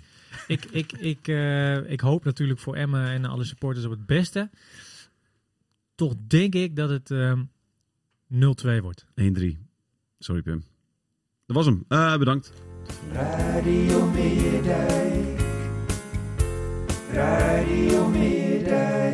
Ik, 0.50 0.64
ik, 0.64 0.92
ik, 0.92 1.28
eh, 1.28 1.90
ik 1.90 2.00
hoop 2.00 2.24
natuurlijk 2.24 2.60
voor 2.60 2.76
Emmen 2.76 3.06
en 3.06 3.24
alle 3.24 3.44
supporters 3.44 3.84
op 3.84 3.90
het 3.90 4.06
beste. 4.06 4.50
Toch 5.94 6.14
denk 6.26 6.54
ik 6.54 6.76
dat 6.76 6.90
het 6.90 7.10
ehm 7.10 7.42
0-2 8.26 8.80
wordt. 8.82 9.06
1-3. 9.14 9.58
Sorry 10.18 10.42
Pim. 10.42 10.64
Dat 11.46 11.56
was 11.56 11.66
hem. 11.66 11.84
Eh, 11.88 12.16
bedankt. 12.18 12.52
Radio 13.12 14.06
Meerdijk. 14.06 15.40
Radio 17.12 18.08
Meerdijk. 18.08 19.09